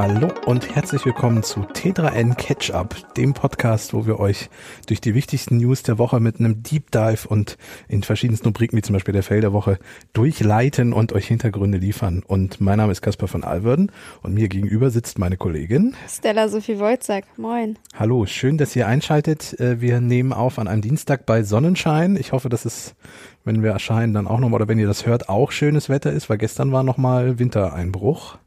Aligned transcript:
Hallo 0.00 0.28
und 0.46 0.76
herzlich 0.76 1.04
willkommen 1.04 1.42
zu 1.42 1.62
T3N 1.62 2.36
Catch 2.36 2.70
Up, 2.70 2.94
dem 3.16 3.34
Podcast, 3.34 3.94
wo 3.94 4.06
wir 4.06 4.20
euch 4.20 4.48
durch 4.86 5.00
die 5.00 5.12
wichtigsten 5.12 5.56
News 5.56 5.82
der 5.82 5.98
Woche 5.98 6.20
mit 6.20 6.38
einem 6.38 6.62
Deep 6.62 6.92
Dive 6.92 7.26
und 7.26 7.58
in 7.88 8.04
verschiedensten 8.04 8.46
Rubriken, 8.46 8.76
wie 8.76 8.82
zum 8.82 8.92
Beispiel 8.92 9.12
der 9.12 9.24
Fail 9.24 9.40
der 9.40 9.52
Woche, 9.52 9.80
durchleiten 10.12 10.92
und 10.92 11.12
euch 11.14 11.26
Hintergründe 11.26 11.78
liefern. 11.78 12.22
Und 12.24 12.60
mein 12.60 12.76
Name 12.76 12.92
ist 12.92 13.02
Caspar 13.02 13.26
von 13.26 13.42
Alverden 13.42 13.90
und 14.22 14.34
mir 14.34 14.48
gegenüber 14.48 14.90
sitzt 14.90 15.18
meine 15.18 15.36
Kollegin 15.36 15.96
Stella 16.08 16.48
Sophie 16.48 16.78
Wojcak. 16.78 17.24
Moin. 17.36 17.76
Hallo, 17.98 18.24
schön, 18.26 18.56
dass 18.56 18.76
ihr 18.76 18.86
einschaltet. 18.86 19.58
Äh, 19.58 19.80
wir 19.80 20.00
nehmen 20.00 20.32
auf 20.32 20.60
an 20.60 20.68
einem 20.68 20.82
Dienstag 20.82 21.26
bei 21.26 21.42
Sonnenschein. 21.42 22.14
Ich 22.14 22.30
hoffe, 22.30 22.48
dass 22.48 22.66
es, 22.66 22.94
wenn 23.42 23.64
wir 23.64 23.72
erscheinen, 23.72 24.14
dann 24.14 24.28
auch 24.28 24.38
nochmal, 24.38 24.60
oder 24.60 24.68
wenn 24.68 24.78
ihr 24.78 24.86
das 24.86 25.06
hört, 25.06 25.28
auch 25.28 25.50
schönes 25.50 25.88
Wetter 25.88 26.12
ist, 26.12 26.30
weil 26.30 26.38
gestern 26.38 26.70
war 26.70 26.84
nochmal 26.84 27.40
Wintereinbruch. 27.40 28.38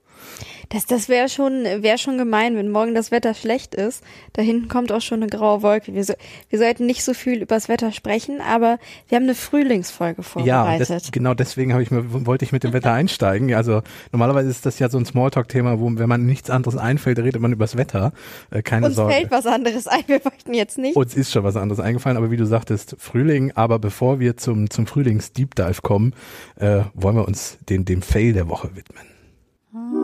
Das, 0.72 0.86
das 0.86 1.10
wäre 1.10 1.28
schon, 1.28 1.64
wäre 1.64 1.98
schon 1.98 2.18
gemein, 2.18 2.56
wenn 2.56 2.70
morgen 2.70 2.96
das 2.96 3.12
Wetter 3.12 3.34
schlecht 3.34 3.76
ist. 3.76 4.04
Da 4.34 4.42
hinten 4.42 4.70
kommt 4.70 4.92
auch 4.92 5.02
schon 5.02 5.22
eine 5.22 5.30
graue 5.30 5.62
Wolke. 5.62 5.94
Wir, 5.94 6.04
so, 6.04 6.14
wir 6.50 6.60
sollten 6.60 6.86
nicht 6.86 7.04
so 7.04 7.14
viel 7.14 7.42
übers 7.42 7.68
Wetter 7.68 7.92
sprechen, 7.92 8.40
aber 8.40 8.80
wir 9.10 9.18
haben 9.18 9.24
eine 9.24 9.36
Frühlingsfolge 9.36 10.24
vorbereitet. 10.24 10.90
Ja, 10.90 10.96
das, 10.96 11.12
genau 11.12 11.34
deswegen 11.34 11.78
ich 11.82 11.92
mir, 11.92 12.26
wollte 12.26 12.46
ich 12.46 12.54
mit 12.54 12.64
dem 12.64 12.72
Wetter 12.72 12.94
einsteigen. 12.94 13.54
Also 13.54 13.82
normalerweise 14.14 14.50
ist 14.50 14.66
das 14.66 14.80
ja 14.80 14.90
so 14.90 14.98
ein 14.98 15.06
Smalltalk-Thema, 15.06 15.80
wo 15.80 15.92
wenn 15.94 16.08
man 16.08 16.26
nichts 16.26 16.50
anderes 16.50 16.78
einfällt, 16.78 17.20
redet 17.20 17.42
man 17.42 17.52
übers 17.52 17.76
Wetter. 17.76 18.14
Äh, 18.50 18.62
keine 18.62 18.86
Uns 18.88 18.96
Sorge. 18.96 19.14
fällt 19.14 19.32
was 19.32 19.46
anderes 19.46 19.88
ein. 19.88 20.04
Wir 20.08 20.24
wollten 20.24 20.54
jetzt 20.54 20.78
nicht. 20.78 20.96
Uns 20.96 21.16
ist 21.16 21.32
schon 21.32 21.44
was 21.44 21.58
anderes 21.58 21.82
eingefallen, 21.82 22.18
aber 22.18 22.32
wie 22.32 22.38
du 22.38 22.46
sagtest, 22.46 22.96
Frühling. 22.98 23.52
Aber 23.56 23.78
bevor 23.78 24.20
wir 24.20 24.38
zum 24.38 24.70
zum 24.70 24.88
Frühlings-Deep 24.88 25.56
Dive 25.56 25.82
kommen, 25.82 26.14
äh, 26.56 26.82
wollen 26.94 27.18
wir 27.18 27.28
uns 27.28 27.58
den 27.70 27.84
dem 27.84 28.02
Fail 28.02 28.32
der 28.32 28.48
Woche 28.48 28.70
widmen. 28.76 30.01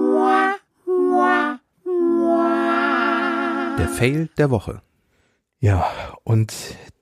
Der 3.77 3.87
Fail 3.87 4.29
der 4.37 4.49
Woche. 4.49 4.81
Ja, 5.59 5.85
und 6.23 6.53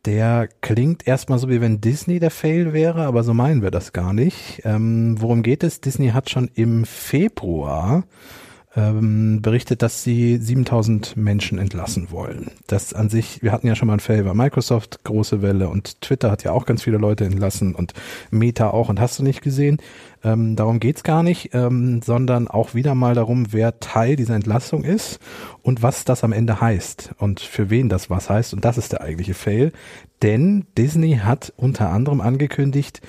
der 0.05 0.49
klingt 0.61 1.07
erstmal 1.07 1.39
so, 1.39 1.49
wie 1.49 1.61
wenn 1.61 1.81
Disney 1.81 2.19
der 2.19 2.31
Fail 2.31 2.73
wäre, 2.73 3.05
aber 3.05 3.23
so 3.23 3.33
meinen 3.33 3.61
wir 3.61 3.71
das 3.71 3.93
gar 3.93 4.13
nicht. 4.13 4.61
Ähm, 4.63 5.15
worum 5.19 5.41
geht 5.41 5.63
es? 5.63 5.81
Disney 5.81 6.09
hat 6.09 6.29
schon 6.29 6.49
im 6.53 6.85
Februar 6.85 8.03
ähm, 8.75 9.41
berichtet, 9.41 9.81
dass 9.81 10.03
sie 10.03 10.37
7000 10.37 11.15
Menschen 11.15 11.59
entlassen 11.59 12.11
wollen. 12.11 12.51
Das 12.67 12.93
an 12.93 13.09
sich, 13.09 13.41
wir 13.41 13.51
hatten 13.51 13.67
ja 13.67 13.75
schon 13.75 13.87
mal 13.87 13.93
ein 13.93 13.99
Fail 13.99 14.23
bei 14.23 14.33
Microsoft, 14.33 15.03
große 15.03 15.41
Welle 15.41 15.69
und 15.69 16.01
Twitter 16.01 16.29
hat 16.29 16.43
ja 16.43 16.51
auch 16.51 16.65
ganz 16.65 16.83
viele 16.83 16.97
Leute 16.97 17.25
entlassen 17.25 17.73
und 17.73 17.93
Meta 18.31 18.69
auch 18.69 18.89
und 18.89 18.99
hast 18.99 19.17
du 19.19 19.23
nicht 19.23 19.41
gesehen. 19.41 19.77
Ähm, 20.23 20.55
darum 20.55 20.79
geht's 20.79 21.03
gar 21.03 21.23
nicht, 21.23 21.51
ähm, 21.53 22.01
sondern 22.01 22.47
auch 22.47 22.73
wieder 22.73 22.95
mal 22.95 23.15
darum, 23.15 23.53
wer 23.53 23.79
Teil 23.79 24.15
dieser 24.15 24.35
Entlassung 24.35 24.83
ist 24.83 25.19
und 25.61 25.81
was 25.81 26.03
das 26.03 26.23
am 26.23 26.33
Ende 26.33 26.59
heißt 26.59 27.11
und 27.17 27.39
für 27.39 27.69
wen 27.69 27.87
das 27.89 28.09
was 28.09 28.29
heißt. 28.29 28.53
Und 28.53 28.65
das 28.65 28.77
ist 28.77 28.91
der 28.91 29.01
eigentliche 29.01 29.35
Fail. 29.35 29.71
Denn 30.21 30.65
Disney 30.77 31.19
hat 31.23 31.53
unter 31.57 31.91
anderem 31.91 32.21
angekündigt, 32.21 33.01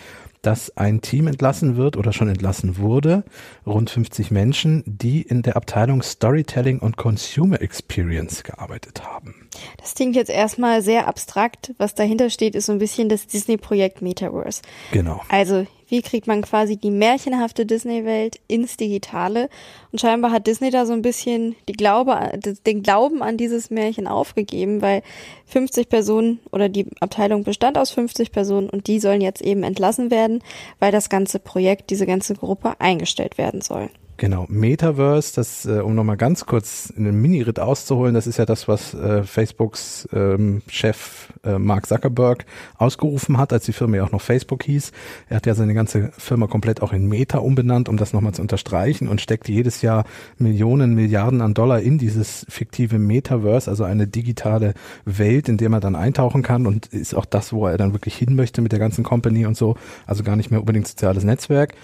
dass 0.46 0.76
ein 0.76 1.00
Team 1.00 1.26
entlassen 1.26 1.76
wird 1.76 1.96
oder 1.96 2.12
schon 2.12 2.28
entlassen 2.28 2.78
wurde, 2.78 3.24
rund 3.66 3.90
50 3.90 4.30
Menschen, 4.30 4.84
die 4.86 5.22
in 5.22 5.42
der 5.42 5.56
Abteilung 5.56 6.02
Storytelling 6.02 6.78
und 6.78 6.96
Consumer 6.96 7.60
Experience 7.60 8.44
gearbeitet 8.44 9.04
haben. 9.04 9.48
Das 9.78 9.94
klingt 9.94 10.14
jetzt 10.14 10.30
erstmal 10.30 10.82
sehr 10.82 11.08
abstrakt. 11.08 11.74
Was 11.78 11.96
dahinter 11.96 12.30
steht, 12.30 12.54
ist 12.54 12.66
so 12.66 12.72
ein 12.72 12.78
bisschen 12.78 13.08
das 13.08 13.26
Disney-Projekt 13.26 14.02
Metaverse. 14.02 14.62
Genau. 14.92 15.20
Also 15.28 15.66
wie 15.88 16.02
kriegt 16.02 16.26
man 16.26 16.42
quasi 16.42 16.76
die 16.76 16.90
märchenhafte 16.90 17.66
Disney-Welt 17.66 18.40
ins 18.48 18.76
Digitale? 18.76 19.48
Und 19.92 20.00
scheinbar 20.00 20.32
hat 20.32 20.46
Disney 20.46 20.70
da 20.70 20.86
so 20.86 20.92
ein 20.92 21.02
bisschen 21.02 21.56
die 21.68 21.72
Glaube, 21.72 22.38
den 22.66 22.82
Glauben 22.82 23.22
an 23.22 23.36
dieses 23.36 23.70
Märchen 23.70 24.06
aufgegeben, 24.06 24.82
weil 24.82 25.02
50 25.46 25.88
Personen 25.88 26.40
oder 26.50 26.68
die 26.68 26.86
Abteilung 27.00 27.44
bestand 27.44 27.78
aus 27.78 27.90
50 27.90 28.32
Personen 28.32 28.68
und 28.68 28.86
die 28.86 29.00
sollen 29.00 29.20
jetzt 29.20 29.42
eben 29.42 29.62
entlassen 29.62 30.10
werden, 30.10 30.42
weil 30.80 30.92
das 30.92 31.08
ganze 31.08 31.38
Projekt, 31.38 31.90
diese 31.90 32.06
ganze 32.06 32.34
Gruppe 32.34 32.74
eingestellt 32.80 33.38
werden 33.38 33.60
soll. 33.60 33.90
Genau, 34.18 34.46
Metaverse, 34.48 35.34
das, 35.34 35.66
äh, 35.66 35.80
um 35.80 35.94
nochmal 35.94 36.16
ganz 36.16 36.46
kurz 36.46 36.90
in 36.96 37.06
einen 37.06 37.20
Mini-Ritt 37.20 37.60
auszuholen, 37.60 38.14
das 38.14 38.26
ist 38.26 38.38
ja 38.38 38.46
das, 38.46 38.66
was 38.66 38.94
äh, 38.94 39.24
Facebooks 39.24 40.08
ähm, 40.10 40.62
Chef 40.68 41.28
äh, 41.44 41.58
Mark 41.58 41.86
Zuckerberg 41.86 42.46
ausgerufen 42.78 43.36
hat, 43.36 43.52
als 43.52 43.66
die 43.66 43.74
Firma 43.74 43.96
ja 43.96 44.04
auch 44.04 44.12
noch 44.12 44.22
Facebook 44.22 44.62
hieß. 44.62 44.92
Er 45.28 45.36
hat 45.36 45.44
ja 45.44 45.54
seine 45.54 45.74
ganze 45.74 46.12
Firma 46.16 46.46
komplett 46.46 46.80
auch 46.80 46.94
in 46.94 47.06
Meta 47.06 47.38
umbenannt, 47.38 47.90
um 47.90 47.98
das 47.98 48.14
nochmal 48.14 48.32
zu 48.32 48.40
unterstreichen 48.40 49.06
und 49.08 49.20
steckt 49.20 49.50
jedes 49.50 49.82
Jahr 49.82 50.04
Millionen, 50.38 50.94
Milliarden 50.94 51.42
an 51.42 51.52
Dollar 51.52 51.80
in 51.80 51.98
dieses 51.98 52.46
fiktive 52.48 52.98
Metaverse, 52.98 53.68
also 53.68 53.84
eine 53.84 54.06
digitale 54.06 54.72
Welt, 55.04 55.50
in 55.50 55.58
der 55.58 55.68
man 55.68 55.82
dann 55.82 55.94
eintauchen 55.94 56.42
kann 56.42 56.66
und 56.66 56.86
ist 56.86 57.14
auch 57.14 57.26
das, 57.26 57.52
wo 57.52 57.66
er 57.66 57.76
dann 57.76 57.92
wirklich 57.92 58.16
hin 58.16 58.34
möchte 58.34 58.62
mit 58.62 58.72
der 58.72 58.78
ganzen 58.78 59.04
Company 59.04 59.44
und 59.44 59.58
so, 59.58 59.76
also 60.06 60.22
gar 60.22 60.36
nicht 60.36 60.50
mehr 60.50 60.60
unbedingt 60.60 60.88
soziales 60.88 61.22
Netzwerk. 61.22 61.74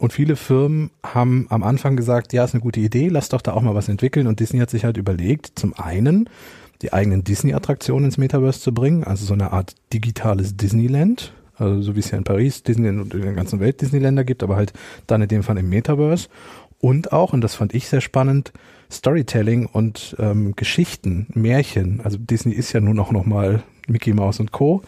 Und 0.00 0.14
viele 0.14 0.36
Firmen 0.36 0.90
haben 1.04 1.46
am 1.50 1.62
Anfang 1.62 1.94
gesagt, 1.94 2.32
ja, 2.32 2.42
ist 2.42 2.54
eine 2.54 2.62
gute 2.62 2.80
Idee, 2.80 3.08
lass 3.08 3.28
doch 3.28 3.42
da 3.42 3.52
auch 3.52 3.60
mal 3.60 3.74
was 3.74 3.90
entwickeln. 3.90 4.26
Und 4.28 4.40
Disney 4.40 4.58
hat 4.58 4.70
sich 4.70 4.86
halt 4.86 4.96
überlegt, 4.96 5.58
zum 5.58 5.74
einen 5.74 6.30
die 6.80 6.94
eigenen 6.94 7.22
Disney-Attraktionen 7.22 8.06
ins 8.06 8.16
Metaverse 8.16 8.60
zu 8.60 8.72
bringen, 8.72 9.04
also 9.04 9.26
so 9.26 9.34
eine 9.34 9.52
Art 9.52 9.74
digitales 9.92 10.56
Disneyland, 10.56 11.34
also 11.54 11.82
so 11.82 11.96
wie 11.96 12.00
es 12.00 12.10
ja 12.10 12.16
in 12.16 12.24
Paris 12.24 12.62
Disneyland 12.62 13.02
und 13.02 13.14
in 13.14 13.20
der 13.20 13.34
ganzen 13.34 13.60
Welt 13.60 13.82
Disneyländer 13.82 14.24
gibt, 14.24 14.42
aber 14.42 14.56
halt 14.56 14.72
dann 15.06 15.20
in 15.20 15.28
dem 15.28 15.42
Fall 15.42 15.58
im 15.58 15.68
Metaverse. 15.68 16.28
Und 16.78 17.12
auch, 17.12 17.34
und 17.34 17.42
das 17.42 17.54
fand 17.54 17.74
ich 17.74 17.86
sehr 17.86 18.00
spannend, 18.00 18.54
Storytelling 18.90 19.66
und 19.66 20.16
ähm, 20.18 20.56
Geschichten, 20.56 21.26
Märchen. 21.34 22.00
Also 22.02 22.16
Disney 22.16 22.54
ist 22.54 22.72
ja 22.72 22.80
nun 22.80 22.98
auch 22.98 23.12
nochmal 23.12 23.62
Mickey 23.86 24.14
Mouse 24.14 24.40
und 24.40 24.50
Co 24.50 24.80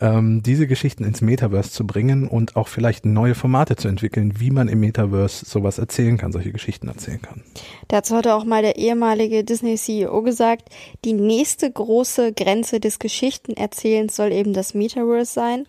ähm, 0.00 0.42
diese 0.42 0.66
Geschichten 0.66 1.04
ins 1.04 1.20
Metaverse 1.20 1.70
zu 1.70 1.86
bringen 1.86 2.26
und 2.26 2.56
auch 2.56 2.68
vielleicht 2.68 3.04
neue 3.04 3.34
Formate 3.34 3.76
zu 3.76 3.88
entwickeln, 3.88 4.34
wie 4.38 4.50
man 4.50 4.68
im 4.68 4.80
Metaverse 4.80 5.44
sowas 5.44 5.78
erzählen 5.78 6.16
kann, 6.16 6.32
solche 6.32 6.52
Geschichten 6.52 6.88
erzählen 6.88 7.20
kann. 7.20 7.42
Dazu 7.88 8.16
hatte 8.16 8.34
auch 8.34 8.44
mal 8.44 8.62
der 8.62 8.76
ehemalige 8.76 9.44
Disney-CEO 9.44 10.22
gesagt, 10.22 10.68
die 11.04 11.12
nächste 11.12 11.70
große 11.70 12.32
Grenze 12.32 12.80
des 12.80 12.98
Geschichtenerzählens 12.98 14.16
soll 14.16 14.32
eben 14.32 14.52
das 14.52 14.74
Metaverse 14.74 15.32
sein. 15.32 15.66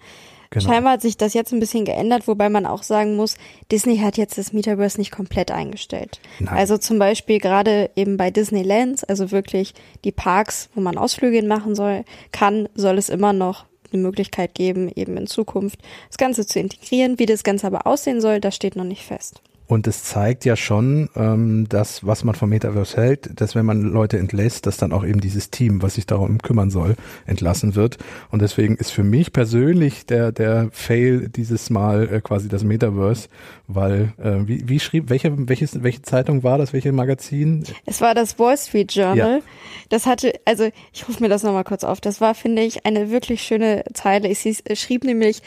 Genau. 0.53 0.65
Scheinbar 0.65 0.93
hat 0.93 1.01
sich 1.01 1.15
das 1.15 1.33
jetzt 1.33 1.53
ein 1.53 1.61
bisschen 1.61 1.85
geändert, 1.85 2.27
wobei 2.27 2.49
man 2.49 2.65
auch 2.65 2.83
sagen 2.83 3.15
muss, 3.15 3.37
Disney 3.71 3.99
hat 3.99 4.17
jetzt 4.17 4.37
das 4.37 4.51
Metaverse 4.51 4.97
nicht 4.97 5.11
komplett 5.11 5.49
eingestellt. 5.49 6.19
Nein. 6.39 6.53
Also 6.53 6.77
zum 6.77 6.99
Beispiel 6.99 7.39
gerade 7.39 7.89
eben 7.95 8.17
bei 8.17 8.31
Disneylands, 8.31 9.05
also 9.05 9.31
wirklich 9.31 9.73
die 10.03 10.11
Parks, 10.11 10.69
wo 10.75 10.81
man 10.81 10.97
Ausflüge 10.97 11.41
machen 11.41 11.73
soll, 11.73 12.03
kann, 12.33 12.67
soll 12.75 12.97
es 12.97 13.07
immer 13.07 13.31
noch 13.31 13.65
eine 13.93 14.01
Möglichkeit 14.01 14.55
geben, 14.55 14.89
eben 14.95 15.17
in 15.17 15.27
Zukunft 15.27 15.79
das 16.07 16.17
Ganze 16.17 16.45
zu 16.45 16.59
integrieren. 16.59 17.19
Wie 17.19 17.25
das 17.25 17.43
Ganze 17.43 17.67
aber 17.67 17.87
aussehen 17.87 18.21
soll, 18.21 18.39
das 18.39 18.55
steht 18.55 18.75
noch 18.75 18.83
nicht 18.83 19.03
fest. 19.03 19.41
Und 19.71 19.87
es 19.87 20.03
zeigt 20.03 20.43
ja 20.43 20.57
schon, 20.57 21.09
ähm, 21.15 21.65
dass 21.69 22.05
was 22.05 22.25
man 22.25 22.35
vom 22.35 22.49
Metaverse 22.49 22.97
hält, 22.97 23.39
dass 23.39 23.55
wenn 23.55 23.65
man 23.65 23.83
Leute 23.83 24.17
entlässt, 24.17 24.65
dass 24.65 24.75
dann 24.75 24.91
auch 24.91 25.05
eben 25.05 25.21
dieses 25.21 25.49
Team, 25.49 25.81
was 25.81 25.93
sich 25.93 26.05
darum 26.05 26.39
kümmern 26.39 26.69
soll, 26.69 26.95
entlassen 27.25 27.73
wird. 27.73 27.97
Und 28.31 28.41
deswegen 28.41 28.75
ist 28.75 28.91
für 28.91 29.05
mich 29.05 29.31
persönlich 29.31 30.05
der 30.05 30.33
der 30.33 30.67
Fail 30.73 31.29
dieses 31.29 31.69
Mal 31.69 32.13
äh, 32.13 32.19
quasi 32.19 32.49
das 32.49 32.65
Metaverse, 32.65 33.29
weil 33.69 34.11
äh, 34.21 34.45
wie, 34.45 34.67
wie 34.67 34.81
schrieb 34.81 35.09
welche 35.09 35.47
welches 35.47 35.81
welche 35.81 36.01
Zeitung 36.01 36.43
war 36.43 36.57
das, 36.57 36.73
welche 36.73 36.91
Magazin? 36.91 37.63
Es 37.85 38.01
war 38.01 38.13
das 38.13 38.37
Wall 38.39 38.57
Street 38.57 38.91
Journal. 38.91 39.37
Ja. 39.37 39.39
Das 39.87 40.05
hatte 40.05 40.33
also 40.43 40.69
ich 40.91 41.07
rufe 41.07 41.23
mir 41.23 41.29
das 41.29 41.43
nochmal 41.43 41.63
kurz 41.63 41.85
auf. 41.85 42.01
Das 42.01 42.19
war 42.19 42.35
finde 42.35 42.63
ich 42.63 42.85
eine 42.85 43.09
wirklich 43.09 43.41
schöne 43.41 43.85
Zeile. 43.93 44.27
Es 44.27 44.43
schrieb 44.77 45.05
nämlich 45.05 45.41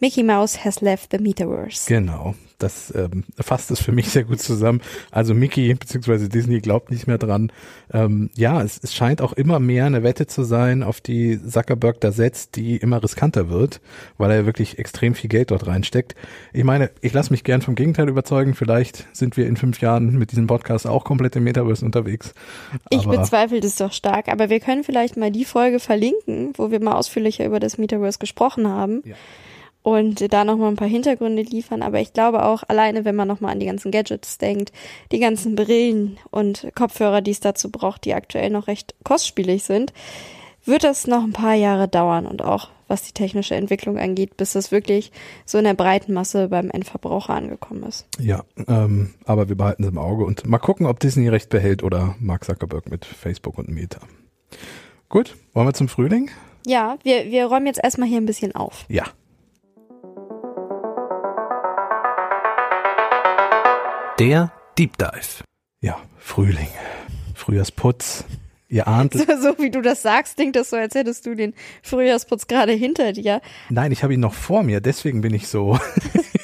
Mickey 0.00 0.22
Mouse 0.22 0.66
has 0.66 0.82
left 0.82 1.12
the 1.12 1.18
Metaverse. 1.18 1.86
Genau, 1.88 2.34
das 2.62 2.94
ähm, 2.94 3.24
fasst 3.38 3.70
es 3.70 3.80
für 3.80 3.92
mich 3.92 4.10
sehr 4.10 4.24
gut 4.24 4.40
zusammen. 4.40 4.80
Also 5.10 5.34
Mickey 5.34 5.74
bzw. 5.74 6.28
Disney 6.28 6.60
glaubt 6.60 6.90
nicht 6.90 7.06
mehr 7.06 7.18
dran. 7.18 7.52
Ähm, 7.92 8.30
ja, 8.36 8.62
es, 8.62 8.78
es 8.82 8.94
scheint 8.94 9.20
auch 9.22 9.32
immer 9.32 9.58
mehr 9.58 9.86
eine 9.86 10.02
Wette 10.02 10.26
zu 10.26 10.42
sein, 10.42 10.82
auf 10.82 11.00
die 11.00 11.40
Zuckerberg 11.42 12.00
da 12.00 12.12
setzt, 12.12 12.56
die 12.56 12.76
immer 12.76 13.02
riskanter 13.02 13.50
wird, 13.50 13.80
weil 14.18 14.30
er 14.30 14.46
wirklich 14.46 14.78
extrem 14.78 15.14
viel 15.14 15.28
Geld 15.28 15.50
dort 15.50 15.66
reinsteckt. 15.66 16.14
Ich 16.52 16.64
meine, 16.64 16.90
ich 17.00 17.12
lasse 17.12 17.32
mich 17.32 17.44
gern 17.44 17.62
vom 17.62 17.74
Gegenteil 17.74 18.08
überzeugen. 18.08 18.54
Vielleicht 18.54 19.06
sind 19.16 19.36
wir 19.36 19.46
in 19.46 19.56
fünf 19.56 19.80
Jahren 19.80 20.18
mit 20.18 20.30
diesem 20.30 20.46
Podcast 20.46 20.86
auch 20.86 21.04
komplett 21.04 21.36
im 21.36 21.44
Metaverse 21.44 21.84
unterwegs. 21.84 22.34
Aber 22.70 22.80
ich 22.90 23.06
bezweifle 23.06 23.60
das 23.60 23.76
doch 23.76 23.92
stark, 23.92 24.28
aber 24.28 24.50
wir 24.50 24.60
können 24.60 24.84
vielleicht 24.84 25.16
mal 25.16 25.30
die 25.30 25.44
Folge 25.44 25.80
verlinken, 25.80 26.52
wo 26.56 26.70
wir 26.70 26.80
mal 26.80 26.94
ausführlicher 26.94 27.46
über 27.46 27.60
das 27.60 27.78
Metaverse 27.78 28.18
gesprochen 28.18 28.68
haben. 28.68 29.02
Ja 29.04 29.14
und 29.82 30.32
da 30.32 30.44
nochmal 30.44 30.68
ein 30.68 30.76
paar 30.76 30.88
Hintergründe 30.88 31.42
liefern. 31.42 31.82
Aber 31.82 32.00
ich 32.00 32.12
glaube 32.12 32.44
auch, 32.44 32.62
alleine 32.68 33.04
wenn 33.04 33.16
man 33.16 33.28
nochmal 33.28 33.52
an 33.52 33.60
die 33.60 33.66
ganzen 33.66 33.90
Gadgets 33.90 34.38
denkt, 34.38 34.72
die 35.12 35.20
ganzen 35.20 35.54
Brillen 35.54 36.18
und 36.30 36.68
Kopfhörer, 36.74 37.20
die 37.22 37.30
es 37.30 37.40
dazu 37.40 37.70
braucht, 37.70 38.04
die 38.04 38.14
aktuell 38.14 38.50
noch 38.50 38.66
recht 38.66 38.94
kostspielig 39.04 39.64
sind, 39.64 39.92
wird 40.64 40.84
das 40.84 41.06
noch 41.06 41.22
ein 41.22 41.32
paar 41.32 41.54
Jahre 41.54 41.88
dauern. 41.88 42.26
Und 42.26 42.42
auch 42.42 42.68
was 42.90 43.02
die 43.02 43.12
technische 43.12 43.54
Entwicklung 43.54 43.98
angeht, 43.98 44.36
bis 44.36 44.52
das 44.52 44.72
wirklich 44.72 45.12
so 45.46 45.58
in 45.58 45.64
der 45.64 45.74
breiten 45.74 46.12
Masse 46.12 46.48
beim 46.48 46.70
Endverbraucher 46.70 47.32
angekommen 47.32 47.84
ist. 47.84 48.06
Ja, 48.18 48.44
ähm, 48.66 49.14
aber 49.24 49.48
wir 49.48 49.56
behalten 49.56 49.84
es 49.84 49.90
im 49.90 49.98
Auge 49.98 50.24
und 50.24 50.44
mal 50.46 50.58
gucken, 50.58 50.86
ob 50.86 50.98
Disney 50.98 51.28
recht 51.28 51.48
behält 51.50 51.84
oder 51.84 52.16
Mark 52.18 52.44
Zuckerberg 52.44 52.90
mit 52.90 53.04
Facebook 53.04 53.58
und 53.58 53.68
Meta. 53.68 54.00
Gut, 55.08 55.36
wollen 55.54 55.68
wir 55.68 55.72
zum 55.72 55.88
Frühling? 55.88 56.30
Ja, 56.66 56.98
wir, 57.04 57.30
wir 57.30 57.46
räumen 57.46 57.66
jetzt 57.66 57.80
erstmal 57.82 58.08
hier 58.08 58.18
ein 58.18 58.26
bisschen 58.26 58.54
auf. 58.54 58.84
Ja. 58.88 59.04
Der 64.20 64.52
Deep 64.76 64.98
Dive. 64.98 65.44
Ja, 65.80 65.96
Frühling. 66.18 66.68
Frühjahrsputz. 67.34 68.26
Ihr 68.68 68.86
ahnt 68.86 69.14
so, 69.14 69.24
so 69.40 69.58
wie 69.58 69.70
du 69.70 69.80
das 69.80 70.02
sagst, 70.02 70.36
klingt 70.36 70.56
das 70.56 70.68
so, 70.68 70.76
als 70.76 70.94
hättest 70.94 71.24
du 71.24 71.34
den 71.34 71.54
Frühjahrsputz 71.82 72.46
gerade 72.46 72.72
hinter 72.72 73.14
dir. 73.14 73.40
Nein, 73.70 73.92
ich 73.92 74.02
habe 74.02 74.12
ihn 74.12 74.20
noch 74.20 74.34
vor 74.34 74.62
mir, 74.62 74.82
deswegen 74.82 75.22
bin 75.22 75.32
ich 75.32 75.48
so. 75.48 75.78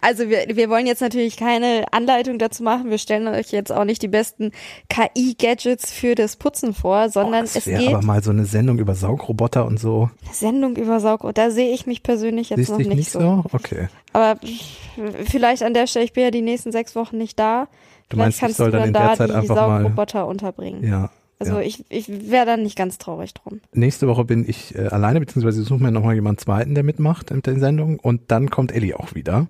Also 0.00 0.28
wir, 0.28 0.46
wir 0.48 0.68
wollen 0.68 0.86
jetzt 0.86 1.00
natürlich 1.00 1.36
keine 1.36 1.84
Anleitung 1.92 2.38
dazu 2.38 2.62
machen. 2.62 2.90
Wir 2.90 2.98
stellen 2.98 3.28
euch 3.28 3.50
jetzt 3.52 3.72
auch 3.72 3.84
nicht 3.84 4.02
die 4.02 4.08
besten 4.08 4.52
KI-Gadgets 4.88 5.92
für 5.92 6.14
das 6.14 6.36
Putzen 6.36 6.74
vor, 6.74 7.08
sondern 7.08 7.44
oh, 7.44 7.48
es 7.54 7.64
geht. 7.64 7.88
aber 7.88 8.02
mal 8.02 8.22
so 8.22 8.30
eine 8.30 8.44
Sendung 8.44 8.78
über 8.78 8.94
Saugroboter 8.94 9.66
und 9.66 9.78
so. 9.78 10.10
Sendung 10.32 10.76
über 10.76 11.00
Saugroboter, 11.00 11.44
da 11.44 11.50
sehe 11.50 11.72
ich 11.72 11.86
mich 11.86 12.02
persönlich 12.02 12.50
jetzt 12.50 12.58
Siehst 12.58 12.70
noch 12.70 12.78
nicht, 12.78 12.88
nicht 12.88 13.10
so. 13.10 13.44
Okay. 13.52 13.88
Aber 14.12 14.38
vielleicht 15.24 15.62
an 15.62 15.74
der 15.74 15.86
Stelle, 15.86 16.04
ich 16.04 16.12
bin 16.12 16.24
ja 16.24 16.30
die 16.30 16.42
nächsten 16.42 16.72
sechs 16.72 16.94
Wochen 16.94 17.18
nicht 17.18 17.38
da. 17.38 17.68
Du 18.08 18.16
meinst, 18.16 18.38
vielleicht 18.38 18.52
ich 18.52 18.56
soll 18.56 18.70
du 18.70 18.78
dann 18.78 18.88
in 18.88 18.94
da 18.94 19.08
der 19.08 19.16
Zeit 19.16 19.30
die 19.30 19.34
einfach 19.34 19.56
mal. 19.56 19.82
Saugroboter 19.82 20.26
unterbringen. 20.26 20.86
Ja. 20.86 21.10
Also 21.42 21.60
ja. 21.60 21.66
ich, 21.66 21.84
ich 21.88 22.08
wäre 22.30 22.46
dann 22.46 22.62
nicht 22.62 22.76
ganz 22.76 22.98
traurig 22.98 23.34
drum. 23.34 23.60
Nächste 23.72 24.06
Woche 24.06 24.24
bin 24.24 24.48
ich 24.48 24.74
äh, 24.74 24.86
alleine, 24.86 25.20
beziehungsweise 25.20 25.62
suchen 25.62 25.82
wir 25.82 25.90
nochmal 25.90 26.14
jemanden 26.14 26.38
zweiten, 26.38 26.74
der 26.74 26.84
mitmacht 26.84 27.30
in 27.30 27.42
der 27.42 27.58
Sendung. 27.58 27.98
Und 27.98 28.30
dann 28.30 28.50
kommt 28.50 28.72
Ellie 28.72 28.98
auch 28.98 29.14
wieder. 29.14 29.48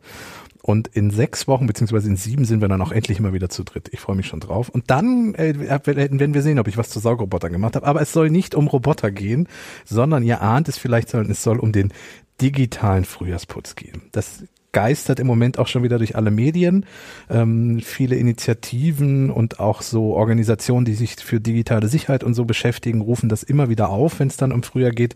Und 0.63 0.89
in 0.89 1.11
sechs 1.11 1.49
Wochen, 1.49 1.67
beziehungsweise 1.67 2.09
in 2.09 2.17
sieben 2.17 2.45
sind 2.45 2.61
wir 2.61 2.69
dann 2.69 2.81
auch 2.81 2.93
endlich 2.93 3.19
mal 3.19 3.33
wieder 3.33 3.49
zu 3.49 3.65
dritt. 3.65 3.89
Ich 3.93 3.99
freue 3.99 4.15
mich 4.15 4.29
schon 4.29 4.39
drauf. 4.39 4.69
Und 4.69 4.91
dann 4.91 5.35
äh, 5.35 5.59
werden 5.59 6.35
wir 6.35 6.43
sehen, 6.43 6.61
ob 6.61 6.69
ich 6.69 6.77
was 6.77 6.89
zu 6.89 7.01
Saugrobotern 7.01 7.53
gemacht 7.53 7.75
habe. 7.75 7.87
Aber 7.87 8.01
es 8.01 8.13
soll 8.13 8.31
nicht 8.31 8.55
um 8.55 8.69
Roboter 8.69 9.11
gehen, 9.11 9.49
sondern 9.85 10.23
ihr 10.23 10.41
ahnt 10.41 10.69
es 10.69 10.79
vielleicht, 10.79 11.11
sondern 11.11 11.33
es 11.33 11.43
soll 11.43 11.59
um 11.59 11.73
den 11.73 11.93
digitalen 12.41 13.05
Frühjahrsputz 13.05 13.75
gehen. 13.75 14.03
Das 14.13 14.45
geistert 14.73 15.21
im 15.21 15.27
Moment 15.27 15.59
auch 15.59 15.69
schon 15.69 15.83
wieder 15.83 15.99
durch 15.99 16.17
alle 16.17 16.31
Medien. 16.31 16.87
Ähm, 17.31 17.81
viele 17.81 18.17
Initiativen 18.17 19.31
und 19.31 19.61
auch 19.61 19.83
so 19.83 20.15
Organisationen, 20.15 20.85
die 20.85 20.95
sich 20.95 21.17
für 21.17 21.41
digitale 21.41 21.89
Sicherheit 21.89 22.25
und 22.25 22.35
so 22.35 22.45
beschäftigen, 22.45 23.03
rufen 23.03 23.29
das 23.29 23.43
immer 23.43 23.69
wieder 23.69 23.91
auf, 23.91 24.19
wenn 24.19 24.29
es 24.29 24.37
dann 24.37 24.53
um 24.53 24.63
Frühjahr 24.63 24.91
geht. 24.91 25.15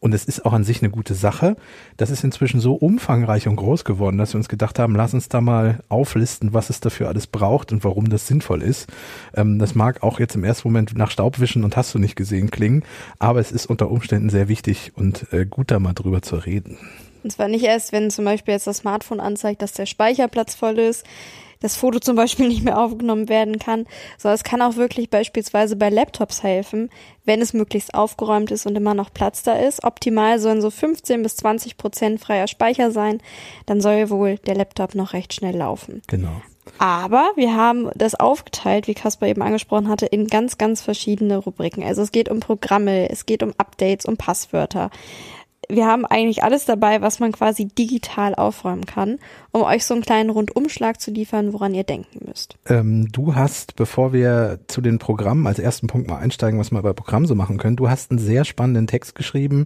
Und 0.00 0.14
es 0.14 0.26
ist 0.26 0.44
auch 0.44 0.52
an 0.52 0.62
sich 0.62 0.82
eine 0.82 0.90
gute 0.90 1.14
Sache. 1.14 1.56
Das 1.96 2.10
ist 2.10 2.22
inzwischen 2.22 2.60
so 2.60 2.74
umfangreich 2.74 3.48
und 3.48 3.56
groß 3.56 3.84
geworden, 3.84 4.18
dass 4.18 4.34
wir 4.34 4.38
uns 4.38 4.48
gedacht 4.48 4.78
haben, 4.78 4.94
lass 4.94 5.14
uns 5.14 5.28
da 5.28 5.40
mal 5.40 5.80
auflisten, 5.88 6.54
was 6.54 6.70
es 6.70 6.80
dafür 6.80 7.08
alles 7.08 7.26
braucht 7.26 7.72
und 7.72 7.84
warum 7.84 8.08
das 8.08 8.26
sinnvoll 8.26 8.62
ist. 8.62 8.88
Ähm, 9.34 9.58
das 9.58 9.74
mag 9.74 10.02
auch 10.02 10.20
jetzt 10.20 10.36
im 10.36 10.44
ersten 10.44 10.68
Moment 10.68 10.96
nach 10.96 11.10
Staubwischen 11.10 11.64
und 11.64 11.76
hast 11.76 11.94
du 11.94 11.98
nicht 11.98 12.14
gesehen 12.14 12.50
klingen, 12.50 12.84
aber 13.18 13.40
es 13.40 13.52
ist 13.52 13.66
unter 13.66 13.90
Umständen 13.90 14.30
sehr 14.30 14.48
wichtig 14.48 14.92
und 14.94 15.32
äh, 15.32 15.46
gut 15.46 15.70
da 15.70 15.78
mal 15.78 15.94
drüber 15.94 16.22
zu 16.22 16.36
reden. 16.36 16.78
Und 17.22 17.30
zwar 17.30 17.48
nicht 17.48 17.64
erst, 17.64 17.92
wenn 17.92 18.10
zum 18.10 18.24
Beispiel 18.24 18.54
jetzt 18.54 18.66
das 18.66 18.78
Smartphone 18.78 19.20
anzeigt, 19.20 19.62
dass 19.62 19.72
der 19.72 19.86
Speicherplatz 19.86 20.54
voll 20.54 20.78
ist, 20.78 21.04
das 21.60 21.76
Foto 21.76 21.98
zum 21.98 22.16
Beispiel 22.16 22.48
nicht 22.48 22.64
mehr 22.64 22.78
aufgenommen 22.78 23.28
werden 23.28 23.58
kann, 23.58 23.86
sondern 24.16 24.36
es 24.36 24.44
kann 24.44 24.62
auch 24.62 24.76
wirklich 24.76 25.10
beispielsweise 25.10 25.76
bei 25.76 25.88
Laptops 25.88 26.42
helfen, 26.42 26.90
wenn 27.24 27.40
es 27.40 27.52
möglichst 27.52 27.94
aufgeräumt 27.94 28.50
ist 28.50 28.66
und 28.66 28.76
immer 28.76 28.94
noch 28.94 29.12
Platz 29.12 29.42
da 29.42 29.54
ist. 29.54 29.84
Optimal 29.84 30.38
sollen 30.38 30.62
so 30.62 30.70
15 30.70 31.22
bis 31.22 31.36
20 31.36 31.76
Prozent 31.76 32.20
freier 32.20 32.46
Speicher 32.46 32.90
sein, 32.90 33.20
dann 33.66 33.80
soll 33.80 34.10
wohl 34.10 34.36
der 34.38 34.54
Laptop 34.54 34.94
noch 34.94 35.12
recht 35.12 35.34
schnell 35.34 35.56
laufen. 35.56 36.02
Genau. 36.06 36.40
Aber 36.76 37.30
wir 37.34 37.56
haben 37.56 37.90
das 37.94 38.14
aufgeteilt, 38.14 38.86
wie 38.86 38.94
Caspar 38.94 39.28
eben 39.28 39.42
angesprochen 39.42 39.88
hatte, 39.88 40.06
in 40.06 40.26
ganz, 40.26 40.58
ganz 40.58 40.82
verschiedene 40.82 41.38
Rubriken. 41.38 41.82
Also 41.82 42.02
es 42.02 42.12
geht 42.12 42.28
um 42.28 42.40
Programme, 42.40 43.08
es 43.10 43.24
geht 43.24 43.42
um 43.42 43.54
Updates, 43.56 44.04
um 44.04 44.16
Passwörter 44.16 44.90
wir 45.68 45.86
haben 45.86 46.06
eigentlich 46.06 46.42
alles 46.42 46.64
dabei, 46.64 47.02
was 47.02 47.20
man 47.20 47.32
quasi 47.32 47.66
digital 47.66 48.34
aufräumen 48.34 48.86
kann, 48.86 49.18
um 49.58 49.64
euch 49.64 49.84
so 49.84 49.94
einen 49.94 50.02
kleinen 50.02 50.30
Rundumschlag 50.30 51.00
zu 51.00 51.10
liefern, 51.10 51.52
woran 51.52 51.74
ihr 51.74 51.84
denken 51.84 52.26
müsst. 52.26 52.56
Ähm, 52.66 53.10
du 53.10 53.34
hast, 53.34 53.76
bevor 53.76 54.12
wir 54.12 54.60
zu 54.68 54.80
den 54.80 54.98
Programmen 54.98 55.46
als 55.46 55.58
ersten 55.58 55.86
Punkt 55.86 56.08
mal 56.08 56.18
einsteigen, 56.18 56.58
was 56.58 56.70
wir 56.70 56.82
bei 56.82 56.92
Programmen 56.92 57.26
so 57.26 57.34
machen 57.34 57.58
können, 57.58 57.76
du 57.76 57.90
hast 57.90 58.10
einen 58.10 58.18
sehr 58.18 58.44
spannenden 58.44 58.86
Text 58.86 59.14
geschrieben, 59.14 59.64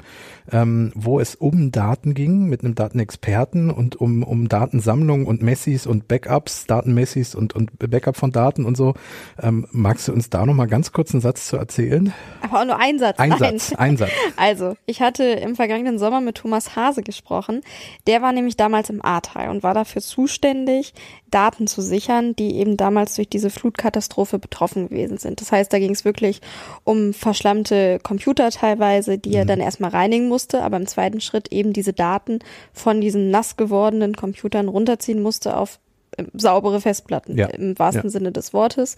ähm, 0.51 0.93
wo 0.95 1.21
es 1.21 1.35
um 1.35 1.71
Daten 1.71 2.15
ging 2.15 2.47
mit 2.47 2.65
einem 2.65 2.75
Datenexperten 2.75 3.71
und 3.71 3.97
um, 3.97 4.23
um 4.23 4.49
Datensammlung 4.49 5.27
und 5.27 5.43
Messis 5.43 5.87
und 5.87 6.09
Backups, 6.09 6.67
Datenmessis 6.67 7.35
und, 7.35 7.55
und 7.55 7.79
Backup 7.79 8.17
von 8.17 8.33
Daten 8.33 8.65
und 8.65 8.77
so. 8.77 8.95
Ähm, 9.41 9.67
magst 9.71 10.09
du 10.09 10.13
uns 10.13 10.31
da 10.31 10.47
noch 10.47 10.55
mal 10.55 10.67
ganz 10.67 10.93
kurz 10.93 11.13
einen 11.13 11.21
Satz 11.21 11.47
zu 11.47 11.57
erzählen? 11.57 12.13
Aber 12.43 12.61
auch 12.61 12.65
nur 12.65 12.79
ein 12.79 12.99
Satz. 12.99 13.19
Ein 13.19 13.37
Satz, 13.39 13.75
ein 13.75 13.97
Satz. 13.99 14.11
Also, 14.37 14.75
ich 14.87 15.03
hatte 15.03 15.25
im 15.25 15.57
vergangenen 15.57 15.99
Sommer 15.99 16.21
mit 16.21 16.37
Thomas 16.37 16.77
Hase 16.77 17.03
gesprochen. 17.03 17.61
Der 18.07 18.23
war 18.23 18.33
nämlich 18.33 18.57
damals 18.57 18.91
im 18.91 19.05
Ahrtal 19.05 19.51
und 19.51 19.63
war 19.63 19.75
dafür 19.83 20.03
zuständig, 20.03 20.95
Daten 21.31 21.67
zu 21.67 21.83
sichern, 21.83 22.37
die 22.37 22.57
eben 22.57 22.77
damals 22.77 23.15
durch 23.17 23.29
diese 23.29 23.51
Flutkatastrophe 23.51 24.39
betroffen 24.39 24.89
gewesen 24.89 25.19
sind. 25.19 25.41
Das 25.41 25.51
heißt, 25.51 25.73
da 25.73 25.79
ging 25.79 25.93
es 25.93 26.05
wirklich 26.05 26.41
um 26.85 27.13
verschlammte 27.13 27.99
Computer 28.03 28.51
teilweise, 28.51 29.19
die 29.19 29.35
er 29.35 29.45
mhm. 29.45 29.49
dann 29.49 29.61
erstmal 29.61 29.91
reinigen 29.91 30.29
musste, 30.29 30.63
aber 30.63 30.77
im 30.77 30.87
zweiten 30.87 31.21
Schritt 31.21 31.53
eben 31.53 31.73
diese 31.73 31.93
Daten 31.93 32.39
von 32.73 33.01
diesen 33.01 33.31
nass 33.31 33.57
gewordenen 33.57 34.15
Computern 34.15 34.69
runterziehen 34.69 35.21
musste 35.21 35.57
auf 35.57 35.81
äh, 36.17 36.25
saubere 36.35 36.81
Festplatten 36.81 37.37
ja. 37.37 37.47
im 37.49 37.79
wahrsten 37.79 38.05
ja. 38.05 38.11
Sinne 38.11 38.33
des 38.33 38.53
Wortes. 38.53 38.97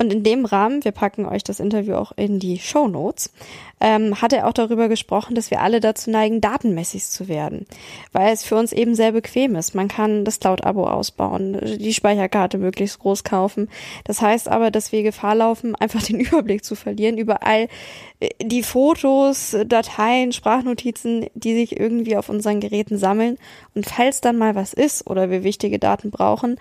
Und 0.00 0.12
in 0.12 0.22
dem 0.22 0.44
Rahmen, 0.44 0.84
wir 0.84 0.92
packen 0.92 1.26
euch 1.26 1.42
das 1.42 1.58
Interview 1.58 1.94
auch 1.94 2.12
in 2.14 2.38
die 2.38 2.60
Show 2.60 2.86
Notes, 2.86 3.32
ähm, 3.80 4.22
hat 4.22 4.32
er 4.32 4.46
auch 4.46 4.52
darüber 4.52 4.88
gesprochen, 4.88 5.34
dass 5.34 5.50
wir 5.50 5.60
alle 5.60 5.80
dazu 5.80 6.08
neigen, 6.10 6.40
datenmäßig 6.40 7.04
zu 7.06 7.26
werden, 7.26 7.66
weil 8.12 8.32
es 8.32 8.44
für 8.44 8.54
uns 8.54 8.72
eben 8.72 8.94
sehr 8.94 9.10
bequem 9.10 9.56
ist. 9.56 9.74
Man 9.74 9.88
kann 9.88 10.24
das 10.24 10.38
Cloud-Abo 10.38 10.86
ausbauen, 10.86 11.58
die 11.80 11.92
Speicherkarte 11.92 12.58
möglichst 12.58 13.00
groß 13.00 13.24
kaufen. 13.24 13.68
Das 14.04 14.22
heißt 14.22 14.48
aber, 14.48 14.70
dass 14.70 14.92
wir 14.92 15.02
Gefahr 15.02 15.34
laufen, 15.34 15.74
einfach 15.80 16.02
den 16.02 16.20
Überblick 16.20 16.64
zu 16.64 16.76
verlieren 16.76 17.18
über 17.18 17.44
all 17.44 17.66
äh, 18.20 18.28
die 18.40 18.62
Fotos, 18.62 19.56
Dateien, 19.66 20.30
Sprachnotizen, 20.30 21.26
die 21.34 21.54
sich 21.54 21.78
irgendwie 21.78 22.16
auf 22.16 22.28
unseren 22.28 22.60
Geräten 22.60 22.98
sammeln. 22.98 23.36
Und 23.74 23.86
falls 23.86 24.20
dann 24.20 24.38
mal 24.38 24.54
was 24.54 24.74
ist 24.74 25.08
oder 25.08 25.28
wir 25.28 25.42
wichtige 25.42 25.80
Daten 25.80 26.12
brauchen, 26.12 26.56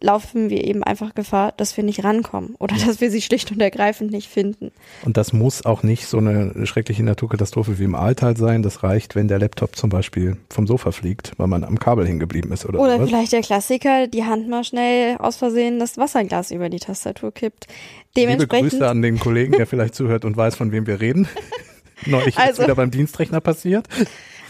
laufen 0.00 0.50
wir 0.50 0.64
eben 0.64 0.82
einfach 0.82 1.14
Gefahr, 1.14 1.52
dass 1.56 1.76
wir 1.76 1.84
nicht 1.84 2.04
rankommen 2.04 2.54
oder 2.58 2.76
dass 2.86 3.00
wir 3.00 3.10
sie 3.10 3.22
schlicht 3.22 3.50
und 3.50 3.60
ergreifend 3.60 4.10
nicht 4.10 4.28
finden. 4.28 4.70
Und 5.04 5.16
das 5.16 5.32
muss 5.32 5.64
auch 5.64 5.82
nicht 5.82 6.06
so 6.06 6.18
eine 6.18 6.66
schreckliche 6.66 7.02
Naturkatastrophe 7.02 7.78
wie 7.78 7.84
im 7.84 7.94
Alltal 7.94 8.36
sein. 8.36 8.62
Das 8.62 8.82
reicht, 8.82 9.14
wenn 9.14 9.28
der 9.28 9.38
Laptop 9.38 9.76
zum 9.76 9.90
Beispiel 9.90 10.36
vom 10.50 10.66
Sofa 10.66 10.92
fliegt, 10.92 11.32
weil 11.38 11.46
man 11.46 11.64
am 11.64 11.78
Kabel 11.78 12.06
hingeblieben 12.06 12.52
ist 12.52 12.66
oder 12.66 12.78
Oder 12.78 12.96
sowas. 12.96 13.08
vielleicht 13.08 13.32
der 13.32 13.42
Klassiker, 13.42 14.06
die 14.06 14.24
Hand 14.24 14.48
mal 14.48 14.64
schnell 14.64 15.16
aus 15.18 15.36
Versehen 15.36 15.78
das 15.78 15.96
Wasserglas 15.96 16.50
über 16.50 16.68
die 16.68 16.80
Tastatur 16.80 17.32
kippt. 17.32 17.66
Dementsprechend 18.16 18.64
Liebe 18.64 18.76
Grüße 18.76 18.88
an 18.88 19.02
den 19.02 19.18
Kollegen, 19.18 19.52
der 19.52 19.66
vielleicht 19.66 19.94
zuhört 19.94 20.24
und 20.24 20.36
weiß, 20.36 20.56
von 20.56 20.72
wem 20.72 20.86
wir 20.86 21.00
reden. 21.00 21.28
Neulich 22.06 22.36
also, 22.36 22.60
ist 22.60 22.66
wieder 22.66 22.74
beim 22.74 22.90
Dienstrechner 22.90 23.40
passiert. 23.40 23.88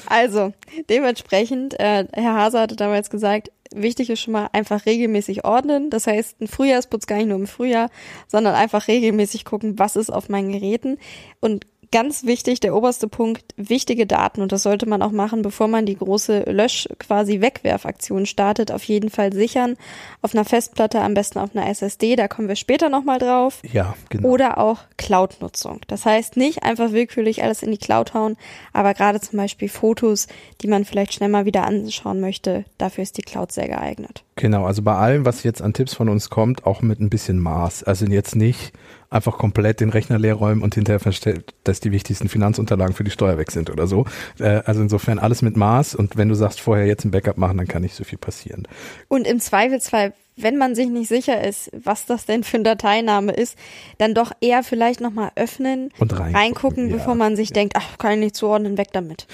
Also, 0.06 0.52
dementsprechend, 0.88 1.78
äh, 1.78 2.06
Herr 2.12 2.34
Hase 2.34 2.60
hatte 2.60 2.76
damals 2.76 3.10
gesagt, 3.10 3.50
wichtig 3.74 4.10
ist 4.10 4.20
schon 4.20 4.32
mal 4.32 4.48
einfach 4.52 4.86
regelmäßig 4.86 5.44
ordnen. 5.44 5.90
Das 5.90 6.06
heißt, 6.06 6.40
ein 6.40 6.48
Frühjahrsputz 6.48 7.06
gar 7.06 7.16
nicht 7.16 7.28
nur 7.28 7.38
im 7.38 7.46
Frühjahr, 7.46 7.90
sondern 8.26 8.54
einfach 8.54 8.88
regelmäßig 8.88 9.44
gucken, 9.44 9.78
was 9.78 9.96
ist 9.96 10.10
auf 10.10 10.28
meinen 10.28 10.52
Geräten 10.52 10.98
und 11.40 11.66
ganz 11.90 12.24
wichtig, 12.24 12.60
der 12.60 12.74
oberste 12.74 13.08
Punkt, 13.08 13.44
wichtige 13.56 14.06
Daten. 14.06 14.42
Und 14.42 14.52
das 14.52 14.62
sollte 14.62 14.86
man 14.86 15.02
auch 15.02 15.12
machen, 15.12 15.42
bevor 15.42 15.68
man 15.68 15.86
die 15.86 15.96
große 15.96 16.44
Lösch-, 16.50 16.88
quasi 16.98 17.40
Wegwerfaktion 17.40 18.26
startet. 18.26 18.72
Auf 18.72 18.84
jeden 18.84 19.10
Fall 19.10 19.32
sichern. 19.32 19.76
Auf 20.22 20.34
einer 20.34 20.44
Festplatte, 20.44 21.00
am 21.00 21.14
besten 21.14 21.38
auf 21.38 21.54
einer 21.54 21.68
SSD. 21.68 22.16
Da 22.16 22.28
kommen 22.28 22.48
wir 22.48 22.56
später 22.56 22.88
nochmal 22.88 23.18
drauf. 23.18 23.60
Ja, 23.70 23.94
genau. 24.08 24.28
Oder 24.28 24.58
auch 24.58 24.80
Cloud-Nutzung. 24.96 25.80
Das 25.86 26.04
heißt, 26.04 26.36
nicht 26.36 26.62
einfach 26.62 26.92
willkürlich 26.92 27.42
alles 27.42 27.62
in 27.62 27.70
die 27.70 27.78
Cloud 27.78 28.14
hauen, 28.14 28.36
aber 28.72 28.94
gerade 28.94 29.20
zum 29.20 29.38
Beispiel 29.38 29.68
Fotos, 29.68 30.26
die 30.60 30.68
man 30.68 30.84
vielleicht 30.84 31.14
schnell 31.14 31.28
mal 31.28 31.44
wieder 31.44 31.64
anschauen 31.64 32.20
möchte, 32.20 32.64
dafür 32.78 33.02
ist 33.02 33.16
die 33.18 33.22
Cloud 33.22 33.52
sehr 33.52 33.68
geeignet. 33.68 34.25
Genau, 34.38 34.66
also 34.66 34.82
bei 34.82 34.94
allem, 34.94 35.24
was 35.24 35.42
jetzt 35.44 35.62
an 35.62 35.72
Tipps 35.72 35.94
von 35.94 36.10
uns 36.10 36.28
kommt, 36.28 36.66
auch 36.66 36.82
mit 36.82 37.00
ein 37.00 37.08
bisschen 37.08 37.38
Maß. 37.38 37.84
Also 37.84 38.04
jetzt 38.04 38.36
nicht 38.36 38.72
einfach 39.08 39.38
komplett 39.38 39.80
den 39.80 39.88
Rechner 39.88 40.18
leer 40.18 40.34
räumen 40.34 40.62
und 40.62 40.74
hinterher 40.74 41.00
verstellt, 41.00 41.54
dass 41.64 41.80
die 41.80 41.90
wichtigsten 41.90 42.28
Finanzunterlagen 42.28 42.94
für 42.94 43.04
die 43.04 43.10
Steuer 43.10 43.38
weg 43.38 43.50
sind 43.50 43.70
oder 43.70 43.86
so. 43.86 44.04
Äh, 44.38 44.60
also 44.66 44.82
insofern 44.82 45.18
alles 45.18 45.40
mit 45.40 45.56
Maß 45.56 45.94
und 45.94 46.18
wenn 46.18 46.28
du 46.28 46.34
sagst, 46.34 46.60
vorher 46.60 46.86
jetzt 46.86 47.06
ein 47.06 47.12
Backup 47.12 47.38
machen, 47.38 47.56
dann 47.56 47.66
kann 47.66 47.80
nicht 47.80 47.94
so 47.94 48.04
viel 48.04 48.18
passieren. 48.18 48.68
Und 49.08 49.26
im 49.26 49.40
Zweifelsfall 49.40 50.12
wenn 50.36 50.58
man 50.58 50.74
sich 50.74 50.88
nicht 50.88 51.08
sicher 51.08 51.42
ist, 51.42 51.70
was 51.72 52.04
das 52.04 52.26
denn 52.26 52.44
für 52.44 52.58
ein 52.58 52.64
Dateiname 52.64 53.32
ist, 53.32 53.56
dann 53.96 54.12
doch 54.12 54.32
eher 54.40 54.62
vielleicht 54.62 55.00
nochmal 55.00 55.30
öffnen 55.34 55.90
und 55.98 56.12
reingucken, 56.12 56.36
reingucken 56.36 56.88
bevor 56.90 57.14
ja. 57.14 57.18
man 57.18 57.36
sich 57.36 57.52
denkt, 57.52 57.74
ach, 57.76 57.96
kann 57.96 58.12
ich 58.12 58.18
nicht 58.18 58.36
zuordnen, 58.36 58.76
weg 58.76 58.88
damit. 58.92 59.26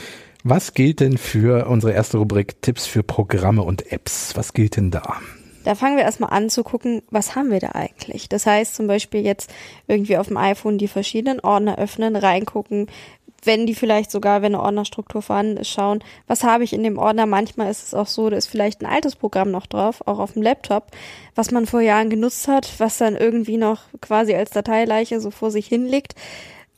Was 0.45 0.75
gilt 0.75 0.99
denn 0.99 1.19
für 1.19 1.69
unsere 1.69 1.93
erste 1.93 2.19
Rubrik 2.19 2.61
Tipps 2.63 2.85
für 2.87 3.05
Programme 3.05 3.63
und 3.63 3.93
Apps? 3.93 4.37
Was 4.37 4.53
gilt 4.53 4.77
denn 4.77 4.91
da? 4.91 5.21
Da 5.63 5.77
fangen 5.77 5.97
wir 5.97 6.03
erstmal 6.03 6.31
an 6.31 6.51
zu 6.51 6.65
gucken, 6.65 7.03
was 7.11 7.37
haben 7.37 7.53
wir 7.53 7.61
da 7.61 7.69
eigentlich? 7.75 8.29
Das 8.29 8.45
heißt 8.45 8.75
zum 8.75 8.89
Beispiel 8.89 9.21
jetzt 9.21 9.53
irgendwie 9.87 10.17
auf 10.17 10.27
dem 10.27 10.37
iPhone 10.37 10.79
die 10.79 10.89
verschiedenen 10.89 11.39
Ordner 11.39 11.79
öffnen, 11.79 12.17
reingucken, 12.17 12.89
wenn 13.45 13.67
die 13.67 13.77
vielleicht 13.77 14.11
sogar, 14.11 14.43
wenn 14.43 14.57
eine 14.57 14.65
Ordnerstruktur 14.65 15.23
vorhanden 15.23 15.59
ist, 15.59 15.69
schauen, 15.69 16.03
was 16.27 16.43
habe 16.43 16.65
ich 16.65 16.73
in 16.73 16.83
dem 16.83 16.99
Ordner. 16.99 17.27
Manchmal 17.27 17.71
ist 17.71 17.87
es 17.87 17.95
auch 17.95 18.09
so, 18.09 18.29
da 18.29 18.37
ist 18.37 18.49
vielleicht 18.49 18.83
ein 18.83 18.87
altes 18.87 19.15
Programm 19.15 19.53
noch 19.53 19.67
drauf, 19.67 20.03
auch 20.07 20.19
auf 20.19 20.33
dem 20.33 20.43
Laptop, 20.43 20.89
was 21.37 21.53
man 21.53 21.67
vor 21.67 21.81
Jahren 21.81 22.11
genutzt 22.11 22.49
hat, 22.49 22.69
was 22.79 22.99
dann 22.99 23.15
irgendwie 23.15 23.59
noch 23.59 23.83
quasi 24.01 24.35
als 24.35 24.51
Dateileiche 24.51 25.21
so 25.21 25.31
vor 25.31 25.53
sich 25.53 25.69
hinliegt. 25.69 26.17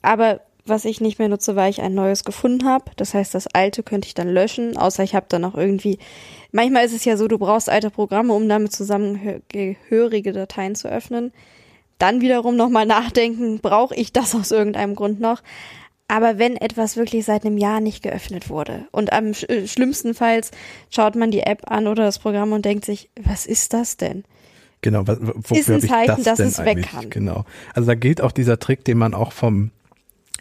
Aber 0.02 0.40
was 0.66 0.84
ich 0.84 1.00
nicht 1.00 1.18
mehr 1.18 1.28
nutze, 1.28 1.56
weil 1.56 1.70
ich 1.70 1.82
ein 1.82 1.94
neues 1.94 2.24
gefunden 2.24 2.64
habe. 2.64 2.90
Das 2.96 3.14
heißt, 3.14 3.34
das 3.34 3.46
alte 3.48 3.82
könnte 3.82 4.06
ich 4.06 4.14
dann 4.14 4.28
löschen, 4.28 4.76
außer 4.76 5.02
ich 5.02 5.14
habe 5.14 5.26
dann 5.28 5.42
noch 5.42 5.56
irgendwie. 5.56 5.98
Manchmal 6.52 6.84
ist 6.84 6.94
es 6.94 7.04
ja 7.04 7.16
so, 7.16 7.28
du 7.28 7.38
brauchst 7.38 7.68
alte 7.68 7.90
Programme, 7.90 8.32
um 8.32 8.48
damit 8.48 8.72
zusammengehörige 8.72 10.32
Dateien 10.32 10.74
zu 10.74 10.88
öffnen. 10.88 11.32
Dann 11.98 12.20
wiederum 12.20 12.56
nochmal 12.56 12.86
nachdenken, 12.86 13.60
brauche 13.60 13.94
ich 13.94 14.12
das 14.12 14.34
aus 14.34 14.50
irgendeinem 14.50 14.94
Grund 14.94 15.20
noch? 15.20 15.42
Aber 16.08 16.38
wenn 16.38 16.56
etwas 16.56 16.96
wirklich 16.96 17.24
seit 17.24 17.44
einem 17.44 17.56
Jahr 17.56 17.80
nicht 17.80 18.02
geöffnet 18.02 18.50
wurde 18.50 18.86
und 18.92 19.12
am 19.12 19.32
sch 19.32 19.44
äh, 19.48 19.66
schlimmstenfalls 19.66 20.50
schaut 20.90 21.16
man 21.16 21.30
die 21.30 21.40
App 21.40 21.70
an 21.70 21.86
oder 21.86 22.04
das 22.04 22.18
Programm 22.18 22.52
und 22.52 22.64
denkt 22.64 22.84
sich, 22.84 23.10
was 23.22 23.46
ist 23.46 23.72
das 23.72 23.96
denn? 23.96 24.24
Genau, 24.82 25.06
wofür 25.06 25.56
ist 25.56 25.70
ein 25.70 25.80
Zeichen, 25.80 26.22
das 26.22 26.36
dass 26.36 26.38
es 26.40 26.58
weg 26.62 26.82
kann. 26.82 27.08
Genau. 27.08 27.46
Also 27.72 27.86
da 27.86 27.94
gilt 27.94 28.20
auch 28.20 28.32
dieser 28.32 28.58
Trick, 28.58 28.84
den 28.84 28.98
man 28.98 29.14
auch 29.14 29.32
vom 29.32 29.70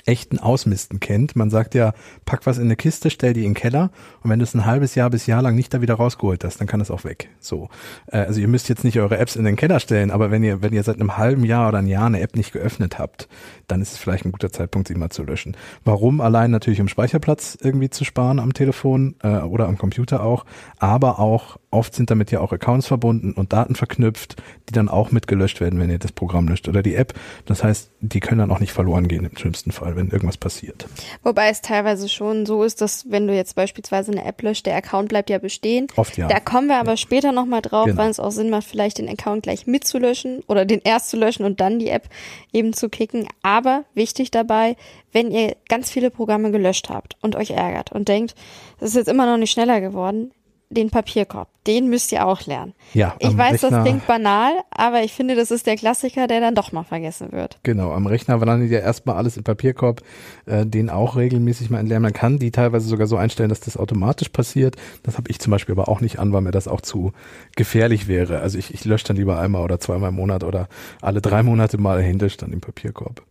echten 0.05 0.39
Ausmisten 0.39 0.99
kennt. 0.99 1.35
Man 1.35 1.49
sagt 1.49 1.75
ja, 1.75 1.93
pack 2.25 2.45
was 2.45 2.57
in 2.57 2.65
eine 2.65 2.75
Kiste, 2.75 3.09
stell 3.09 3.33
die 3.33 3.41
in 3.41 3.51
den 3.51 3.53
Keller 3.53 3.91
und 4.21 4.29
wenn 4.29 4.39
du 4.39 4.43
es 4.43 4.53
ein 4.53 4.65
halbes 4.65 4.95
Jahr 4.95 5.09
bis 5.09 5.25
Jahr 5.25 5.41
lang 5.41 5.55
nicht 5.55 5.73
da 5.73 5.81
wieder 5.81 5.95
rausgeholt 5.95 6.43
hast, 6.43 6.59
dann 6.59 6.67
kann 6.67 6.81
es 6.81 6.91
auch 6.91 7.03
weg. 7.03 7.29
So. 7.39 7.69
Äh, 8.07 8.17
also 8.17 8.41
ihr 8.41 8.47
müsst 8.47 8.69
jetzt 8.69 8.83
nicht 8.83 8.99
eure 8.99 9.17
Apps 9.17 9.35
in 9.35 9.45
den 9.45 9.55
Keller 9.55 9.79
stellen, 9.79 10.11
aber 10.11 10.31
wenn 10.31 10.43
ihr, 10.43 10.61
wenn 10.61 10.73
ihr 10.73 10.83
seit 10.83 10.99
einem 10.99 11.17
halben 11.17 11.45
Jahr 11.45 11.69
oder 11.69 11.79
ein 11.79 11.87
Jahr 11.87 12.07
eine 12.07 12.19
App 12.19 12.35
nicht 12.35 12.51
geöffnet 12.51 12.99
habt, 12.99 13.27
dann 13.67 13.81
ist 13.81 13.93
es 13.93 13.97
vielleicht 13.97 14.25
ein 14.25 14.31
guter 14.31 14.51
Zeitpunkt, 14.51 14.87
sie 14.87 14.95
mal 14.95 15.09
zu 15.09 15.23
löschen. 15.23 15.55
Warum? 15.85 16.21
Allein 16.21 16.51
natürlich 16.51 16.81
um 16.81 16.87
Speicherplatz 16.87 17.57
irgendwie 17.61 17.89
zu 17.89 18.03
sparen 18.03 18.39
am 18.39 18.53
Telefon 18.53 19.15
äh, 19.23 19.37
oder 19.39 19.67
am 19.67 19.77
Computer 19.77 20.23
auch, 20.23 20.45
aber 20.79 21.19
auch 21.19 21.57
oft 21.71 21.95
sind 21.95 22.11
damit 22.11 22.31
ja 22.31 22.39
auch 22.39 22.53
Accounts 22.53 22.87
verbunden 22.87 23.33
und 23.33 23.51
Daten 23.51 23.75
verknüpft, 23.75 24.41
die 24.69 24.73
dann 24.73 24.89
auch 24.89 25.11
mitgelöscht 25.11 25.59
werden, 25.59 25.79
wenn 25.79 25.89
ihr 25.89 25.99
das 25.99 26.11
Programm 26.11 26.47
löscht 26.47 26.67
oder 26.67 26.83
die 26.83 26.95
App. 26.95 27.13
Das 27.45 27.63
heißt, 27.63 27.91
die 27.99 28.19
können 28.19 28.39
dann 28.39 28.51
auch 28.51 28.59
nicht 28.59 28.73
verloren 28.73 29.07
gehen 29.07 29.25
im 29.25 29.35
schlimmsten 29.37 29.71
Fall, 29.71 29.92
wenn 29.95 30.09
irgendwas 30.09 30.37
passiert. 30.37 30.85
Wobei 31.23 31.49
es 31.49 31.61
teilweise 31.61 32.09
schon 32.09 32.45
so 32.45 32.63
ist, 32.63 32.81
dass 32.81 33.09
wenn 33.11 33.27
du 33.27 33.35
jetzt 33.35 33.55
beispielsweise 33.55 34.11
eine 34.11 34.25
App 34.25 34.41
löscht, 34.41 34.65
der 34.65 34.75
Account 34.75 35.09
bleibt 35.09 35.29
ja 35.29 35.37
bestehen. 35.37 35.87
Oft 35.95 36.17
ja. 36.17 36.27
Da 36.27 36.39
kommen 36.39 36.67
wir 36.67 36.77
aber 36.77 36.91
ja. 36.91 36.97
später 36.97 37.31
nochmal 37.31 37.61
drauf, 37.61 37.85
Genau. 37.85 37.97
weil 37.97 38.09
es 38.09 38.19
auch 38.19 38.31
Sinn 38.31 38.49
macht, 38.49 38.65
vielleicht 38.65 38.97
den 38.97 39.09
Account 39.09 39.43
gleich 39.43 39.67
mitzulöschen 39.67 40.41
oder 40.47 40.65
den 40.65 40.81
erst 40.83 41.09
zu 41.09 41.17
löschen 41.17 41.45
und 41.45 41.59
dann 41.59 41.79
die 41.79 41.89
App 41.89 42.09
eben 42.51 42.73
zu 42.73 42.89
kicken. 42.89 43.27
Aber 43.41 43.83
wichtig 43.93 44.31
dabei, 44.31 44.75
wenn 45.11 45.31
ihr 45.31 45.55
ganz 45.69 45.89
viele 45.91 46.09
Programme 46.11 46.51
gelöscht 46.51 46.89
habt 46.89 47.17
und 47.21 47.35
euch 47.35 47.51
ärgert 47.51 47.91
und 47.91 48.07
denkt, 48.07 48.35
das 48.79 48.89
ist 48.89 48.95
jetzt 48.95 49.07
immer 49.09 49.25
noch 49.25 49.37
nicht 49.37 49.51
schneller 49.51 49.81
geworden, 49.81 50.31
den 50.73 50.89
Papierkorb, 50.89 51.47
den 51.67 51.89
müsst 51.89 52.11
ihr 52.11 52.25
auch 52.25 52.45
lernen. 52.45 52.73
Ja, 52.93 53.15
Ich 53.19 53.37
weiß, 53.37 53.61
das 53.61 53.71
Rechner- 53.71 53.81
klingt 53.83 54.07
banal, 54.07 54.51
aber 54.71 55.03
ich 55.03 55.13
finde, 55.13 55.35
das 55.35 55.51
ist 55.51 55.65
der 55.67 55.75
Klassiker, 55.75 56.27
der 56.27 56.39
dann 56.41 56.55
doch 56.55 56.71
mal 56.71 56.83
vergessen 56.83 57.31
wird. 57.31 57.59
Genau, 57.63 57.91
am 57.93 58.05
Rechner 58.07 58.37
landet 58.37 58.71
ja 58.71 58.79
erstmal 58.79 59.15
alles 59.15 59.37
im 59.37 59.43
Papierkorb, 59.43 60.01
äh, 60.45 60.65
den 60.65 60.89
auch 60.89 61.15
regelmäßig 61.15 61.69
mal 61.69 61.79
entleeren. 61.79 62.03
Man 62.03 62.13
kann 62.13 62.39
die 62.39 62.51
teilweise 62.51 62.87
sogar 62.87 63.07
so 63.07 63.17
einstellen, 63.17 63.49
dass 63.49 63.59
das 63.61 63.77
automatisch 63.77 64.29
passiert. 64.29 64.75
Das 65.03 65.17
habe 65.17 65.29
ich 65.29 65.39
zum 65.39 65.51
Beispiel 65.51 65.73
aber 65.73 65.87
auch 65.89 66.01
nicht 66.01 66.19
an, 66.19 66.33
weil 66.33 66.41
mir 66.41 66.51
das 66.51 66.67
auch 66.67 66.81
zu 66.81 67.13
gefährlich 67.55 68.07
wäre. 68.07 68.39
Also 68.39 68.57
ich, 68.57 68.73
ich 68.73 68.85
lösche 68.85 69.05
dann 69.05 69.17
lieber 69.17 69.39
einmal 69.39 69.63
oder 69.63 69.79
zweimal 69.79 70.09
im 70.09 70.15
Monat 70.15 70.43
oder 70.43 70.67
alle 71.01 71.21
drei 71.21 71.43
Monate 71.43 71.77
mal 71.77 72.01
händisch 72.01 72.37
dann 72.37 72.51
den 72.51 72.61
Papierkorb. 72.61 73.21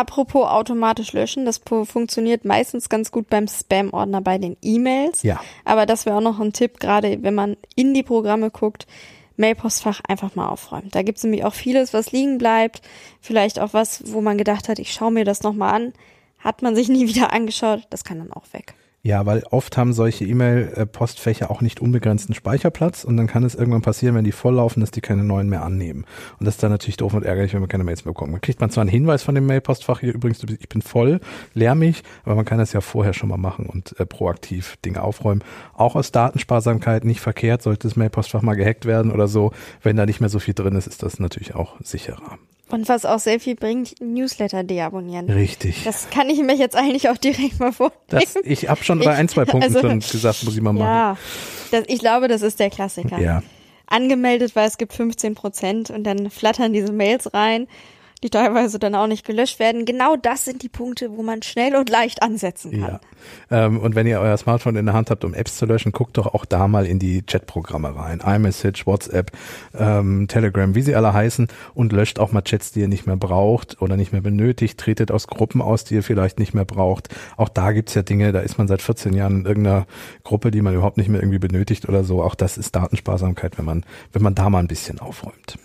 Apropos 0.00 0.48
automatisch 0.48 1.12
löschen, 1.12 1.44
das 1.44 1.58
funktioniert 1.58 2.46
meistens 2.46 2.88
ganz 2.88 3.10
gut 3.10 3.28
beim 3.28 3.46
Spam-Ordner 3.46 4.22
bei 4.22 4.38
den 4.38 4.56
E-Mails. 4.62 5.22
Ja. 5.22 5.42
Aber 5.66 5.84
das 5.84 6.06
wäre 6.06 6.16
auch 6.16 6.22
noch 6.22 6.40
ein 6.40 6.54
Tipp, 6.54 6.80
gerade 6.80 7.22
wenn 7.22 7.34
man 7.34 7.58
in 7.76 7.92
die 7.92 8.02
Programme 8.02 8.50
guckt, 8.50 8.86
Mailpostfach 9.36 10.00
einfach 10.08 10.34
mal 10.36 10.48
aufräumen. 10.48 10.88
Da 10.90 11.02
gibt 11.02 11.18
es 11.18 11.24
nämlich 11.24 11.44
auch 11.44 11.52
vieles, 11.52 11.92
was 11.92 12.12
liegen 12.12 12.38
bleibt. 12.38 12.80
Vielleicht 13.20 13.58
auch 13.58 13.74
was, 13.74 14.10
wo 14.10 14.22
man 14.22 14.38
gedacht 14.38 14.70
hat, 14.70 14.78
ich 14.78 14.90
schaue 14.90 15.12
mir 15.12 15.26
das 15.26 15.42
nochmal 15.42 15.74
an. 15.74 15.92
Hat 16.38 16.62
man 16.62 16.74
sich 16.74 16.88
nie 16.88 17.06
wieder 17.14 17.34
angeschaut, 17.34 17.82
das 17.90 18.02
kann 18.02 18.20
dann 18.20 18.32
auch 18.32 18.46
weg. 18.52 18.72
Ja, 19.02 19.24
weil 19.24 19.42
oft 19.50 19.78
haben 19.78 19.94
solche 19.94 20.26
E-Mail-Postfächer 20.26 21.50
auch 21.50 21.62
nicht 21.62 21.80
unbegrenzten 21.80 22.34
Speicherplatz 22.34 23.02
und 23.02 23.16
dann 23.16 23.28
kann 23.28 23.44
es 23.44 23.54
irgendwann 23.54 23.80
passieren, 23.80 24.14
wenn 24.14 24.24
die 24.24 24.32
volllaufen, 24.32 24.80
dass 24.80 24.90
die 24.90 25.00
keine 25.00 25.24
neuen 25.24 25.48
mehr 25.48 25.62
annehmen. 25.62 26.04
Und 26.38 26.44
das 26.44 26.56
ist 26.56 26.62
dann 26.62 26.70
natürlich 26.70 26.98
doof 26.98 27.14
und 27.14 27.24
ärgerlich, 27.24 27.54
wenn 27.54 27.60
man 27.60 27.70
keine 27.70 27.84
Mails 27.84 28.04
mehr 28.04 28.12
bekommt. 28.12 28.32
Man 28.32 28.42
kriegt 28.42 28.60
man 28.60 28.68
zwar 28.68 28.82
einen 28.82 28.90
Hinweis 28.90 29.22
von 29.22 29.34
dem 29.34 29.46
Mail-Postfach 29.46 30.00
hier 30.00 30.12
übrigens, 30.12 30.44
ich 30.44 30.68
bin 30.68 30.82
voll, 30.82 31.20
leer 31.54 31.74
mich, 31.74 32.02
aber 32.24 32.34
man 32.34 32.44
kann 32.44 32.58
das 32.58 32.74
ja 32.74 32.82
vorher 32.82 33.14
schon 33.14 33.30
mal 33.30 33.38
machen 33.38 33.64
und 33.64 33.98
äh, 33.98 34.04
proaktiv 34.04 34.76
Dinge 34.84 35.02
aufräumen. 35.02 35.42
Auch 35.72 35.96
aus 35.96 36.12
Datensparsamkeit 36.12 37.06
nicht 37.06 37.20
verkehrt, 37.20 37.62
sollte 37.62 37.88
das 37.88 37.96
Mail-Postfach 37.96 38.42
mal 38.42 38.54
gehackt 38.54 38.84
werden 38.84 39.12
oder 39.12 39.28
so. 39.28 39.52
Wenn 39.82 39.96
da 39.96 40.04
nicht 40.04 40.20
mehr 40.20 40.28
so 40.28 40.40
viel 40.40 40.52
drin 40.52 40.76
ist, 40.76 40.86
ist 40.86 41.02
das 41.02 41.18
natürlich 41.18 41.54
auch 41.54 41.76
sicherer. 41.80 42.38
Und 42.72 42.88
was 42.88 43.04
auch 43.04 43.18
sehr 43.18 43.40
viel 43.40 43.54
bringt, 43.56 43.94
Newsletter 44.00 44.62
deabonnieren. 44.64 45.28
Richtig. 45.30 45.82
Das 45.84 46.08
kann 46.10 46.28
ich 46.30 46.40
mir 46.40 46.54
jetzt 46.54 46.76
eigentlich 46.76 47.08
auch 47.08 47.16
direkt 47.18 47.58
mal 47.60 47.72
vornehmen. 47.72 47.98
Das, 48.08 48.36
ich 48.44 48.68
habe 48.68 48.82
schon 48.84 48.98
bei 49.00 49.12
Ich- 49.12 49.18
ein, 49.18 49.28
zwei 49.28 49.44
Punkten 49.44 49.74
also- 49.74 49.80
schon 49.88 50.00
gesagt, 50.00 50.44
muss 50.44 50.54
ich 50.56 50.60
mal 50.62 50.72
machen. 50.72 50.84
Ja, 50.86 51.16
das, 51.72 51.84
ich 51.88 51.98
glaube, 52.00 52.28
das 52.28 52.42
ist 52.42 52.58
der 52.60 52.70
Klassiker. 52.70 53.18
Ja. 53.18 53.42
Angemeldet, 53.86 54.54
weil 54.54 54.68
es 54.68 54.78
gibt 54.78 54.92
15 54.92 55.34
Prozent 55.34 55.90
und 55.90 56.04
dann 56.04 56.30
flattern 56.30 56.72
diese 56.72 56.92
Mails 56.92 57.34
rein, 57.34 57.66
die 58.22 58.30
teilweise 58.30 58.78
dann 58.78 58.94
auch 58.94 59.06
nicht 59.06 59.24
gelöscht 59.24 59.58
werden. 59.58 59.84
Genau 59.84 60.16
das 60.16 60.44
sind 60.44 60.62
die 60.62 60.68
Punkte, 60.68 61.16
wo 61.16 61.22
man 61.22 61.42
schnell 61.42 61.74
und 61.76 61.88
leicht 61.88 62.22
ansetzen 62.22 62.72
kann. 62.72 63.00
Ja. 63.50 63.66
Ähm, 63.66 63.80
und 63.80 63.94
wenn 63.94 64.06
ihr 64.06 64.20
euer 64.20 64.36
Smartphone 64.36 64.76
in 64.76 64.86
der 64.86 64.94
Hand 64.94 65.10
habt, 65.10 65.24
um 65.24 65.32
Apps 65.32 65.56
zu 65.56 65.66
löschen, 65.66 65.92
guckt 65.92 66.18
doch 66.18 66.34
auch 66.34 66.44
da 66.44 66.68
mal 66.68 66.86
in 66.86 66.98
die 66.98 67.22
Chatprogramme 67.22 67.96
rein. 67.96 68.20
iMessage, 68.24 68.86
WhatsApp, 68.86 69.32
ähm, 69.78 70.28
Telegram, 70.28 70.74
wie 70.74 70.82
sie 70.82 70.94
alle 70.94 71.12
heißen 71.12 71.48
und 71.74 71.92
löscht 71.92 72.18
auch 72.18 72.32
mal 72.32 72.42
Chats, 72.42 72.72
die 72.72 72.80
ihr 72.80 72.88
nicht 72.88 73.06
mehr 73.06 73.16
braucht 73.16 73.80
oder 73.80 73.96
nicht 73.96 74.12
mehr 74.12 74.20
benötigt. 74.20 74.78
Tretet 74.78 75.10
aus 75.10 75.26
Gruppen 75.26 75.62
aus, 75.62 75.84
die 75.84 75.94
ihr 75.94 76.02
vielleicht 76.02 76.38
nicht 76.38 76.52
mehr 76.52 76.64
braucht. 76.66 77.08
Auch 77.36 77.48
da 77.48 77.72
gibt's 77.72 77.94
ja 77.94 78.02
Dinge, 78.02 78.32
da 78.32 78.40
ist 78.40 78.58
man 78.58 78.68
seit 78.68 78.82
14 78.82 79.14
Jahren 79.14 79.40
in 79.40 79.46
irgendeiner 79.46 79.86
Gruppe, 80.24 80.50
die 80.50 80.60
man 80.60 80.74
überhaupt 80.74 80.98
nicht 80.98 81.08
mehr 81.08 81.20
irgendwie 81.20 81.38
benötigt 81.38 81.88
oder 81.88 82.04
so. 82.04 82.22
Auch 82.22 82.34
das 82.34 82.58
ist 82.58 82.76
Datensparsamkeit, 82.76 83.56
wenn 83.56 83.64
man, 83.64 83.84
wenn 84.12 84.22
man 84.22 84.34
da 84.34 84.50
mal 84.50 84.58
ein 84.58 84.68
bisschen 84.68 84.98
aufräumt. 84.98 85.58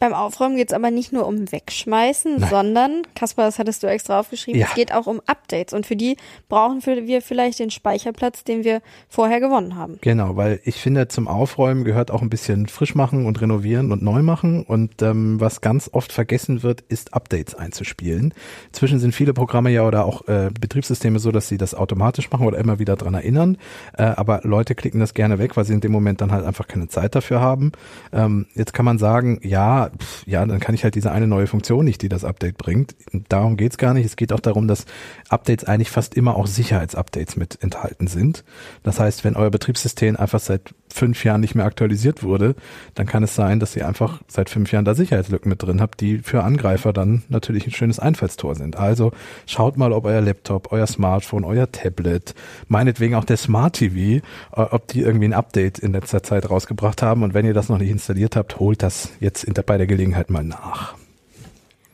Beim 0.00 0.14
Aufräumen 0.14 0.56
geht 0.56 0.70
es 0.70 0.74
aber 0.74 0.90
nicht 0.90 1.12
nur 1.12 1.26
um 1.26 1.52
Wegschmeißen, 1.52 2.40
sondern, 2.50 3.02
Kaspar, 3.14 3.44
das 3.44 3.58
hattest 3.58 3.82
du 3.82 3.86
extra 3.86 4.18
aufgeschrieben, 4.18 4.58
Ja. 4.58 4.66
es 4.68 4.74
geht 4.74 4.94
auch 4.94 5.06
um 5.06 5.20
Updates. 5.26 5.74
Und 5.74 5.84
für 5.86 5.94
die 5.94 6.16
brauchen 6.48 6.80
wir 6.84 7.20
vielleicht 7.20 7.58
den 7.58 7.70
Speicherplatz, 7.70 8.42
den 8.42 8.64
wir 8.64 8.80
vorher 9.10 9.40
gewonnen 9.40 9.76
haben. 9.76 9.98
Genau, 10.00 10.36
weil 10.36 10.58
ich 10.64 10.76
finde, 10.76 11.08
zum 11.08 11.28
Aufräumen 11.28 11.84
gehört 11.84 12.10
auch 12.10 12.22
ein 12.22 12.30
bisschen 12.30 12.66
frisch 12.66 12.94
machen 12.94 13.26
und 13.26 13.42
renovieren 13.42 13.92
und 13.92 14.02
neu 14.02 14.22
machen. 14.22 14.62
Und 14.64 15.02
ähm, 15.02 15.38
was 15.38 15.60
ganz 15.60 15.90
oft 15.92 16.12
vergessen 16.12 16.62
wird, 16.62 16.80
ist 16.80 17.12
Updates 17.12 17.54
einzuspielen. 17.54 18.32
Zwischen 18.72 19.00
sind 19.00 19.14
viele 19.14 19.34
Programme 19.34 19.68
ja 19.70 19.86
oder 19.86 20.06
auch 20.06 20.26
äh, 20.28 20.48
Betriebssysteme 20.58 21.18
so, 21.18 21.30
dass 21.30 21.48
sie 21.48 21.58
das 21.58 21.74
automatisch 21.74 22.30
machen 22.30 22.46
oder 22.46 22.56
immer 22.56 22.78
wieder 22.78 22.96
dran 22.96 23.12
erinnern. 23.12 23.58
Äh, 23.98 24.04
aber 24.04 24.40
Leute 24.44 24.74
klicken 24.74 24.98
das 24.98 25.12
gerne 25.12 25.38
weg, 25.38 25.58
weil 25.58 25.66
sie 25.66 25.74
in 25.74 25.82
dem 25.82 25.92
Moment 25.92 26.22
dann 26.22 26.32
halt 26.32 26.46
einfach 26.46 26.66
keine 26.68 26.88
Zeit 26.88 27.14
dafür 27.14 27.40
haben. 27.40 27.72
Ähm, 28.14 28.46
jetzt 28.54 28.72
kann 28.72 28.86
man 28.86 28.96
sagen, 28.96 29.40
ja, 29.42 29.89
pf, 29.90 30.26
ja, 30.26 30.44
dann 30.44 30.60
kann 30.60 30.74
ich 30.74 30.84
halt 30.84 30.94
diese 30.94 31.12
eine 31.12 31.26
neue 31.26 31.46
Funktion 31.46 31.84
nicht, 31.84 32.02
die 32.02 32.08
das 32.08 32.24
Update 32.24 32.58
bringt. 32.58 32.94
Darum 33.28 33.56
geht's 33.56 33.78
gar 33.78 33.94
nicht. 33.94 34.06
Es 34.06 34.16
geht 34.16 34.32
auch 34.32 34.40
darum, 34.40 34.68
dass 34.68 34.86
Updates 35.28 35.64
eigentlich 35.64 35.90
fast 35.90 36.14
immer 36.14 36.36
auch 36.36 36.46
Sicherheitsupdates 36.46 37.36
mit 37.36 37.62
enthalten 37.62 38.06
sind. 38.06 38.44
Das 38.82 39.00
heißt, 39.00 39.24
wenn 39.24 39.36
euer 39.36 39.50
Betriebssystem 39.50 40.16
einfach 40.16 40.40
seit 40.40 40.74
fünf 40.92 41.24
Jahren 41.24 41.40
nicht 41.40 41.54
mehr 41.54 41.66
aktualisiert 41.66 42.22
wurde, 42.22 42.54
dann 42.94 43.06
kann 43.06 43.22
es 43.22 43.34
sein, 43.34 43.60
dass 43.60 43.76
ihr 43.76 43.86
einfach 43.86 44.20
seit 44.28 44.50
fünf 44.50 44.72
Jahren 44.72 44.84
da 44.84 44.94
Sicherheitslücken 44.94 45.48
mit 45.48 45.62
drin 45.62 45.80
habt, 45.80 46.00
die 46.00 46.18
für 46.18 46.42
Angreifer 46.42 46.92
dann 46.92 47.22
natürlich 47.28 47.66
ein 47.66 47.72
schönes 47.72 47.98
Einfallstor 47.98 48.54
sind. 48.54 48.76
Also 48.76 49.12
schaut 49.46 49.76
mal, 49.76 49.92
ob 49.92 50.04
euer 50.04 50.20
Laptop, 50.20 50.72
euer 50.72 50.86
Smartphone, 50.86 51.44
euer 51.44 51.70
Tablet, 51.70 52.34
meinetwegen 52.68 53.14
auch 53.14 53.24
der 53.24 53.36
Smart 53.36 53.76
TV, 53.76 53.96
äh, 53.96 54.20
ob 54.52 54.88
die 54.88 55.00
irgendwie 55.00 55.26
ein 55.26 55.32
Update 55.32 55.78
in 55.78 55.92
letzter 55.92 56.22
Zeit 56.22 56.50
rausgebracht 56.50 57.02
haben. 57.02 57.22
Und 57.22 57.34
wenn 57.34 57.46
ihr 57.46 57.54
das 57.54 57.68
noch 57.68 57.78
nicht 57.78 57.90
installiert 57.90 58.36
habt, 58.36 58.58
holt 58.58 58.82
das 58.82 59.10
jetzt 59.20 59.46
bei 59.66 59.78
der 59.80 59.86
Gelegenheit 59.86 60.30
mal 60.30 60.44
nach. 60.44 60.94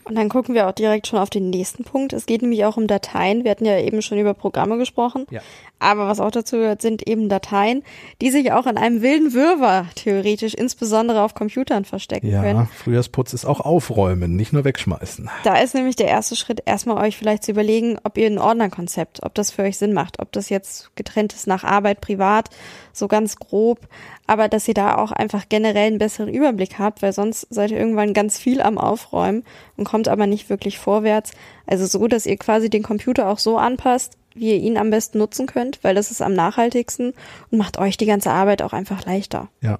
Und 0.06 0.14
dann 0.14 0.28
gucken 0.28 0.54
wir 0.54 0.68
auch 0.68 0.72
direkt 0.72 1.08
schon 1.08 1.18
auf 1.18 1.30
den 1.30 1.50
nächsten 1.50 1.82
Punkt. 1.82 2.12
Es 2.12 2.26
geht 2.26 2.40
nämlich 2.40 2.64
auch 2.64 2.76
um 2.76 2.86
Dateien. 2.86 3.42
Wir 3.42 3.50
hatten 3.50 3.64
ja 3.64 3.76
eben 3.80 4.02
schon 4.02 4.18
über 4.18 4.34
Programme 4.34 4.78
gesprochen. 4.78 5.26
Ja. 5.30 5.40
Aber 5.80 6.06
was 6.06 6.20
auch 6.20 6.30
dazu 6.30 6.56
gehört, 6.56 6.80
sind 6.80 7.06
eben 7.08 7.28
Dateien, 7.28 7.82
die 8.20 8.30
sich 8.30 8.52
auch 8.52 8.66
in 8.66 8.78
einem 8.78 9.02
wilden 9.02 9.34
Wirrwarr 9.34 9.88
theoretisch 9.96 10.54
insbesondere 10.54 11.22
auf 11.22 11.34
Computern 11.34 11.84
verstecken 11.84 12.30
ja, 12.30 12.40
können. 12.40 12.68
Frühjahrsputz 12.68 13.34
ist 13.34 13.44
auch 13.44 13.60
aufräumen, 13.60 14.36
nicht 14.36 14.52
nur 14.52 14.64
wegschmeißen. 14.64 15.28
Da 15.42 15.56
ist 15.56 15.74
nämlich 15.74 15.96
der 15.96 16.06
erste 16.06 16.36
Schritt, 16.36 16.62
erstmal 16.64 17.04
euch 17.04 17.16
vielleicht 17.16 17.42
zu 17.42 17.50
überlegen, 17.50 17.98
ob 18.04 18.16
ihr 18.16 18.28
ein 18.28 18.38
Ordnerkonzept, 18.38 19.24
ob 19.24 19.34
das 19.34 19.50
für 19.50 19.62
euch 19.62 19.76
Sinn 19.76 19.92
macht, 19.92 20.20
ob 20.20 20.30
das 20.30 20.50
jetzt 20.50 20.94
getrennt 20.94 21.34
ist 21.34 21.48
nach 21.48 21.64
Arbeit, 21.64 22.00
privat, 22.00 22.48
so 22.98 23.08
ganz 23.08 23.36
grob, 23.36 23.80
aber 24.26 24.48
dass 24.48 24.68
ihr 24.68 24.74
da 24.74 24.96
auch 24.96 25.12
einfach 25.12 25.48
generell 25.48 25.88
einen 25.88 25.98
besseren 25.98 26.32
Überblick 26.32 26.78
habt, 26.78 27.02
weil 27.02 27.12
sonst 27.12 27.46
seid 27.50 27.70
ihr 27.70 27.78
irgendwann 27.78 28.14
ganz 28.14 28.38
viel 28.38 28.60
am 28.60 28.78
Aufräumen 28.78 29.44
und 29.76 29.84
kommt 29.84 30.08
aber 30.08 30.26
nicht 30.26 30.50
wirklich 30.50 30.78
vorwärts. 30.78 31.32
Also 31.66 31.86
so, 31.86 32.06
dass 32.08 32.26
ihr 32.26 32.36
quasi 32.36 32.70
den 32.70 32.82
Computer 32.82 33.28
auch 33.28 33.38
so 33.38 33.58
anpasst, 33.58 34.16
wie 34.34 34.50
ihr 34.50 34.58
ihn 34.58 34.76
am 34.76 34.90
besten 34.90 35.18
nutzen 35.18 35.46
könnt, 35.46 35.82
weil 35.82 35.94
das 35.94 36.10
ist 36.10 36.22
am 36.22 36.34
nachhaltigsten 36.34 37.14
und 37.50 37.58
macht 37.58 37.78
euch 37.78 37.96
die 37.96 38.06
ganze 38.06 38.30
Arbeit 38.30 38.62
auch 38.62 38.72
einfach 38.72 39.04
leichter. 39.04 39.48
Ja. 39.62 39.78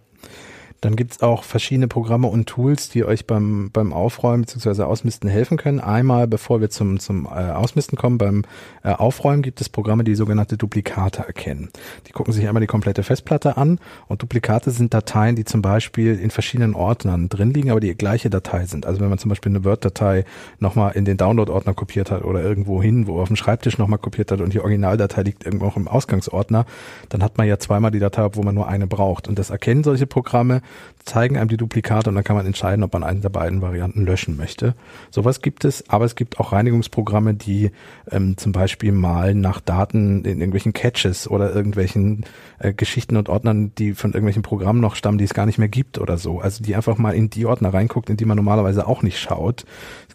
Dann 0.86 0.94
gibt's 0.94 1.20
auch 1.20 1.42
verschiedene 1.42 1.88
Programme 1.88 2.28
und 2.28 2.46
Tools, 2.46 2.88
die 2.88 3.04
euch 3.04 3.26
beim, 3.26 3.70
beim 3.72 3.92
Aufräumen 3.92 4.42
bzw. 4.42 4.84
Ausmisten 4.84 5.28
helfen 5.28 5.56
können. 5.56 5.80
Einmal, 5.80 6.28
bevor 6.28 6.60
wir 6.60 6.70
zum, 6.70 7.00
zum 7.00 7.26
äh, 7.26 7.30
Ausmisten 7.30 7.98
kommen, 7.98 8.18
beim 8.18 8.44
äh, 8.84 8.90
Aufräumen 8.92 9.42
gibt 9.42 9.60
es 9.60 9.68
Programme, 9.68 10.04
die 10.04 10.14
sogenannte 10.14 10.56
Duplikate 10.56 11.26
erkennen. 11.26 11.70
Die 12.06 12.12
gucken 12.12 12.32
sich 12.32 12.46
einmal 12.46 12.60
die 12.60 12.68
komplette 12.68 13.02
Festplatte 13.02 13.56
an 13.56 13.80
und 14.06 14.22
Duplikate 14.22 14.70
sind 14.70 14.94
Dateien, 14.94 15.34
die 15.34 15.44
zum 15.44 15.60
Beispiel 15.60 16.20
in 16.20 16.30
verschiedenen 16.30 16.76
Ordnern 16.76 17.28
drin 17.28 17.50
liegen, 17.50 17.72
aber 17.72 17.80
die 17.80 17.92
gleiche 17.96 18.30
Datei 18.30 18.66
sind. 18.66 18.86
Also 18.86 19.00
wenn 19.00 19.08
man 19.08 19.18
zum 19.18 19.30
Beispiel 19.30 19.50
eine 19.50 19.64
Word-Datei 19.64 20.24
nochmal 20.60 20.92
in 20.92 21.04
den 21.04 21.16
Download-Ordner 21.16 21.74
kopiert 21.74 22.12
hat 22.12 22.22
oder 22.22 22.44
irgendwo 22.44 22.80
hin, 22.80 23.08
wo 23.08 23.20
auf 23.20 23.26
dem 23.26 23.34
Schreibtisch 23.34 23.76
nochmal 23.76 23.98
kopiert 23.98 24.30
hat 24.30 24.40
und 24.40 24.54
die 24.54 24.60
Originaldatei 24.60 25.22
liegt 25.22 25.44
irgendwo 25.44 25.66
auch 25.66 25.76
im 25.76 25.88
Ausgangsordner, 25.88 26.64
dann 27.08 27.24
hat 27.24 27.38
man 27.38 27.48
ja 27.48 27.58
zweimal 27.58 27.90
die 27.90 27.98
Datei, 27.98 28.28
wo 28.34 28.44
man 28.44 28.54
nur 28.54 28.68
eine 28.68 28.86
braucht. 28.86 29.26
Und 29.26 29.36
das 29.36 29.50
erkennen 29.50 29.82
solche 29.82 30.06
Programme 30.06 30.62
zeigen 31.06 31.38
einem 31.38 31.48
die 31.48 31.56
Duplikate 31.56 32.08
und 32.08 32.16
dann 32.16 32.24
kann 32.24 32.36
man 32.36 32.46
entscheiden, 32.46 32.82
ob 32.82 32.92
man 32.92 33.04
eine 33.04 33.20
der 33.20 33.28
beiden 33.28 33.62
Varianten 33.62 34.04
löschen 34.04 34.36
möchte. 34.36 34.74
Sowas 35.10 35.40
gibt 35.40 35.64
es, 35.64 35.88
aber 35.88 36.04
es 36.04 36.16
gibt 36.16 36.40
auch 36.40 36.52
Reinigungsprogramme, 36.52 37.34
die 37.34 37.70
ähm, 38.10 38.36
zum 38.36 38.52
Beispiel 38.52 38.90
malen 38.92 39.40
nach 39.40 39.60
Daten 39.60 40.24
in 40.24 40.40
irgendwelchen 40.40 40.72
Catches 40.72 41.28
oder 41.28 41.54
irgendwelchen 41.54 42.24
äh, 42.58 42.72
Geschichten 42.72 43.16
und 43.16 43.28
Ordnern, 43.28 43.72
die 43.78 43.94
von 43.94 44.10
irgendwelchen 44.10 44.42
Programmen 44.42 44.80
noch 44.80 44.96
stammen, 44.96 45.18
die 45.18 45.24
es 45.24 45.34
gar 45.34 45.46
nicht 45.46 45.58
mehr 45.58 45.68
gibt 45.68 45.98
oder 45.98 46.18
so. 46.18 46.40
Also 46.40 46.64
die 46.64 46.74
einfach 46.74 46.98
mal 46.98 47.14
in 47.14 47.30
die 47.30 47.46
Ordner 47.46 47.72
reinguckt, 47.72 48.10
in 48.10 48.16
die 48.16 48.24
man 48.24 48.36
normalerweise 48.36 48.86
auch 48.86 49.02
nicht 49.02 49.20
schaut. 49.20 49.64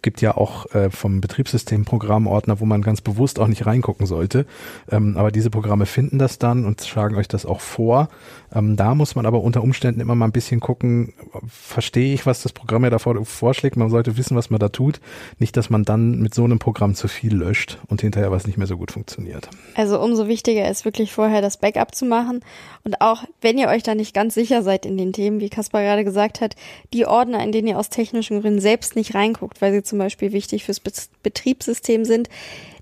Gibt 0.01 0.22
ja 0.22 0.36
auch 0.36 0.74
äh, 0.74 0.89
vom 0.89 1.22
Betriebssystem 1.22 1.86
Programmordner, 1.86 2.60
wo 2.60 2.65
man 2.65 2.81
ganz 2.81 3.01
bewusst 3.01 3.39
auch 3.39 3.48
nicht 3.48 3.65
reingucken 3.65 4.05
sollte. 4.05 4.46
Ähm, 4.89 5.17
aber 5.17 5.31
diese 5.31 5.50
Programme 5.50 5.86
finden 5.86 6.17
das 6.17 6.39
dann 6.39 6.65
und 6.65 6.81
schlagen 6.81 7.15
euch 7.15 7.27
das 7.27 7.46
auch 7.46 7.62
vor. 7.62 8.10
Ähm, 8.53 8.75
da 8.75 8.96
muss 8.96 9.15
man 9.15 9.25
aber 9.25 9.41
unter 9.41 9.62
Umständen 9.63 10.01
immer 10.01 10.15
mal 10.15 10.25
ein 10.25 10.31
bisschen 10.31 10.60
gucken, 10.60 11.13
verstehe 11.48 12.13
ich, 12.13 12.25
was 12.25 12.41
das 12.41 12.53
Programm 12.53 12.84
ja 12.84 12.89
davor 12.89 13.24
vorschlägt. 13.25 13.77
Man 13.77 13.89
sollte 13.89 14.17
wissen, 14.17 14.36
was 14.36 14.50
man 14.50 14.60
da 14.60 14.70
tut. 14.70 15.00
Nicht, 15.39 15.55
dass 15.58 15.70
man 15.70 15.84
dann 15.84 16.20
mit 16.20 16.34
so 16.34 16.43
einem 16.43 16.60
Programm 16.60 16.96
zu 16.96 17.08
viel 17.08 17.36
löscht 17.36 17.79
und 17.88 18.01
hinterher 18.01 18.31
was 18.31 18.48
nicht 18.48 18.58
mehr 18.58 18.67
so 18.67 18.77
gut 18.77 18.91
funktioniert. 18.91 19.50
Also 19.75 20.01
umso 20.01 20.27
wichtiger 20.27 20.70
ist 20.70 20.86
wirklich 20.86 21.13
vorher 21.13 21.41
das 21.41 21.58
Backup 21.58 21.96
zu 21.96 22.05
machen. 22.05 22.41
Und 22.84 23.01
auch 23.01 23.24
wenn 23.41 23.58
ihr 23.58 23.67
euch 23.67 23.84
da 23.84 23.96
nicht 23.96 24.13
ganz 24.13 24.34
sicher 24.34 24.63
seid 24.63 24.86
in 24.86 24.98
den 24.98 25.13
Themen, 25.13 25.39
wie 25.39 25.50
Kaspar 25.50 25.81
gerade 25.81 26.03
gesagt 26.03 26.41
hat, 26.41 26.55
die 26.93 27.05
Ordner, 27.05 27.43
in 27.43 27.51
denen 27.51 27.67
ihr 27.67 27.77
aus 27.77 27.89
technischen 27.89 28.41
Gründen 28.41 28.60
selbst 28.60 28.96
nicht 28.96 29.15
reinguckt, 29.15 29.62
weil 29.62 29.72
sie 29.72 29.84
zum 29.92 30.00
Beispiel 30.00 30.32
wichtig 30.32 30.64
fürs 30.64 30.80
Betriebssystem 30.80 32.06
sind, 32.06 32.30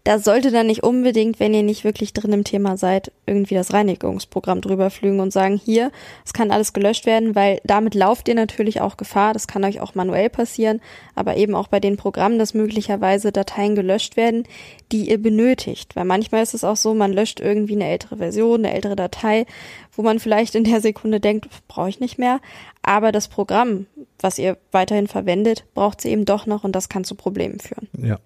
da 0.04 0.20
sollte 0.20 0.52
dann 0.52 0.68
nicht 0.68 0.84
unbedingt, 0.84 1.40
wenn 1.40 1.54
ihr 1.54 1.64
nicht 1.64 1.84
wirklich 1.84 2.14
drin 2.14 2.34
im 2.34 2.44
Thema 2.44 2.78
seid, 2.78 3.12
irgendwie 3.26 3.56
das 3.56 3.74
Reinigungsprogramm 3.74 4.62
drüber 4.62 4.90
flügen 4.90 5.20
und 5.20 5.32
sagen, 5.32 5.60
hier, 5.64 5.92
es 6.26 6.34
kann 6.34 6.52
alles 6.52 6.74
gelöscht 6.74 7.06
werden, 7.06 7.36
weil 7.36 7.60
damit 7.64 7.96
lauft 7.96 8.28
ihr 8.28 8.36
natürlich 8.36 8.82
auch 8.82 8.98
Gefahr, 8.98 9.34
das 9.34 9.48
kann 9.48 9.64
euch 9.64 9.80
auch 9.82 9.96
manuell 9.96 10.30
passieren, 10.30 10.82
aber 11.16 11.38
eben 11.38 11.56
auch 11.56 11.68
bei 11.68 11.80
den 11.80 11.98
Programmen, 11.98 12.40
dass 12.40 12.54
möglicherweise 12.54 13.32
Dateien 13.32 13.76
gelöscht 13.76 14.18
werden, 14.18 14.44
die 14.92 15.10
ihr 15.10 15.22
benötigt, 15.22 15.96
weil 15.96 16.06
manchmal 16.06 16.44
ist 16.44 16.54
es 16.54 16.64
auch 16.64 16.78
so, 16.78 16.94
man 16.94 17.14
löscht 17.14 17.40
irgendwie 17.40 17.76
eine 17.76 17.88
ältere 17.88 18.18
Version, 18.18 18.66
eine 18.66 18.74
ältere 18.74 18.96
Datei, 18.96 19.46
wo 19.92 20.02
man 20.02 20.20
vielleicht 20.20 20.56
in 20.56 20.64
der 20.64 20.82
Sekunde 20.82 21.20
denkt, 21.20 21.48
brauche 21.68 21.90
ich 21.90 22.00
nicht 22.00 22.18
mehr, 22.18 22.40
aber 22.82 23.12
das 23.12 23.28
Programm, 23.28 23.86
was 24.20 24.40
ihr 24.40 24.58
weiterhin 24.72 25.08
verwendet, 25.08 25.66
braucht 25.74 26.02
sie 26.02 26.10
eben 26.10 26.26
doch 26.26 26.46
noch 26.46 26.64
und 26.64 26.76
das 26.76 26.90
kann 26.90 27.04
zu 27.04 27.16
Problemen 27.16 27.60
führen. 27.60 27.88
Ja. 28.02 28.18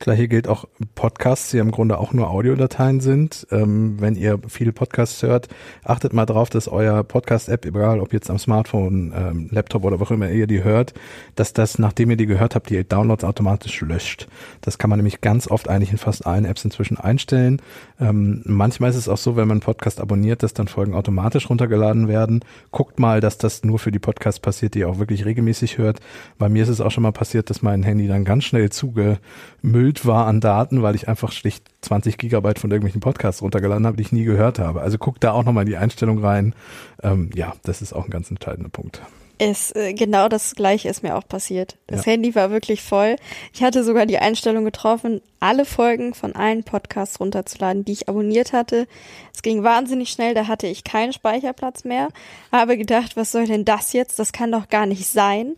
Gleiche 0.00 0.28
gilt 0.28 0.48
auch 0.48 0.66
Podcasts, 0.94 1.50
die 1.50 1.58
im 1.58 1.70
Grunde 1.70 1.98
auch 1.98 2.12
nur 2.12 2.30
Audiodateien 2.30 3.00
sind. 3.00 3.46
Ähm, 3.50 4.00
wenn 4.00 4.14
ihr 4.14 4.38
viele 4.48 4.72
Podcasts 4.72 5.22
hört, 5.22 5.48
achtet 5.84 6.12
mal 6.12 6.26
drauf, 6.26 6.50
dass 6.50 6.68
euer 6.68 7.02
Podcast-App, 7.04 7.64
egal 7.64 8.00
ob 8.00 8.12
jetzt 8.12 8.30
am 8.30 8.38
Smartphone, 8.38 9.12
ähm, 9.14 9.48
Laptop 9.50 9.84
oder 9.84 10.00
wo 10.00 10.04
auch 10.04 10.10
immer 10.10 10.30
ihr 10.30 10.46
die 10.46 10.64
hört, 10.64 10.94
dass 11.36 11.52
das, 11.52 11.78
nachdem 11.78 12.10
ihr 12.10 12.16
die 12.16 12.26
gehört 12.26 12.54
habt, 12.54 12.70
die 12.70 12.82
Downloads 12.82 13.24
automatisch 13.24 13.80
löscht. 13.80 14.28
Das 14.60 14.78
kann 14.78 14.90
man 14.90 14.98
nämlich 14.98 15.20
ganz 15.20 15.48
oft 15.48 15.68
eigentlich 15.68 15.92
in 15.92 15.98
fast 15.98 16.26
allen 16.26 16.44
Apps 16.44 16.64
inzwischen 16.64 16.98
einstellen. 16.98 17.60
Ähm, 18.00 18.42
manchmal 18.44 18.90
ist 18.90 18.96
es 18.96 19.08
auch 19.08 19.18
so, 19.18 19.36
wenn 19.36 19.48
man 19.48 19.56
einen 19.56 19.60
Podcast 19.60 20.00
abonniert, 20.00 20.42
dass 20.42 20.54
dann 20.54 20.68
Folgen 20.68 20.94
automatisch 20.94 21.48
runtergeladen 21.48 22.08
werden. 22.08 22.40
Guckt 22.70 22.98
mal, 22.98 23.20
dass 23.20 23.38
das 23.38 23.64
nur 23.64 23.78
für 23.78 23.92
die 23.92 23.98
Podcasts 23.98 24.40
passiert, 24.40 24.74
die 24.74 24.80
ihr 24.80 24.88
auch 24.88 24.98
wirklich 24.98 25.24
regelmäßig 25.24 25.78
hört. 25.78 26.00
Bei 26.38 26.48
mir 26.48 26.62
ist 26.62 26.68
es 26.68 26.80
auch 26.80 26.90
schon 26.90 27.02
mal 27.02 27.12
passiert, 27.12 27.50
dass 27.50 27.62
mein 27.62 27.82
Handy 27.82 28.08
dann 28.08 28.24
ganz 28.24 28.44
schnell 28.44 28.70
zugemüllt 28.70 29.81
gefüllt 29.82 30.06
war 30.06 30.26
an 30.26 30.40
Daten, 30.40 30.82
weil 30.82 30.94
ich 30.94 31.08
einfach 31.08 31.32
schlicht 31.32 31.64
20 31.80 32.16
Gigabyte 32.16 32.60
von 32.60 32.70
irgendwelchen 32.70 33.00
Podcasts 33.00 33.42
runtergeladen 33.42 33.84
habe, 33.84 33.96
die 33.96 34.04
ich 34.04 34.12
nie 34.12 34.24
gehört 34.24 34.60
habe. 34.60 34.80
Also 34.80 34.96
guck 34.96 35.18
da 35.18 35.32
auch 35.32 35.44
nochmal 35.44 35.64
in 35.64 35.70
die 35.70 35.76
Einstellung 35.76 36.18
rein. 36.24 36.54
Ähm, 37.02 37.30
ja, 37.34 37.54
das 37.64 37.82
ist 37.82 37.92
auch 37.92 38.04
ein 38.04 38.10
ganz 38.10 38.30
entscheidender 38.30 38.70
Punkt. 38.70 39.02
Es, 39.38 39.74
äh, 39.74 39.92
genau 39.92 40.28
das 40.28 40.54
gleiche 40.54 40.88
ist 40.88 41.02
mir 41.02 41.16
auch 41.16 41.26
passiert. 41.26 41.76
Das 41.88 42.04
ja. 42.04 42.12
Handy 42.12 42.36
war 42.36 42.52
wirklich 42.52 42.80
voll. 42.80 43.16
Ich 43.52 43.64
hatte 43.64 43.82
sogar 43.82 44.06
die 44.06 44.18
Einstellung 44.18 44.64
getroffen, 44.64 45.20
alle 45.40 45.64
Folgen 45.64 46.14
von 46.14 46.36
allen 46.36 46.62
Podcasts 46.62 47.18
runterzuladen, 47.18 47.84
die 47.84 47.92
ich 47.92 48.08
abonniert 48.08 48.52
hatte. 48.52 48.86
Es 49.34 49.42
ging 49.42 49.64
wahnsinnig 49.64 50.10
schnell, 50.10 50.34
da 50.34 50.46
hatte 50.46 50.68
ich 50.68 50.84
keinen 50.84 51.12
Speicherplatz 51.12 51.82
mehr. 51.82 52.08
Habe 52.52 52.78
gedacht, 52.78 53.16
was 53.16 53.32
soll 53.32 53.46
denn 53.46 53.64
das 53.64 53.92
jetzt? 53.94 54.20
Das 54.20 54.30
kann 54.30 54.52
doch 54.52 54.68
gar 54.68 54.86
nicht 54.86 55.08
sein. 55.08 55.56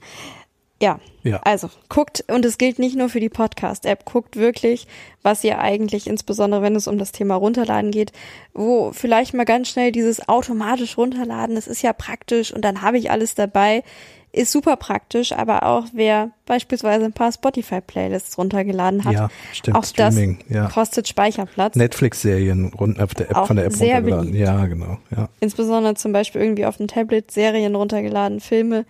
Ja. 0.82 0.98
ja. 1.22 1.40
Also 1.44 1.70
guckt, 1.88 2.24
und 2.28 2.44
es 2.44 2.58
gilt 2.58 2.78
nicht 2.78 2.96
nur 2.96 3.08
für 3.08 3.20
die 3.20 3.28
Podcast-App, 3.28 4.04
guckt 4.04 4.36
wirklich, 4.36 4.86
was 5.22 5.44
ihr 5.44 5.58
eigentlich, 5.58 6.06
insbesondere 6.06 6.62
wenn 6.62 6.74
es 6.74 6.88
um 6.88 6.98
das 6.98 7.12
Thema 7.12 7.36
Runterladen 7.36 7.90
geht, 7.90 8.12
wo 8.52 8.92
vielleicht 8.92 9.34
mal 9.34 9.44
ganz 9.44 9.68
schnell 9.68 9.92
dieses 9.92 10.28
automatisch 10.28 10.98
runterladen, 10.98 11.54
das 11.54 11.68
ist 11.68 11.82
ja 11.82 11.92
praktisch 11.92 12.52
und 12.52 12.64
dann 12.64 12.82
habe 12.82 12.98
ich 12.98 13.10
alles 13.10 13.34
dabei, 13.34 13.84
ist 14.32 14.50
super 14.50 14.76
praktisch, 14.76 15.30
aber 15.32 15.62
auch 15.62 15.84
wer 15.92 16.32
beispielsweise 16.44 17.04
ein 17.04 17.12
paar 17.12 17.30
Spotify-Playlists 17.30 18.36
runtergeladen 18.36 19.04
hat, 19.04 19.12
ja, 19.12 19.28
stimmt, 19.52 19.76
auch 19.76 19.84
Streaming, 19.84 20.40
das 20.48 20.56
ja. 20.56 20.68
kostet 20.68 21.06
Speicherplatz. 21.06 21.76
Netflix-Serien 21.76 22.72
auf 22.98 23.14
der 23.14 23.30
App, 23.30 23.36
auch 23.36 23.46
von 23.46 23.56
der 23.56 23.66
App 23.66 23.74
sehr 23.74 23.98
runtergeladen. 23.98 24.32
Beliebt. 24.32 24.44
Ja, 24.44 24.66
genau. 24.66 24.98
Ja. 25.16 25.28
Insbesondere 25.38 25.94
zum 25.94 26.12
Beispiel 26.12 26.40
irgendwie 26.42 26.66
auf 26.66 26.78
dem 26.78 26.88
Tablet 26.88 27.30
Serien 27.30 27.76
runtergeladen, 27.76 28.40
Filme 28.40 28.86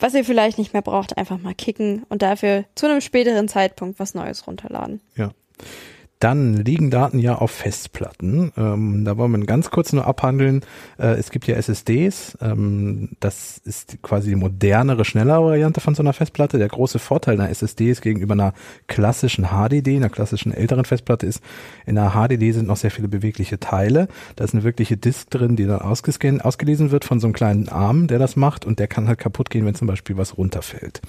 was 0.00 0.14
ihr 0.14 0.24
vielleicht 0.24 0.58
nicht 0.58 0.72
mehr 0.72 0.82
braucht, 0.82 1.16
einfach 1.16 1.38
mal 1.38 1.54
kicken 1.54 2.04
und 2.08 2.22
dafür 2.22 2.64
zu 2.74 2.86
einem 2.86 3.00
späteren 3.00 3.48
Zeitpunkt 3.48 3.98
was 3.98 4.14
Neues 4.14 4.46
runterladen. 4.46 5.00
Ja. 5.16 5.30
Dann 6.20 6.54
liegen 6.54 6.90
Daten 6.90 7.18
ja 7.18 7.36
auf 7.36 7.50
Festplatten. 7.50 8.52
Ähm, 8.58 9.06
da 9.06 9.16
wollen 9.16 9.32
wir 9.32 9.46
ganz 9.46 9.70
kurz 9.70 9.94
nur 9.94 10.06
abhandeln. 10.06 10.60
Äh, 10.98 11.14
es 11.14 11.30
gibt 11.30 11.46
ja 11.46 11.56
SSDs. 11.56 12.36
Ähm, 12.42 13.12
das 13.20 13.56
ist 13.64 14.02
quasi 14.02 14.28
die 14.28 14.36
modernere, 14.36 15.06
schnellere 15.06 15.42
Variante 15.42 15.80
von 15.80 15.94
so 15.94 16.02
einer 16.02 16.12
Festplatte. 16.12 16.58
Der 16.58 16.68
große 16.68 16.98
Vorteil 16.98 17.40
einer 17.40 17.48
SSD 17.48 17.90
ist 17.90 18.02
gegenüber 18.02 18.34
einer 18.34 18.52
klassischen 18.86 19.46
HDD, 19.46 19.96
einer 19.96 20.10
klassischen 20.10 20.52
älteren 20.52 20.84
Festplatte 20.84 21.26
ist, 21.26 21.40
in 21.86 21.96
einer 21.96 22.10
HDD 22.10 22.52
sind 22.52 22.68
noch 22.68 22.76
sehr 22.76 22.90
viele 22.90 23.08
bewegliche 23.08 23.58
Teile. 23.58 24.06
Da 24.36 24.44
ist 24.44 24.52
eine 24.52 24.62
wirkliche 24.62 24.98
Disk 24.98 25.30
drin, 25.30 25.56
die 25.56 25.64
dann 25.64 25.80
ausgescannt, 25.80 26.44
ausgelesen 26.44 26.90
wird 26.90 27.06
von 27.06 27.18
so 27.20 27.28
einem 27.28 27.34
kleinen 27.34 27.70
Arm, 27.70 28.08
der 28.08 28.18
das 28.18 28.36
macht 28.36 28.66
und 28.66 28.78
der 28.78 28.88
kann 28.88 29.08
halt 29.08 29.18
kaputt 29.18 29.48
gehen, 29.48 29.64
wenn 29.64 29.74
zum 29.74 29.86
Beispiel 29.86 30.18
was 30.18 30.36
runterfällt. 30.36 31.00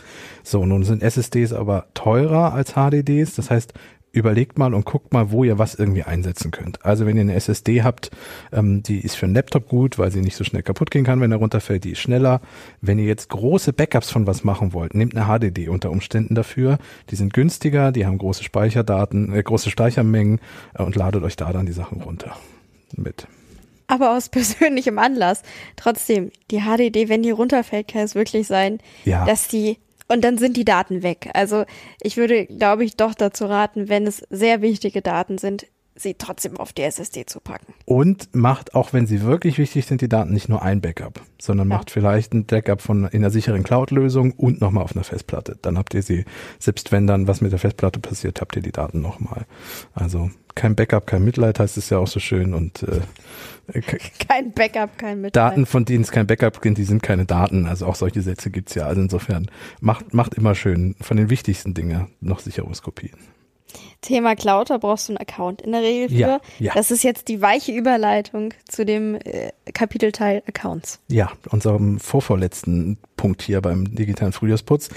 So, 0.44 0.66
nun 0.66 0.84
sind 0.84 1.04
SSDs 1.04 1.52
aber 1.52 1.88
teurer 1.94 2.54
als 2.54 2.76
HDDs. 2.76 3.36
Das 3.36 3.52
heißt, 3.52 3.74
überlegt 4.12 4.58
mal 4.58 4.74
und 4.74 4.86
guckt 4.86 5.14
mal, 5.14 5.32
wo 5.32 5.44
ihr 5.44 5.58
was 5.58 5.76
irgendwie 5.76 6.04
einsetzen 6.04 6.52
könnt. 6.52 6.86
Also 6.86 7.06
wenn 7.06 7.16
ihr 7.16 7.22
eine 7.22 7.34
SSD 7.36 7.84
habt, 7.84 8.12
ähm, 8.52 8.84
die 8.84 9.00
ist 9.00 9.16
für 9.16 9.26
einen 9.26 9.36
Laptop 9.36 9.68
gut, 9.68 9.98
weil 9.98 10.12
sie 10.12 10.22
nicht 10.22 10.36
so 10.36 10.44
schnell 10.44 10.64
kaputt 10.64 10.92
gehen 10.92 11.06
kann, 11.06 11.22
wenn 11.22 11.32
er 11.32 11.38
runterfällt, 11.38 11.84
die 11.84 11.92
ist 11.92 12.00
schneller. 12.00 12.42
Wenn 12.82 13.00
ihr 13.00 13.06
jetzt 13.06 13.30
große 13.30 13.74
Backups 13.74 14.12
von 14.12 14.28
was 14.28 14.44
machen 14.44 14.74
wollt, 14.74 14.94
nehmt 14.94 15.16
eine 15.16 15.26
HDD 15.26 15.70
unter 15.70 15.92
Umständen 15.92 16.36
dafür. 16.36 16.78
Die 17.10 17.16
sind 17.16 17.34
günstiger, 17.34 17.92
die 17.92 18.06
haben 18.06 18.18
große 18.18 18.44
Speicherdaten, 18.44 19.34
äh, 19.34 19.44
große 19.44 19.70
Speichermengen 19.70 20.40
äh, 20.74 20.84
und 20.84 20.96
ladet 20.96 21.24
euch 21.24 21.38
da 21.38 21.54
dann 21.54 21.66
die 21.66 21.72
Sachen 21.72 22.02
runter 22.02 22.36
mit. 22.98 23.28
Aber 23.88 24.16
aus 24.16 24.30
persönlichem 24.30 25.00
Anlass. 25.00 25.44
Trotzdem, 25.78 26.32
die 26.50 26.62
HDD, 26.62 27.08
wenn 27.08 27.24
die 27.24 27.32
runterfällt, 27.32 27.88
kann 27.88 28.02
es 28.02 28.16
wirklich 28.16 28.48
sein, 28.48 28.80
ja. 29.06 29.26
dass 29.26 29.48
die 29.48 29.78
Und 30.12 30.26
dann 30.26 30.38
sind 30.38 30.58
die 30.58 30.66
Daten 30.66 31.04
weg. 31.04 31.30
Also 31.34 31.64
ich 32.02 32.18
würde, 32.18 32.46
glaube 32.46 32.84
ich, 32.84 32.98
doch 32.98 33.14
dazu 33.14 33.46
raten, 33.46 33.88
wenn 33.88 34.06
es 34.06 34.18
sehr 34.30 34.62
wichtige 34.62 35.02
Daten 35.02 35.38
sind, 35.38 35.68
sie 35.96 36.16
trotzdem 36.16 36.58
auf 36.58 36.74
die 36.74 36.84
SSD 36.84 37.26
zu 37.26 37.40
packen. 37.40 37.74
Und 37.86 38.34
macht, 38.34 38.76
auch 38.76 38.94
wenn 38.94 39.06
sie 39.06 39.22
wirklich 39.22 39.58
wichtig 39.58 39.86
sind, 39.86 40.02
die 40.02 40.10
Daten 40.10 40.34
nicht 40.34 40.50
nur 40.50 40.62
ein 40.62 40.82
Backup, 40.82 41.22
sondern 41.40 41.70
ja. 41.70 41.78
macht 41.78 41.92
vielleicht 41.92 42.34
ein 42.34 42.46
Backup 42.46 42.82
von 42.82 43.06
in 43.06 43.22
einer 43.22 43.30
sicheren 43.30 43.64
Cloud-Lösung 43.64 44.32
und 44.32 44.62
nochmal 44.62 44.84
auf 44.84 44.96
einer 44.96 45.04
Festplatte. 45.04 45.58
Dann 45.62 45.78
habt 45.78 45.94
ihr 45.94 46.02
sie, 46.02 46.26
selbst 46.60 46.92
wenn 46.92 47.08
dann 47.08 47.28
was 47.28 47.42
mit 47.42 47.52
der 47.52 47.60
Festplatte 47.60 48.00
passiert, 48.00 48.42
habt 48.42 48.56
ihr 48.56 48.62
die 48.62 48.72
Daten 48.72 49.02
nochmal. 49.02 49.46
Also 49.94 50.32
kein 50.56 50.76
Backup, 50.76 51.08
kein 51.08 51.24
Mitleid 51.24 51.60
heißt 51.60 51.78
es 51.78 51.90
ja 51.90 51.98
auch 51.98 52.08
so 52.08 52.20
schön 52.20 52.54
und 52.54 52.84
äh, 52.84 53.82
kein 54.28 54.52
Backup, 54.54 54.98
kein 54.98 55.22
Mitleid. 55.22 55.36
Daten, 55.36 55.66
von 55.66 55.86
denen 55.86 56.04
es 56.04 56.12
kein 56.12 56.28
Backup 56.28 56.62
gibt, 56.62 56.78
die 56.78 56.84
sind 56.84 57.04
keine 57.04 57.26
Daten. 57.26 57.66
Also 57.66 57.86
auch 57.86 57.96
solche 57.96 58.22
Sätze 58.22 58.50
gibt's 58.50 58.76
ja. 58.76 58.86
Also 58.86 59.02
insofern 59.02 59.50
macht, 59.80 60.14
macht 60.14 60.34
immer 60.36 60.56
schön 60.56 60.96
von 61.02 61.18
den 61.18 61.30
wichtigsten 61.30 61.74
Dingen 61.74 62.08
noch 62.20 62.40
Sicherungskopien. 62.40 63.18
Thema 64.02 64.36
Cloud, 64.36 64.70
da 64.70 64.78
brauchst 64.78 65.08
du 65.10 65.14
einen 65.14 65.18
Account 65.18 65.62
in 65.62 65.72
der 65.72 65.82
Regel 65.82 66.10
für. 66.10 66.16
Ja, 66.16 66.42
ja. 66.60 66.74
Das 66.74 66.92
ist 66.92 67.04
jetzt 67.04 67.28
die 67.28 67.42
weiche 67.42 67.72
Überleitung 67.72 68.54
zu 68.68 68.86
dem 68.86 69.16
äh, 69.16 69.52
Kapitelteil 69.74 70.44
Accounts. 70.48 71.00
Ja, 71.08 71.32
unserem 71.50 72.00
vorvorletzten 72.00 72.98
Punkt 73.18 73.42
hier 73.42 73.62
beim 73.62 73.96
digitalen 73.96 74.34
Frühjahrsputz. 74.34 74.90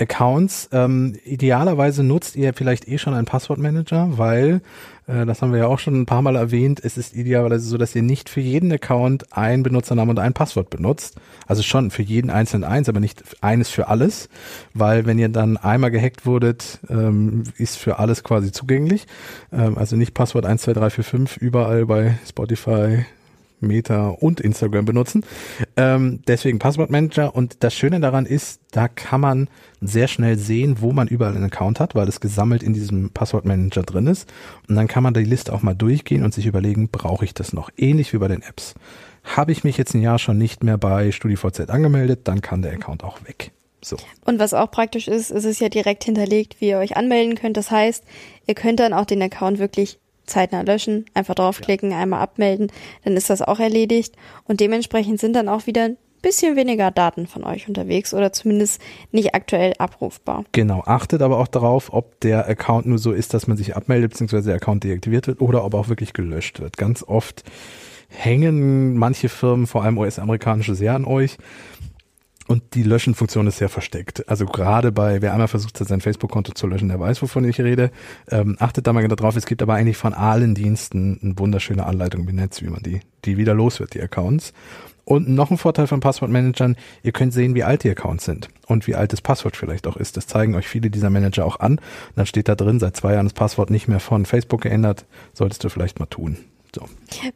Accounts. 0.00 0.68
Ähm, 0.72 1.16
idealerweise 1.24 2.02
nutzt 2.02 2.36
ihr 2.36 2.54
vielleicht 2.54 2.88
eh 2.88 2.98
schon 2.98 3.14
einen 3.14 3.26
Passwortmanager, 3.26 4.16
weil, 4.16 4.60
äh, 5.06 5.26
das 5.26 5.42
haben 5.42 5.52
wir 5.52 5.58
ja 5.58 5.66
auch 5.66 5.78
schon 5.78 6.00
ein 6.00 6.06
paar 6.06 6.22
Mal 6.22 6.36
erwähnt, 6.36 6.80
es 6.82 6.96
ist 6.96 7.14
idealerweise 7.14 7.66
so, 7.66 7.78
dass 7.78 7.94
ihr 7.94 8.02
nicht 8.02 8.28
für 8.28 8.40
jeden 8.40 8.72
Account 8.72 9.36
einen 9.36 9.62
Benutzernamen 9.62 10.10
und 10.10 10.18
ein 10.18 10.34
Passwort 10.34 10.70
benutzt. 10.70 11.16
Also 11.46 11.62
schon 11.62 11.90
für 11.90 12.02
jeden 12.02 12.30
einzelnen 12.30 12.64
eins, 12.64 12.88
aber 12.88 13.00
nicht 13.00 13.22
eines 13.40 13.68
für 13.68 13.88
alles, 13.88 14.28
weil 14.74 15.06
wenn 15.06 15.18
ihr 15.18 15.28
dann 15.28 15.56
einmal 15.56 15.90
gehackt 15.90 16.26
wurdet, 16.26 16.78
ähm, 16.88 17.44
ist 17.56 17.76
für 17.76 17.98
alles 17.98 18.22
quasi 18.22 18.52
zugänglich. 18.52 19.06
Ähm, 19.52 19.76
also 19.76 19.96
nicht 19.96 20.14
Passwort 20.14 20.46
1, 20.46 20.62
2, 20.62 20.74
3, 20.74 20.90
4, 20.90 21.04
5 21.04 21.36
überall 21.38 21.86
bei 21.86 22.18
Spotify, 22.26 23.04
Meta 23.60 24.08
und 24.08 24.40
Instagram 24.40 24.84
benutzen. 24.84 25.24
Ähm, 25.76 26.20
deswegen 26.26 26.58
Passwortmanager. 26.58 27.34
Und 27.34 27.62
das 27.64 27.74
Schöne 27.74 28.00
daran 28.00 28.26
ist, 28.26 28.60
da 28.70 28.88
kann 28.88 29.20
man 29.20 29.48
sehr 29.80 30.08
schnell 30.08 30.38
sehen, 30.38 30.76
wo 30.80 30.92
man 30.92 31.08
überall 31.08 31.34
einen 31.34 31.44
Account 31.44 31.80
hat, 31.80 31.94
weil 31.94 32.08
es 32.08 32.20
gesammelt 32.20 32.62
in 32.62 32.74
diesem 32.74 33.10
Passwortmanager 33.10 33.82
drin 33.82 34.06
ist. 34.06 34.28
Und 34.68 34.76
dann 34.76 34.88
kann 34.88 35.02
man 35.02 35.14
die 35.14 35.24
Liste 35.24 35.52
auch 35.52 35.62
mal 35.62 35.74
durchgehen 35.74 36.24
und 36.24 36.34
sich 36.34 36.46
überlegen, 36.46 36.88
brauche 36.88 37.24
ich 37.24 37.34
das 37.34 37.52
noch? 37.52 37.70
Ähnlich 37.76 38.12
wie 38.12 38.18
bei 38.18 38.28
den 38.28 38.42
Apps. 38.42 38.74
Habe 39.24 39.52
ich 39.52 39.64
mich 39.64 39.76
jetzt 39.76 39.94
ein 39.94 40.00
Jahr 40.00 40.18
schon 40.18 40.38
nicht 40.38 40.64
mehr 40.64 40.78
bei 40.78 41.12
StudiVZ 41.12 41.70
angemeldet, 41.70 42.20
dann 42.24 42.40
kann 42.40 42.62
der 42.62 42.72
Account 42.72 43.04
auch 43.04 43.18
weg. 43.26 43.52
So. 43.82 43.96
Und 44.24 44.38
was 44.38 44.54
auch 44.54 44.70
praktisch 44.70 45.06
ist, 45.08 45.30
ist 45.30 45.44
es 45.44 45.60
ja 45.60 45.68
direkt 45.68 46.04
hinterlegt, 46.04 46.60
wie 46.60 46.70
ihr 46.70 46.78
euch 46.78 46.96
anmelden 46.96 47.36
könnt. 47.36 47.56
Das 47.56 47.70
heißt, 47.70 48.04
ihr 48.46 48.54
könnt 48.54 48.80
dann 48.80 48.92
auch 48.92 49.04
den 49.04 49.22
Account 49.22 49.58
wirklich 49.58 49.98
zeitnah 50.28 50.62
löschen, 50.62 51.06
einfach 51.14 51.34
draufklicken, 51.34 51.90
ja. 51.90 51.98
einmal 51.98 52.20
abmelden, 52.20 52.70
dann 53.04 53.16
ist 53.16 53.30
das 53.30 53.42
auch 53.42 53.60
erledigt 53.60 54.14
und 54.44 54.60
dementsprechend 54.60 55.20
sind 55.20 55.34
dann 55.34 55.48
auch 55.48 55.66
wieder 55.66 55.84
ein 55.84 55.96
bisschen 56.22 56.56
weniger 56.56 56.90
Daten 56.90 57.26
von 57.26 57.44
euch 57.44 57.68
unterwegs 57.68 58.12
oder 58.12 58.32
zumindest 58.32 58.80
nicht 59.12 59.34
aktuell 59.34 59.74
abrufbar. 59.78 60.44
Genau, 60.52 60.82
achtet 60.84 61.22
aber 61.22 61.38
auch 61.38 61.48
darauf, 61.48 61.92
ob 61.92 62.20
der 62.20 62.48
Account 62.48 62.86
nur 62.86 62.98
so 62.98 63.12
ist, 63.12 63.34
dass 63.34 63.46
man 63.46 63.56
sich 63.56 63.76
abmeldet, 63.76 64.10
beziehungsweise 64.10 64.46
der 64.48 64.56
Account 64.56 64.84
deaktiviert 64.84 65.26
wird 65.26 65.40
oder 65.40 65.64
ob 65.64 65.74
auch 65.74 65.88
wirklich 65.88 66.12
gelöscht 66.12 66.60
wird. 66.60 66.76
Ganz 66.76 67.02
oft 67.02 67.44
hängen 68.08 68.96
manche 68.96 69.28
Firmen, 69.28 69.66
vor 69.66 69.84
allem 69.84 69.98
US-amerikanische, 69.98 70.74
sehr 70.74 70.94
an 70.94 71.04
euch 71.04 71.36
und 72.48 72.74
die 72.74 72.82
Löschenfunktion 72.82 73.46
ist 73.46 73.58
sehr 73.58 73.68
versteckt. 73.68 74.28
Also 74.28 74.46
gerade 74.46 74.90
bei, 74.90 75.20
wer 75.20 75.32
einmal 75.32 75.48
versucht 75.48 75.78
hat, 75.78 75.86
sein 75.86 76.00
Facebook-Konto 76.00 76.52
zu 76.52 76.66
löschen, 76.66 76.88
der 76.88 76.98
weiß, 76.98 77.20
wovon 77.20 77.44
ich 77.44 77.60
rede. 77.60 77.90
Ähm, 78.30 78.56
achtet 78.58 78.86
da 78.86 78.92
mal 78.94 79.02
genau 79.02 79.16
drauf. 79.16 79.36
Es 79.36 79.44
gibt 79.44 79.62
aber 79.62 79.74
eigentlich 79.74 79.98
von 79.98 80.14
allen 80.14 80.54
Diensten 80.54 81.20
eine 81.22 81.38
wunderschöne 81.38 81.84
Anleitung 81.84 82.26
im 82.26 82.36
Netz, 82.36 82.62
wie 82.62 82.68
man 82.68 82.82
die, 82.82 83.00
die 83.26 83.36
wieder 83.36 83.52
los 83.52 83.80
wird, 83.80 83.92
die 83.92 84.00
Accounts. 84.00 84.54
Und 85.04 85.28
noch 85.28 85.50
ein 85.50 85.58
Vorteil 85.58 85.86
von 85.86 86.00
Passwortmanagern, 86.00 86.76
ihr 87.02 87.12
könnt 87.12 87.34
sehen, 87.34 87.54
wie 87.54 87.64
alt 87.64 87.84
die 87.84 87.90
Accounts 87.90 88.24
sind 88.24 88.48
und 88.66 88.86
wie 88.86 88.94
alt 88.94 89.12
das 89.12 89.20
Passwort 89.20 89.56
vielleicht 89.56 89.86
auch 89.86 89.96
ist. 89.96 90.16
Das 90.16 90.26
zeigen 90.26 90.54
euch 90.54 90.68
viele 90.68 90.88
dieser 90.88 91.10
Manager 91.10 91.44
auch 91.44 91.60
an. 91.60 91.72
Und 91.72 91.82
dann 92.16 92.26
steht 92.26 92.48
da 92.48 92.54
drin, 92.54 92.80
seit 92.80 92.96
zwei 92.96 93.12
Jahren 93.12 93.26
das 93.26 93.34
Passwort 93.34 93.70
nicht 93.70 93.88
mehr 93.88 94.00
von 94.00 94.24
Facebook 94.24 94.62
geändert, 94.62 95.04
solltest 95.34 95.64
du 95.64 95.68
vielleicht 95.68 95.98
mal 95.98 96.06
tun. 96.06 96.38
So. 96.74 96.86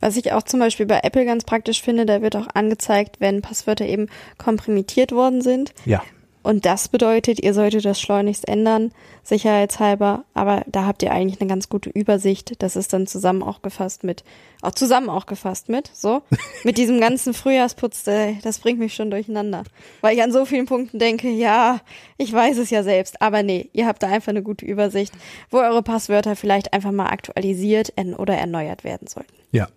Was 0.01 0.16
ich 0.16 0.33
auch 0.33 0.42
zum 0.42 0.61
Beispiel 0.61 0.87
bei 0.87 1.01
Apple 1.03 1.25
ganz 1.25 1.45
praktisch 1.45 1.83
finde, 1.83 2.07
da 2.07 2.23
wird 2.23 2.37
auch 2.37 2.49
angezeigt, 2.55 3.16
wenn 3.18 3.42
Passwörter 3.42 3.87
eben 3.87 4.09
komprimiert 4.38 5.12
worden 5.12 5.42
sind. 5.42 5.73
Ja. 5.85 6.03
Und 6.42 6.66
das 6.66 6.88
bedeutet, 6.88 7.40
ihr 7.42 7.55
solltet 7.55 7.85
das 7.85 8.00
schleunigst 8.00 8.48
ändern, 8.48 8.92
sicherheitshalber. 9.22 10.24
Aber 10.35 10.64
da 10.66 10.87
habt 10.87 11.02
ihr 11.02 11.12
eigentlich 11.12 11.40
eine 11.40 11.48
ganz 11.48 11.68
gute 11.68 11.90
Übersicht. 11.90 12.61
Das 12.62 12.74
ist 12.74 12.92
dann 12.92 13.07
zusammen 13.07 13.42
auch 13.42 13.62
gefasst 13.62 14.02
mit, 14.02 14.24
auch 14.61 14.72
zusammen 14.72 15.09
auch 15.09 15.26
gefasst 15.26 15.68
mit, 15.68 15.90
so. 15.94 16.22
mit 16.64 16.78
diesem 16.78 17.00
ganzen 17.00 17.33
Frühjahrsputz, 17.35 18.05
das 18.42 18.59
bringt 18.59 18.81
mich 18.81 18.94
schon 18.94 19.11
durcheinander. 19.11 19.62
Weil 20.00 20.16
ich 20.16 20.22
an 20.22 20.33
so 20.33 20.44
vielen 20.44 20.66
Punkten 20.66 20.98
denke, 20.98 21.28
ja, 21.28 21.81
ich 22.16 22.33
weiß 22.33 22.59
es 22.59 22.70
ja 22.70 22.83
selbst. 22.83 23.22
Aber 23.22 23.42
nee, 23.42 23.70
ihr 23.72 23.87
habt 23.87 24.02
da 24.02 24.09
einfach 24.09 24.31
eine 24.31 24.42
gute 24.42 24.64
Übersicht, 24.64 25.12
wo 25.50 25.59
eure 25.59 25.83
Passwörter 25.83 26.35
vielleicht 26.35 26.72
einfach 26.72 26.92
mal 26.92 27.07
aktualisiert 27.07 27.92
oder 28.16 28.37
erneuert 28.37 28.85
werden 28.85 29.07
sollten. 29.07 29.33
Ja. 29.52 29.68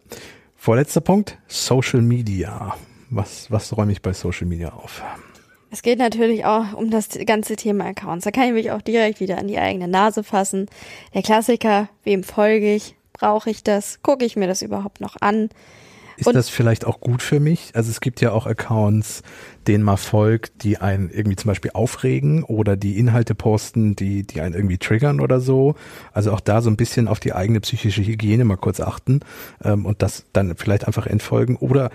Vorletzter 0.56 1.02
Punkt, 1.02 1.38
Social 1.48 2.02
Media. 2.02 2.76
Was, 3.12 3.52
was 3.52 3.78
räume 3.78 3.92
ich 3.92 4.02
bei 4.02 4.14
Social 4.14 4.48
Media 4.48 4.74
auf? 4.74 5.04
Es 5.76 5.82
geht 5.82 6.00
natürlich 6.00 6.46
auch 6.46 6.72
um 6.72 6.90
das 6.90 7.10
ganze 7.26 7.58
Thema 7.58 7.88
Accounts. 7.88 8.24
Da 8.24 8.32
kann 8.32 8.46
ich 8.46 8.54
mich 8.54 8.72
auch 8.72 8.82
direkt 8.82 9.20
wieder 9.20 9.38
an 9.38 9.50
die 9.50 9.60
eigene 9.60 9.90
Nase 9.90 10.24
fassen. 10.24 10.68
Der 11.14 11.22
Klassiker, 11.22 11.90
wem 12.06 12.24
folge 12.24 12.74
ich? 12.74 12.96
Brauche 13.12 13.50
ich 13.50 13.62
das? 13.62 14.02
Gucke 14.02 14.24
ich 14.24 14.38
mir 14.38 14.48
das 14.48 14.62
überhaupt 14.62 15.02
noch 15.02 15.18
an? 15.20 15.50
Ist 16.16 16.28
und 16.28 16.34
das 16.34 16.48
vielleicht 16.48 16.86
auch 16.86 17.02
gut 17.02 17.22
für 17.22 17.42
mich? 17.42 17.72
Also 17.74 17.92
es 17.92 18.00
gibt 18.00 18.22
ja 18.22 18.32
auch 18.32 18.46
Accounts, 18.46 19.22
denen 19.68 19.84
man 19.84 19.98
folgt, 19.98 20.64
die 20.64 20.78
einen 20.78 21.10
irgendwie 21.10 21.36
zum 21.36 21.50
Beispiel 21.50 21.72
aufregen 21.74 22.46
oder 22.46 22.78
die 22.78 22.98
Inhalte 22.98 23.36
posten, 23.36 23.98
die, 23.98 24.24
die 24.24 24.40
einen 24.40 24.56
irgendwie 24.56 24.78
triggern 24.78 25.20
oder 25.20 25.42
so. 25.42 25.76
Also 26.14 26.32
auch 26.32 26.40
da 26.40 26.62
so 26.62 26.70
ein 26.70 26.78
bisschen 26.78 27.10
auf 27.10 27.20
die 27.20 27.34
eigene 27.34 27.60
psychische 27.60 28.02
Hygiene 28.02 28.46
mal 28.46 28.56
kurz 28.56 28.80
achten 28.80 29.20
ähm, 29.62 29.86
und 29.86 30.02
das 30.02 30.24
dann 30.32 30.56
vielleicht 30.56 30.88
einfach 30.88 31.06
entfolgen. 31.06 31.58
Oder 31.58 31.90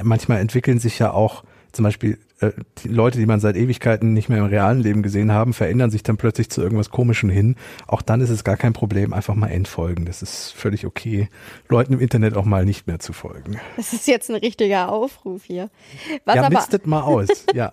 manchmal 0.00 0.38
entwickeln 0.38 0.78
sich 0.78 1.00
ja 1.00 1.10
auch 1.10 1.42
zum 1.72 1.82
Beispiel 1.82 2.18
äh, 2.40 2.52
die 2.78 2.88
Leute, 2.88 3.18
die 3.18 3.26
man 3.26 3.40
seit 3.40 3.56
Ewigkeiten 3.56 4.12
nicht 4.12 4.28
mehr 4.28 4.38
im 4.38 4.44
realen 4.44 4.80
Leben 4.80 5.02
gesehen 5.02 5.32
haben, 5.32 5.54
verändern 5.54 5.90
sich 5.90 6.02
dann 6.02 6.18
plötzlich 6.18 6.50
zu 6.50 6.60
irgendwas 6.60 6.90
Komischen 6.90 7.30
hin. 7.30 7.56
Auch 7.86 8.02
dann 8.02 8.20
ist 8.20 8.30
es 8.30 8.44
gar 8.44 8.56
kein 8.56 8.74
Problem, 8.74 9.12
einfach 9.14 9.34
mal 9.34 9.48
entfolgen. 9.48 10.04
Das 10.04 10.22
ist 10.22 10.52
völlig 10.52 10.84
okay, 10.84 11.28
Leuten 11.68 11.94
im 11.94 12.00
Internet 12.00 12.36
auch 12.36 12.44
mal 12.44 12.66
nicht 12.66 12.86
mehr 12.86 12.98
zu 12.98 13.14
folgen. 13.14 13.58
Das 13.76 13.92
ist 13.94 14.06
jetzt 14.06 14.28
ein 14.28 14.36
richtiger 14.36 14.90
Aufruf 14.92 15.44
hier. 15.44 15.70
Was 16.26 16.36
ja, 16.36 16.44
aber, 16.44 16.54
mistet 16.54 16.86
mal 16.86 17.02
aus, 17.02 17.28
ja. 17.54 17.72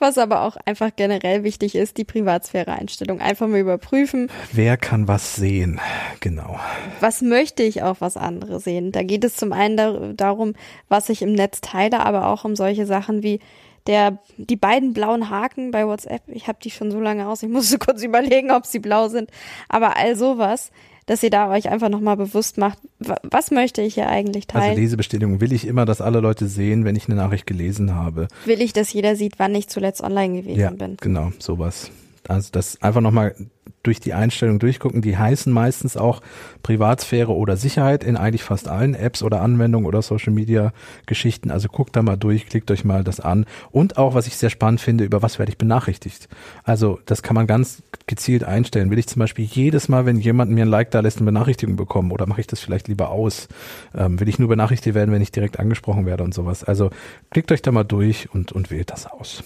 Was 0.00 0.18
aber 0.18 0.42
auch 0.42 0.56
einfach 0.64 0.90
generell 0.96 1.44
wichtig 1.44 1.76
ist, 1.76 1.96
die 1.96 2.04
Privatsphäre-Einstellung 2.04 3.20
einfach 3.20 3.46
mal 3.46 3.60
überprüfen. 3.60 4.28
Wer 4.52 4.76
kann 4.76 5.06
was 5.06 5.36
sehen? 5.36 5.80
Genau. 6.18 6.58
Was 6.98 7.22
möchte 7.22 7.62
ich 7.62 7.82
auch 7.82 8.00
was 8.00 8.16
anderes 8.16 8.64
sehen? 8.64 8.90
Da 8.90 9.04
geht 9.04 9.24
es 9.24 9.36
zum 9.36 9.52
einen 9.52 9.76
da, 9.76 10.12
darum, 10.14 10.54
was 10.88 11.08
ich 11.08 11.22
im 11.22 11.32
Netz 11.32 11.60
teile, 11.60 12.00
aber 12.00 12.26
auch 12.26 12.44
um 12.44 12.56
solche 12.56 12.86
Sachen 12.86 13.22
wie 13.22 13.38
der, 13.86 14.18
die 14.36 14.56
beiden 14.56 14.92
blauen 14.92 15.30
Haken 15.30 15.70
bei 15.70 15.86
WhatsApp, 15.86 16.22
ich 16.28 16.48
habe 16.48 16.58
die 16.62 16.70
schon 16.70 16.90
so 16.90 17.00
lange 17.00 17.28
aus, 17.28 17.42
ich 17.42 17.48
musste 17.48 17.78
kurz 17.80 18.02
überlegen, 18.02 18.50
ob 18.50 18.66
sie 18.66 18.78
blau 18.78 19.08
sind, 19.08 19.30
aber 19.68 19.96
all 19.96 20.16
sowas, 20.16 20.70
dass 21.06 21.22
ihr 21.24 21.30
da 21.30 21.50
euch 21.50 21.68
einfach 21.68 21.88
nochmal 21.88 22.16
bewusst 22.16 22.56
macht, 22.56 22.78
was 22.98 23.50
möchte 23.50 23.82
ich 23.82 23.94
hier 23.94 24.08
eigentlich 24.08 24.44
also 24.48 24.60
teilen? 24.60 24.70
Also 24.70 24.80
Lesebestätigung 24.82 25.40
will 25.40 25.52
ich 25.52 25.66
immer, 25.66 25.84
dass 25.84 26.00
alle 26.00 26.20
Leute 26.20 26.46
sehen, 26.46 26.84
wenn 26.84 26.94
ich 26.94 27.06
eine 27.06 27.16
Nachricht 27.16 27.46
gelesen 27.46 27.96
habe. 27.96 28.28
Will 28.44 28.62
ich, 28.62 28.72
dass 28.72 28.92
jeder 28.92 29.16
sieht, 29.16 29.38
wann 29.38 29.54
ich 29.54 29.68
zuletzt 29.68 30.02
online 30.02 30.42
gewesen 30.42 30.60
ja, 30.60 30.70
bin? 30.70 30.96
genau, 31.00 31.32
sowas. 31.38 31.90
Also 32.28 32.50
das 32.52 32.80
einfach 32.82 33.00
nochmal 33.00 33.34
durch 33.82 34.00
die 34.00 34.12
Einstellung 34.12 34.58
durchgucken. 34.58 35.00
Die 35.00 35.16
heißen 35.16 35.52
meistens 35.52 35.96
auch 35.96 36.20
Privatsphäre 36.62 37.34
oder 37.34 37.56
Sicherheit 37.56 38.04
in 38.04 38.16
eigentlich 38.16 38.42
fast 38.42 38.68
allen 38.68 38.94
Apps 38.94 39.22
oder 39.22 39.40
Anwendungen 39.40 39.86
oder 39.86 40.02
Social 40.02 40.32
Media 40.32 40.72
Geschichten. 41.06 41.50
Also 41.50 41.68
guckt 41.68 41.96
da 41.96 42.02
mal 42.02 42.16
durch, 42.16 42.46
klickt 42.46 42.70
euch 42.70 42.84
mal 42.84 43.04
das 43.04 43.20
an. 43.20 43.46
Und 43.70 43.96
auch, 43.96 44.14
was 44.14 44.26
ich 44.26 44.36
sehr 44.36 44.50
spannend 44.50 44.80
finde, 44.80 45.04
über 45.04 45.22
was 45.22 45.38
werde 45.38 45.50
ich 45.50 45.58
benachrichtigt. 45.58 46.28
Also 46.62 47.00
das 47.06 47.22
kann 47.22 47.34
man 47.34 47.46
ganz 47.46 47.82
gezielt 48.06 48.44
einstellen. 48.44 48.90
Will 48.90 48.98
ich 48.98 49.06
zum 49.06 49.20
Beispiel 49.20 49.46
jedes 49.46 49.88
Mal, 49.88 50.04
wenn 50.04 50.18
jemand 50.18 50.50
mir 50.50 50.64
ein 50.64 50.68
Like 50.68 50.90
da 50.90 51.00
lässt, 51.00 51.18
eine 51.18 51.26
Benachrichtigung 51.26 51.76
bekommen 51.76 52.12
oder 52.12 52.26
mache 52.26 52.42
ich 52.42 52.46
das 52.46 52.60
vielleicht 52.60 52.88
lieber 52.88 53.10
aus? 53.10 53.48
Ähm, 53.94 54.20
will 54.20 54.28
ich 54.28 54.38
nur 54.38 54.48
benachrichtigt 54.48 54.94
werden, 54.94 55.12
wenn 55.12 55.22
ich 55.22 55.32
direkt 55.32 55.58
angesprochen 55.58 56.04
werde 56.04 56.24
und 56.24 56.34
sowas? 56.34 56.64
Also 56.64 56.90
klickt 57.30 57.50
euch 57.50 57.62
da 57.62 57.72
mal 57.72 57.84
durch 57.84 58.28
und, 58.34 58.52
und 58.52 58.70
wählt 58.70 58.90
das 58.90 59.06
aus. 59.06 59.42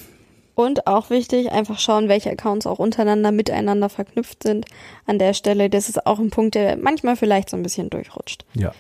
Und 0.55 0.87
auch 0.87 1.11
wichtig, 1.11 1.51
einfach 1.51 1.81
schauen, 1.81 2.09
welche 2.09 2.31
Accounts 2.31 2.67
auch 2.67 2.79
untereinander 2.79 3.33
miteinander 3.33 3.89
verknüpft 3.89 4.43
sind. 4.45 4.67
An 5.07 5.19
der 5.19 5.35
Stelle, 5.35 5.69
das 5.69 5.89
ist 5.89 6.07
auch 6.07 6.19
ein 6.21 6.31
Punkt, 6.31 6.55
der 6.55 6.77
manchmal 6.77 7.17
vielleicht 7.17 7.51
so 7.51 7.57
ein 7.57 7.63
bisschen 7.65 7.91
durchrutscht. 7.91 8.45
Ja. 8.55 8.73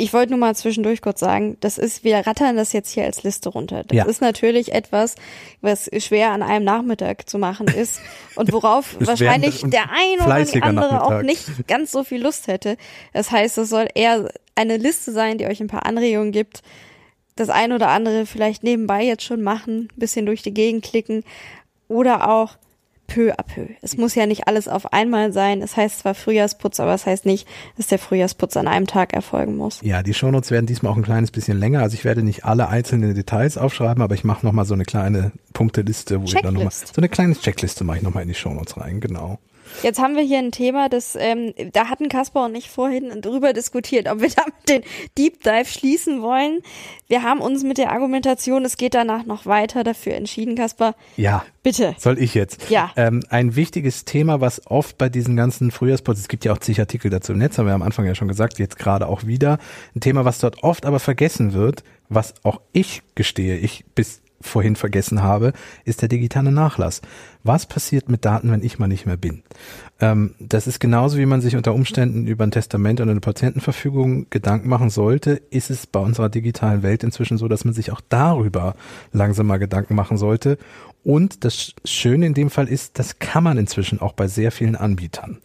ich 0.00 0.12
wollte 0.12 0.30
nur 0.30 0.38
mal 0.38 0.54
zwischendurch 0.54 1.02
kurz 1.02 1.18
sagen, 1.18 1.56
das 1.58 1.76
ist, 1.76 2.04
wir 2.04 2.18
rattern 2.24 2.54
das 2.56 2.72
jetzt 2.72 2.92
hier 2.92 3.02
als 3.02 3.24
Liste 3.24 3.48
runter. 3.48 3.82
Das 3.82 3.96
Ja. 3.96 4.04
ist 4.04 4.20
natürlich 4.20 4.72
etwas, 4.72 5.16
was 5.60 5.90
schwer 5.98 6.30
an 6.30 6.44
einem 6.44 6.64
Nachmittag 6.64 7.28
zu 7.28 7.36
machen 7.36 7.66
ist 7.66 8.00
und 8.36 8.52
worauf 8.52 8.94
wahrscheinlich 9.00 9.62
der 9.62 9.90
ein 9.90 10.24
oder 10.24 10.64
andere 10.64 11.02
auch 11.02 11.10
Nachmittag. 11.10 11.24
nicht 11.24 11.66
ganz 11.66 11.90
so 11.90 12.04
viel 12.04 12.22
Lust 12.22 12.46
hätte. 12.46 12.76
Das 13.12 13.32
heißt, 13.32 13.58
es 13.58 13.70
soll 13.70 13.88
eher 13.92 14.28
eine 14.54 14.76
Liste 14.76 15.10
sein, 15.10 15.36
die 15.38 15.46
euch 15.46 15.58
ein 15.60 15.66
paar 15.66 15.84
Anregungen 15.84 16.30
gibt. 16.30 16.62
Das 17.38 17.50
ein 17.50 17.72
oder 17.72 17.88
andere 17.88 18.26
vielleicht 18.26 18.64
nebenbei 18.64 19.04
jetzt 19.04 19.22
schon 19.22 19.42
machen, 19.42 19.88
ein 19.92 20.00
bisschen 20.00 20.26
durch 20.26 20.42
die 20.42 20.52
Gegend 20.52 20.84
klicken 20.84 21.22
oder 21.86 22.28
auch 22.28 22.56
peu 23.06 23.32
à 23.32 23.42
peu. 23.42 23.68
Es 23.80 23.96
muss 23.96 24.14
ja 24.14 24.26
nicht 24.26 24.48
alles 24.48 24.68
auf 24.68 24.92
einmal 24.92 25.32
sein. 25.32 25.62
Es 25.62 25.76
heißt 25.76 26.00
zwar 26.00 26.14
Frühjahrsputz, 26.14 26.80
aber 26.80 26.94
es 26.94 27.06
heißt 27.06 27.26
nicht, 27.26 27.48
dass 27.76 27.86
der 27.86 27.98
Frühjahrsputz 27.98 28.56
an 28.56 28.66
einem 28.66 28.86
Tag 28.86 29.14
erfolgen 29.14 29.56
muss. 29.56 29.80
Ja, 29.82 30.02
die 30.02 30.14
Shownotes 30.14 30.50
werden 30.50 30.66
diesmal 30.66 30.92
auch 30.92 30.96
ein 30.96 31.04
kleines 31.04 31.30
bisschen 31.30 31.58
länger. 31.58 31.80
Also 31.80 31.94
ich 31.94 32.04
werde 32.04 32.22
nicht 32.22 32.44
alle 32.44 32.68
einzelnen 32.68 33.14
Details 33.14 33.56
aufschreiben, 33.56 34.02
aber 34.02 34.14
ich 34.14 34.24
mache 34.24 34.44
nochmal 34.44 34.66
so 34.66 34.74
eine 34.74 34.84
kleine 34.84 35.32
Punkteliste, 35.52 36.20
wo 36.20 36.24
ich 36.24 36.34
dann 36.34 36.54
nochmal, 36.54 36.70
Checklist. 36.70 36.94
so 36.94 37.00
eine 37.00 37.08
kleine 37.08 37.34
Checkliste 37.34 37.84
mache 37.84 37.98
ich 37.98 38.02
nochmal 38.02 38.24
in 38.24 38.28
die 38.28 38.34
Shownotes 38.34 38.76
rein, 38.76 39.00
genau. 39.00 39.38
Jetzt 39.82 40.00
haben 40.00 40.16
wir 40.16 40.22
hier 40.22 40.38
ein 40.38 40.52
Thema, 40.52 40.88
das 40.88 41.16
ähm, 41.18 41.52
da 41.72 41.88
hatten 41.88 42.08
Kaspar 42.08 42.46
und 42.46 42.54
ich 42.54 42.70
vorhin 42.70 43.20
drüber 43.20 43.52
diskutiert, 43.52 44.08
ob 44.08 44.20
wir 44.20 44.28
damit 44.36 44.68
den 44.68 44.82
Deep 45.16 45.42
Dive 45.42 45.66
schließen 45.66 46.22
wollen. 46.22 46.60
Wir 47.08 47.22
haben 47.22 47.40
uns 47.40 47.62
mit 47.62 47.78
der 47.78 47.92
Argumentation, 47.92 48.64
es 48.64 48.76
geht 48.76 48.94
danach 48.94 49.24
noch 49.24 49.46
weiter, 49.46 49.84
dafür 49.84 50.14
entschieden, 50.14 50.54
Kaspar. 50.54 50.94
Ja, 51.16 51.44
Bitte. 51.62 51.94
soll 51.98 52.18
ich 52.18 52.34
jetzt? 52.34 52.70
Ja. 52.70 52.92
Ähm, 52.96 53.22
ein 53.30 53.56
wichtiges 53.56 54.04
Thema, 54.04 54.40
was 54.40 54.66
oft 54.66 54.98
bei 54.98 55.08
diesen 55.08 55.36
ganzen 55.36 55.70
Frühjahrspots, 55.70 56.20
es 56.20 56.28
gibt 56.28 56.44
ja 56.44 56.52
auch 56.52 56.58
zig 56.58 56.80
Artikel 56.80 57.10
dazu 57.10 57.32
im 57.32 57.38
Netz, 57.38 57.58
haben 57.58 57.66
wir 57.66 57.74
am 57.74 57.82
Anfang 57.82 58.06
ja 58.06 58.14
schon 58.14 58.28
gesagt, 58.28 58.58
jetzt 58.58 58.78
gerade 58.78 59.06
auch 59.06 59.24
wieder. 59.24 59.58
Ein 59.94 60.00
Thema, 60.00 60.24
was 60.24 60.38
dort 60.38 60.62
oft 60.62 60.86
aber 60.86 61.00
vergessen 61.00 61.52
wird, 61.52 61.82
was 62.08 62.34
auch 62.42 62.60
ich 62.72 63.02
gestehe, 63.14 63.56
ich 63.56 63.84
bis 63.94 64.22
vorhin 64.40 64.76
vergessen 64.76 65.22
habe, 65.22 65.52
ist 65.84 66.02
der 66.02 66.08
digitale 66.08 66.52
Nachlass. 66.52 67.02
Was 67.44 67.66
passiert 67.66 68.08
mit 68.08 68.24
Daten, 68.24 68.50
wenn 68.50 68.62
ich 68.62 68.78
mal 68.78 68.88
nicht 68.88 69.06
mehr 69.06 69.16
bin? 69.16 69.42
Ähm, 70.00 70.34
das 70.38 70.66
ist 70.66 70.80
genauso, 70.80 71.18
wie 71.18 71.26
man 71.26 71.40
sich 71.40 71.56
unter 71.56 71.74
Umständen 71.74 72.26
über 72.26 72.44
ein 72.44 72.50
Testament 72.50 73.00
oder 73.00 73.10
eine 73.10 73.20
Patientenverfügung 73.20 74.26
Gedanken 74.30 74.68
machen 74.68 74.90
sollte, 74.90 75.40
ist 75.50 75.70
es 75.70 75.86
bei 75.86 76.00
unserer 76.00 76.28
digitalen 76.28 76.82
Welt 76.82 77.02
inzwischen 77.02 77.38
so, 77.38 77.48
dass 77.48 77.64
man 77.64 77.74
sich 77.74 77.90
auch 77.90 78.00
darüber 78.08 78.74
langsam 79.12 79.46
mal 79.46 79.58
Gedanken 79.58 79.94
machen 79.94 80.16
sollte. 80.16 80.58
Und 81.04 81.44
das 81.44 81.74
Schöne 81.84 82.26
in 82.26 82.34
dem 82.34 82.50
Fall 82.50 82.68
ist, 82.68 82.98
das 82.98 83.18
kann 83.18 83.44
man 83.44 83.56
inzwischen 83.56 84.00
auch 84.00 84.12
bei 84.12 84.28
sehr 84.28 84.52
vielen 84.52 84.76
Anbietern. 84.76 85.38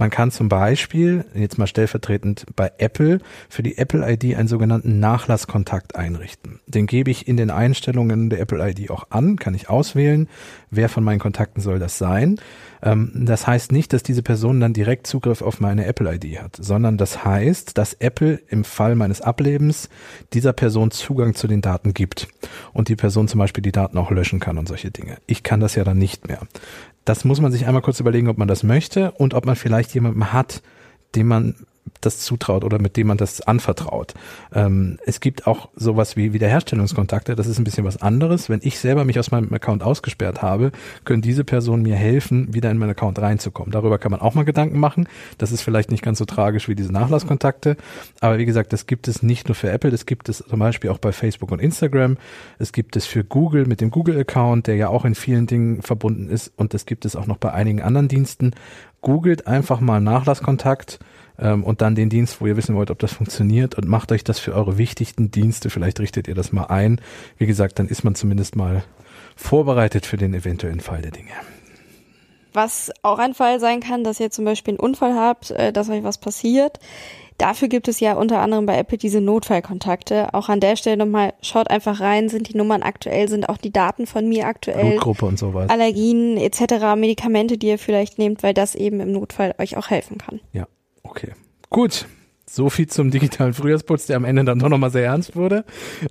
Man 0.00 0.08
kann 0.08 0.30
zum 0.30 0.48
Beispiel, 0.48 1.26
jetzt 1.34 1.58
mal 1.58 1.66
stellvertretend 1.66 2.46
bei 2.56 2.72
Apple, 2.78 3.18
für 3.50 3.62
die 3.62 3.76
Apple 3.76 4.10
ID 4.10 4.34
einen 4.34 4.48
sogenannten 4.48 4.98
Nachlasskontakt 4.98 5.94
einrichten. 5.94 6.58
Den 6.66 6.86
gebe 6.86 7.10
ich 7.10 7.28
in 7.28 7.36
den 7.36 7.50
Einstellungen 7.50 8.30
der 8.30 8.40
Apple 8.40 8.66
ID 8.66 8.88
auch 8.88 9.08
an, 9.10 9.36
kann 9.36 9.52
ich 9.52 9.68
auswählen, 9.68 10.26
wer 10.70 10.88
von 10.88 11.04
meinen 11.04 11.18
Kontakten 11.18 11.60
soll 11.60 11.78
das 11.78 11.98
sein. 11.98 12.40
Ähm, 12.82 13.12
das 13.14 13.46
heißt 13.46 13.72
nicht, 13.72 13.92
dass 13.92 14.02
diese 14.02 14.22
Person 14.22 14.58
dann 14.58 14.72
direkt 14.72 15.06
Zugriff 15.06 15.42
auf 15.42 15.60
meine 15.60 15.84
Apple 15.84 16.10
ID 16.14 16.40
hat, 16.40 16.56
sondern 16.58 16.96
das 16.96 17.22
heißt, 17.22 17.76
dass 17.76 17.92
Apple 17.92 18.40
im 18.48 18.64
Fall 18.64 18.94
meines 18.94 19.20
Ablebens 19.20 19.90
dieser 20.32 20.54
Person 20.54 20.90
Zugang 20.92 21.34
zu 21.34 21.46
den 21.46 21.60
Daten 21.60 21.92
gibt 21.92 22.26
und 22.72 22.88
die 22.88 22.96
Person 22.96 23.28
zum 23.28 23.38
Beispiel 23.38 23.60
die 23.60 23.70
Daten 23.70 23.98
auch 23.98 24.10
löschen 24.10 24.40
kann 24.40 24.56
und 24.56 24.66
solche 24.66 24.90
Dinge. 24.90 25.18
Ich 25.26 25.42
kann 25.42 25.60
das 25.60 25.74
ja 25.74 25.84
dann 25.84 25.98
nicht 25.98 26.26
mehr. 26.26 26.40
Das 27.04 27.24
muss 27.24 27.40
man 27.40 27.52
sich 27.52 27.66
einmal 27.66 27.82
kurz 27.82 28.00
überlegen, 28.00 28.28
ob 28.28 28.38
man 28.38 28.48
das 28.48 28.62
möchte 28.62 29.12
und 29.12 29.34
ob 29.34 29.46
man 29.46 29.56
vielleicht 29.56 29.94
jemanden 29.94 30.32
hat, 30.32 30.62
dem 31.14 31.28
man 31.28 31.54
das 32.00 32.18
zutraut 32.18 32.64
oder 32.64 32.78
mit 32.78 32.96
dem 32.96 33.08
man 33.08 33.16
das 33.16 33.40
anvertraut. 33.42 34.14
Ähm, 34.54 34.98
es 35.04 35.20
gibt 35.20 35.46
auch 35.46 35.68
sowas 35.74 36.16
wie 36.16 36.32
Wiederherstellungskontakte, 36.32 37.36
das 37.36 37.46
ist 37.46 37.58
ein 37.58 37.64
bisschen 37.64 37.84
was 37.84 38.00
anderes. 38.00 38.48
Wenn 38.48 38.60
ich 38.62 38.78
selber 38.78 39.04
mich 39.04 39.18
aus 39.18 39.30
meinem 39.30 39.52
Account 39.52 39.82
ausgesperrt 39.82 40.42
habe, 40.42 40.72
können 41.04 41.22
diese 41.22 41.44
Personen 41.44 41.82
mir 41.82 41.96
helfen, 41.96 42.54
wieder 42.54 42.70
in 42.70 42.78
meinen 42.78 42.90
Account 42.90 43.18
reinzukommen. 43.20 43.72
Darüber 43.72 43.98
kann 43.98 44.10
man 44.10 44.20
auch 44.20 44.34
mal 44.34 44.44
Gedanken 44.44 44.78
machen. 44.78 45.08
Das 45.38 45.52
ist 45.52 45.62
vielleicht 45.62 45.90
nicht 45.90 46.02
ganz 46.02 46.18
so 46.18 46.24
tragisch 46.24 46.68
wie 46.68 46.74
diese 46.74 46.92
Nachlasskontakte, 46.92 47.76
aber 48.20 48.38
wie 48.38 48.46
gesagt, 48.46 48.72
das 48.72 48.86
gibt 48.86 49.08
es 49.08 49.22
nicht 49.22 49.48
nur 49.48 49.54
für 49.54 49.70
Apple, 49.70 49.90
das 49.90 50.06
gibt 50.06 50.28
es 50.28 50.38
zum 50.38 50.58
Beispiel 50.58 50.90
auch 50.90 50.98
bei 50.98 51.12
Facebook 51.12 51.52
und 51.52 51.60
Instagram. 51.60 52.16
Es 52.58 52.72
gibt 52.72 52.96
es 52.96 53.06
für 53.06 53.24
Google 53.24 53.66
mit 53.66 53.80
dem 53.80 53.90
Google-Account, 53.90 54.66
der 54.66 54.76
ja 54.76 54.88
auch 54.88 55.04
in 55.04 55.14
vielen 55.14 55.46
Dingen 55.46 55.82
verbunden 55.82 56.28
ist 56.28 56.52
und 56.56 56.74
das 56.74 56.86
gibt 56.86 57.04
es 57.04 57.16
auch 57.16 57.26
noch 57.26 57.36
bei 57.36 57.52
einigen 57.52 57.82
anderen 57.82 58.08
Diensten. 58.08 58.52
Googelt 59.02 59.46
einfach 59.46 59.80
mal 59.80 60.00
Nachlasskontakt 60.00 60.98
ähm, 61.40 61.64
und 61.64 61.80
dann 61.80 61.94
den 61.94 62.10
Dienst, 62.10 62.40
wo 62.40 62.46
ihr 62.46 62.56
wissen 62.56 62.76
wollt, 62.76 62.90
ob 62.90 62.98
das 62.98 63.12
funktioniert 63.12 63.74
und 63.76 63.88
macht 63.88 64.12
euch 64.12 64.24
das 64.24 64.38
für 64.38 64.54
eure 64.54 64.78
wichtigsten 64.78 65.30
Dienste. 65.30 65.70
Vielleicht 65.70 65.98
richtet 66.00 66.28
ihr 66.28 66.34
das 66.34 66.52
mal 66.52 66.64
ein. 66.64 67.00
Wie 67.38 67.46
gesagt, 67.46 67.78
dann 67.78 67.88
ist 67.88 68.04
man 68.04 68.14
zumindest 68.14 68.56
mal 68.56 68.84
vorbereitet 69.36 70.06
für 70.06 70.16
den 70.16 70.34
eventuellen 70.34 70.80
Fall 70.80 71.02
der 71.02 71.12
Dinge. 71.12 71.32
Was 72.52 72.90
auch 73.02 73.18
ein 73.18 73.34
Fall 73.34 73.60
sein 73.60 73.80
kann, 73.80 74.04
dass 74.04 74.20
ihr 74.20 74.30
zum 74.30 74.44
Beispiel 74.44 74.72
einen 74.72 74.80
Unfall 74.80 75.14
habt, 75.14 75.50
äh, 75.52 75.72
dass 75.72 75.88
euch 75.88 76.02
was 76.02 76.18
passiert. 76.18 76.78
Dafür 77.38 77.68
gibt 77.68 77.88
es 77.88 78.00
ja 78.00 78.14
unter 78.14 78.40
anderem 78.40 78.66
bei 78.66 78.76
Apple 78.76 78.98
diese 78.98 79.22
Notfallkontakte. 79.22 80.34
Auch 80.34 80.50
an 80.50 80.60
der 80.60 80.76
Stelle 80.76 80.98
nochmal, 80.98 81.32
schaut 81.40 81.70
einfach 81.70 82.00
rein, 82.00 82.28
sind 82.28 82.50
die 82.50 82.56
Nummern 82.56 82.82
aktuell, 82.82 83.28
sind 83.28 83.48
auch 83.48 83.56
die 83.56 83.72
Daten 83.72 84.06
von 84.06 84.28
mir 84.28 84.46
aktuell, 84.46 84.90
Blutgruppe 84.90 85.24
und 85.24 85.38
sowas. 85.38 85.70
Allergien 85.70 86.36
etc., 86.36 86.96
Medikamente, 86.96 87.56
die 87.56 87.68
ihr 87.68 87.78
vielleicht 87.78 88.18
nehmt, 88.18 88.42
weil 88.42 88.52
das 88.52 88.74
eben 88.74 89.00
im 89.00 89.12
Notfall 89.12 89.54
euch 89.58 89.78
auch 89.78 89.88
helfen 89.88 90.18
kann. 90.18 90.40
Ja, 90.52 90.66
okay. 91.02 91.32
Gut. 91.70 92.06
So 92.52 92.68
viel 92.68 92.88
zum 92.88 93.12
digitalen 93.12 93.54
Frühjahrsputz, 93.54 94.06
der 94.06 94.16
am 94.16 94.24
Ende 94.24 94.42
dann 94.44 94.58
doch 94.58 94.68
nochmal 94.68 94.90
sehr 94.90 95.04
ernst 95.04 95.36
wurde. 95.36 95.64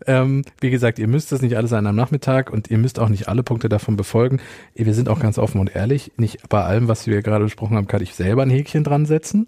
Ähm, 0.08 0.45
wie 0.62 0.69
gesagt, 0.69 0.97
ihr 0.97 1.08
müsst 1.10 1.34
das 1.34 1.41
nicht 1.41 1.58
alles 1.58 1.73
an 1.73 1.86
einem 1.86 1.97
Nachmittag 1.97 2.49
und 2.49 2.71
ihr 2.71 2.78
müsst 2.78 2.97
auch 2.97 3.10
nicht 3.10 3.28
alle 3.28 3.43
Punkte 3.43 3.67
davon 3.67 3.97
befolgen. 3.97 4.39
Wir 4.73 4.93
sind 4.93 5.10
auch 5.10 5.19
ganz 5.19 5.38
offen 5.38 5.60
und 5.60 5.75
ehrlich. 5.75 6.13
Nicht 6.15 6.47
bei 6.47 6.63
allem, 6.63 6.88
was 6.88 7.08
wir 7.08 7.21
gerade 7.23 7.43
besprochen 7.43 7.75
haben, 7.75 7.88
kann 7.88 8.02
ich 8.02 8.15
selber 8.15 8.43
ein 8.43 8.49
Häkchen 8.49 8.86
dran 8.86 9.06
setzen. 9.06 9.47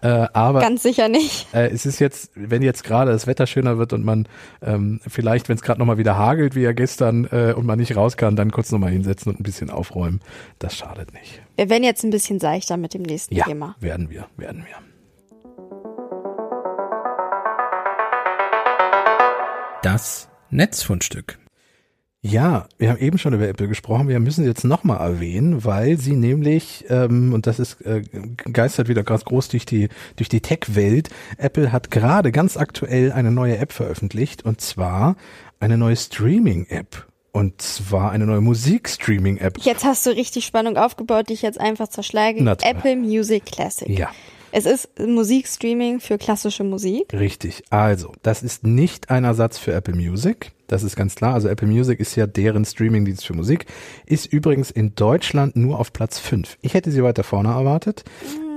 Äh, 0.00 0.08
aber 0.32 0.60
Ganz 0.60 0.82
sicher 0.82 1.08
nicht. 1.08 1.48
äh, 1.52 1.68
es 1.68 1.84
ist 1.84 1.98
jetzt, 1.98 2.30
wenn 2.34 2.62
jetzt 2.62 2.82
gerade 2.82 3.12
das 3.12 3.26
Wetter 3.26 3.46
schöner 3.46 3.76
wird 3.76 3.92
und 3.92 4.02
man 4.02 4.26
ähm, 4.62 5.00
vielleicht, 5.06 5.50
wenn 5.50 5.56
es 5.56 5.62
gerade 5.62 5.80
nochmal 5.80 5.98
wieder 5.98 6.16
hagelt, 6.16 6.54
wie 6.54 6.62
ja 6.62 6.72
gestern, 6.72 7.26
äh, 7.30 7.52
und 7.54 7.66
man 7.66 7.78
nicht 7.78 7.94
raus 7.94 8.16
kann, 8.16 8.36
dann 8.36 8.50
kurz 8.52 8.72
nochmal 8.72 8.90
hinsetzen 8.90 9.32
und 9.32 9.38
ein 9.40 9.42
bisschen 9.42 9.68
aufräumen. 9.68 10.20
Das 10.58 10.74
schadet 10.76 11.12
nicht. 11.12 11.42
Wir 11.56 11.68
werden 11.68 11.84
jetzt 11.84 12.04
ein 12.04 12.10
bisschen 12.10 12.40
seichter 12.40 12.78
mit 12.78 12.94
dem 12.94 13.02
nächsten 13.02 13.34
Ja, 13.34 13.44
Thema. 13.44 13.76
werden 13.80 14.08
wir, 14.08 14.26
werden 14.38 14.64
wir. 14.66 14.76
Das 19.82 20.28
Netzfundstück. 20.50 21.38
Ja, 22.20 22.68
wir 22.78 22.90
haben 22.90 23.00
eben 23.00 23.18
schon 23.18 23.34
über 23.34 23.48
Apple 23.48 23.66
gesprochen. 23.66 24.06
Wir 24.06 24.20
müssen 24.20 24.44
sie 24.44 24.48
jetzt 24.48 24.62
nochmal 24.62 25.00
erwähnen, 25.00 25.64
weil 25.64 25.98
sie 25.98 26.14
nämlich, 26.14 26.84
ähm, 26.88 27.32
und 27.32 27.48
das 27.48 27.58
ist 27.58 27.80
äh, 27.80 28.02
geistert 28.52 28.86
wieder 28.86 29.02
ganz 29.02 29.24
groß 29.24 29.48
durch 29.48 29.66
die, 29.66 29.88
durch 30.14 30.28
die 30.28 30.40
Tech-Welt, 30.40 31.08
Apple 31.36 31.72
hat 31.72 31.90
gerade 31.90 32.30
ganz 32.30 32.56
aktuell 32.56 33.10
eine 33.10 33.32
neue 33.32 33.58
App 33.58 33.72
veröffentlicht 33.72 34.44
und 34.44 34.60
zwar 34.60 35.16
eine 35.58 35.76
neue 35.76 35.96
Streaming-App. 35.96 37.08
Und 37.32 37.60
zwar 37.60 38.12
eine 38.12 38.26
neue 38.26 38.42
Musik-Streaming-App. 38.42 39.58
Jetzt 39.62 39.84
hast 39.84 40.06
du 40.06 40.10
richtig 40.10 40.44
Spannung 40.44 40.76
aufgebaut, 40.76 41.28
die 41.28 41.32
ich 41.32 41.42
jetzt 41.42 41.58
einfach 41.58 41.88
zerschlage. 41.88 42.38
Apple 42.62 42.94
Music 42.94 43.46
Classic. 43.46 43.88
Ja. 43.88 44.10
Es 44.54 44.66
ist 44.66 44.90
Musikstreaming 45.00 45.98
für 45.98 46.18
klassische 46.18 46.62
Musik. 46.62 47.14
Richtig. 47.14 47.62
Also, 47.70 48.12
das 48.22 48.42
ist 48.42 48.64
nicht 48.64 49.08
ein 49.08 49.24
Ersatz 49.24 49.56
für 49.56 49.72
Apple 49.72 49.94
Music. 49.94 50.52
Das 50.66 50.82
ist 50.82 50.94
ganz 50.94 51.14
klar. 51.14 51.32
Also 51.32 51.48
Apple 51.48 51.68
Music 51.68 52.00
ist 52.00 52.16
ja 52.16 52.26
deren 52.26 52.66
Streamingdienst 52.66 53.26
für 53.26 53.32
Musik. 53.32 53.64
Ist 54.04 54.26
übrigens 54.26 54.70
in 54.70 54.94
Deutschland 54.94 55.56
nur 55.56 55.78
auf 55.78 55.94
Platz 55.94 56.18
5. 56.18 56.58
Ich 56.60 56.74
hätte 56.74 56.90
sie 56.90 57.02
weiter 57.02 57.24
vorne 57.24 57.48
erwartet. 57.48 58.04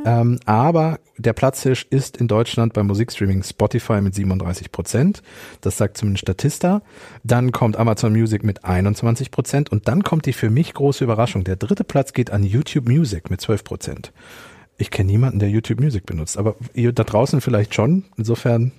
Ähm, 0.05 0.39
aber 0.45 0.99
der 1.17 1.31
Platzhirsch 1.31 1.87
ist 1.89 2.17
in 2.17 2.27
Deutschland 2.27 2.73
beim 2.73 2.87
Musikstreaming 2.87 3.41
Spotify 3.43 4.01
mit 4.01 4.15
37 4.15 4.73
Prozent. 4.73 5.23
Das 5.61 5.77
sagt 5.77 5.97
zumindest 5.97 6.23
Statista. 6.23 6.81
Dann 7.23 7.53
kommt 7.53 7.77
Amazon 7.77 8.11
Music 8.11 8.43
mit 8.43 8.65
21 8.65 9.31
Prozent. 9.31 9.71
Und 9.71 9.87
dann 9.87 10.03
kommt 10.03 10.25
die 10.25 10.33
für 10.33 10.49
mich 10.49 10.73
große 10.73 11.05
Überraschung. 11.05 11.45
Der 11.45 11.55
dritte 11.55 11.85
Platz 11.85 12.11
geht 12.11 12.31
an 12.31 12.43
YouTube 12.43 12.87
Music 12.87 13.29
mit 13.29 13.39
12 13.39 13.63
Prozent. 13.63 14.11
Ich 14.77 14.91
kenne 14.91 15.11
niemanden, 15.11 15.39
der 15.39 15.49
YouTube 15.49 15.79
Music 15.79 16.05
benutzt, 16.05 16.37
aber 16.37 16.55
ihr 16.73 16.91
da 16.91 17.03
draußen 17.03 17.41
vielleicht 17.41 17.73
schon. 17.75 18.03
Insofern, 18.17 18.71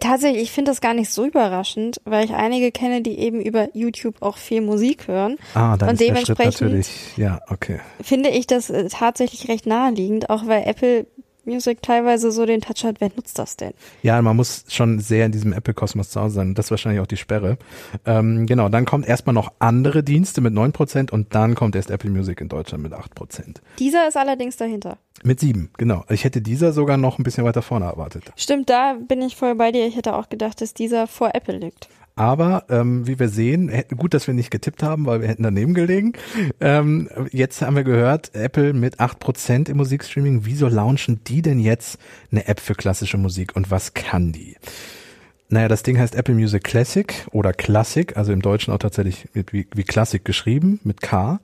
Tatsächlich, 0.00 0.42
ich 0.42 0.52
finde 0.52 0.70
das 0.70 0.82
gar 0.82 0.92
nicht 0.92 1.10
so 1.10 1.24
überraschend, 1.24 1.98
weil 2.04 2.24
ich 2.26 2.32
einige 2.34 2.70
kenne, 2.70 3.00
die 3.00 3.18
eben 3.18 3.40
über 3.40 3.68
YouTube 3.74 4.16
auch 4.20 4.36
viel 4.36 4.60
Musik 4.60 5.08
hören. 5.08 5.36
ah, 5.54 5.78
dann 5.78 5.88
Und 5.88 5.94
ist 5.94 6.00
der 6.10 6.16
Schritt 6.16 6.38
dementsprechend- 6.38 6.60
natürlich, 6.60 6.88
ja, 7.16 7.40
okay. 7.48 7.80
Finde 8.02 8.28
ich 8.28 8.46
das 8.46 8.68
äh, 8.68 8.88
tatsächlich 8.90 9.48
recht 9.48 9.64
naheliegend, 9.66 10.28
auch 10.28 10.46
weil 10.46 10.64
Apple 10.66 11.06
Music 11.48 11.82
teilweise 11.82 12.30
so 12.30 12.46
den 12.46 12.60
Touch 12.60 12.84
hat, 12.84 13.00
wer 13.00 13.10
nutzt 13.16 13.38
das 13.38 13.56
denn? 13.56 13.72
Ja, 14.02 14.20
man 14.22 14.36
muss 14.36 14.64
schon 14.68 15.00
sehr 15.00 15.26
in 15.26 15.32
diesem 15.32 15.52
Apple-Kosmos 15.52 16.10
zu 16.10 16.20
Hause 16.20 16.36
sein. 16.36 16.54
Das 16.54 16.66
ist 16.66 16.70
wahrscheinlich 16.70 17.00
auch 17.00 17.06
die 17.06 17.16
Sperre. 17.16 17.58
Ähm, 18.06 18.46
genau, 18.46 18.68
dann 18.68 18.84
kommt 18.84 19.06
erstmal 19.08 19.34
noch 19.34 19.52
andere 19.58 20.02
Dienste 20.02 20.40
mit 20.40 20.54
9% 20.54 21.10
und 21.10 21.34
dann 21.34 21.54
kommt 21.54 21.74
erst 21.74 21.90
Apple 21.90 22.10
Music 22.10 22.40
in 22.40 22.48
Deutschland 22.48 22.82
mit 22.82 22.92
8%. 22.92 23.56
Dieser 23.78 24.08
ist 24.08 24.16
allerdings 24.16 24.56
dahinter. 24.56 24.98
Mit 25.24 25.40
7, 25.40 25.70
genau. 25.76 26.04
Ich 26.08 26.24
hätte 26.24 26.40
dieser 26.40 26.72
sogar 26.72 26.96
noch 26.96 27.18
ein 27.18 27.24
bisschen 27.24 27.44
weiter 27.44 27.62
vorne 27.62 27.86
erwartet. 27.86 28.24
Stimmt, 28.36 28.70
da 28.70 28.94
bin 28.94 29.20
ich 29.22 29.34
voll 29.34 29.54
bei 29.56 29.72
dir. 29.72 29.86
Ich 29.86 29.96
hätte 29.96 30.14
auch 30.14 30.28
gedacht, 30.28 30.60
dass 30.60 30.74
dieser 30.74 31.06
vor 31.06 31.30
Apple 31.34 31.56
liegt. 31.56 31.88
Aber 32.18 32.64
ähm, 32.68 33.06
wie 33.06 33.20
wir 33.20 33.28
sehen, 33.28 33.70
gut, 33.96 34.12
dass 34.12 34.26
wir 34.26 34.34
nicht 34.34 34.50
getippt 34.50 34.82
haben, 34.82 35.06
weil 35.06 35.20
wir 35.20 35.28
hätten 35.28 35.44
daneben 35.44 35.72
gelegen. 35.72 36.14
Ähm, 36.60 37.08
jetzt 37.30 37.62
haben 37.62 37.76
wir 37.76 37.84
gehört, 37.84 38.34
Apple 38.34 38.72
mit 38.72 38.98
acht 38.98 39.20
Prozent 39.20 39.68
im 39.68 39.76
Musikstreaming. 39.76 40.40
Wieso 40.44 40.66
launchen 40.66 41.22
die 41.22 41.42
denn 41.42 41.60
jetzt 41.60 41.96
eine 42.32 42.48
App 42.48 42.58
für 42.58 42.74
klassische 42.74 43.18
Musik 43.18 43.54
und 43.54 43.70
was 43.70 43.94
kann 43.94 44.32
die? 44.32 44.56
Naja, 45.50 45.68
das 45.68 45.82
Ding 45.82 45.98
heißt 45.98 46.14
Apple 46.14 46.34
Music 46.34 46.62
Classic 46.62 47.26
oder 47.30 47.54
Classic, 47.54 48.16
also 48.16 48.32
im 48.32 48.42
Deutschen 48.42 48.72
auch 48.74 48.78
tatsächlich 48.78 49.28
wie, 49.32 49.66
wie 49.74 49.84
Classic 49.84 50.22
geschrieben, 50.22 50.78
mit 50.84 51.00
K 51.00 51.40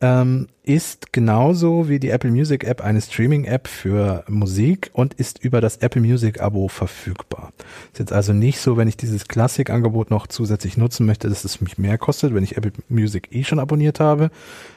ähm, 0.00 0.48
ist 0.62 1.12
genauso 1.12 1.88
wie 1.88 1.98
die 1.98 2.08
Apple 2.08 2.30
Music 2.30 2.64
App 2.64 2.80
eine 2.80 3.00
Streaming-App 3.00 3.68
für 3.68 4.24
Musik 4.28 4.90
und 4.92 5.14
ist 5.14 5.42
über 5.42 5.60
das 5.60 5.78
Apple 5.78 6.00
Music 6.00 6.40
Abo 6.40 6.68
verfügbar. 6.68 7.52
Ist 7.92 7.98
jetzt 7.98 8.12
also 8.12 8.32
nicht 8.32 8.60
so, 8.60 8.76
wenn 8.76 8.88
ich 8.88 8.96
dieses 8.96 9.28
Classic-Angebot 9.28 10.10
noch 10.10 10.26
zusätzlich 10.26 10.76
nutzen 10.76 11.06
möchte, 11.06 11.28
dass 11.28 11.44
es 11.44 11.60
mich 11.60 11.76
mehr 11.76 11.98
kostet, 11.98 12.34
wenn 12.34 12.44
ich 12.44 12.56
Apple 12.56 12.72
Music 12.88 13.28
eh 13.32 13.44
schon 13.44 13.58
abonniert 13.58 14.00
habe. 14.00 14.30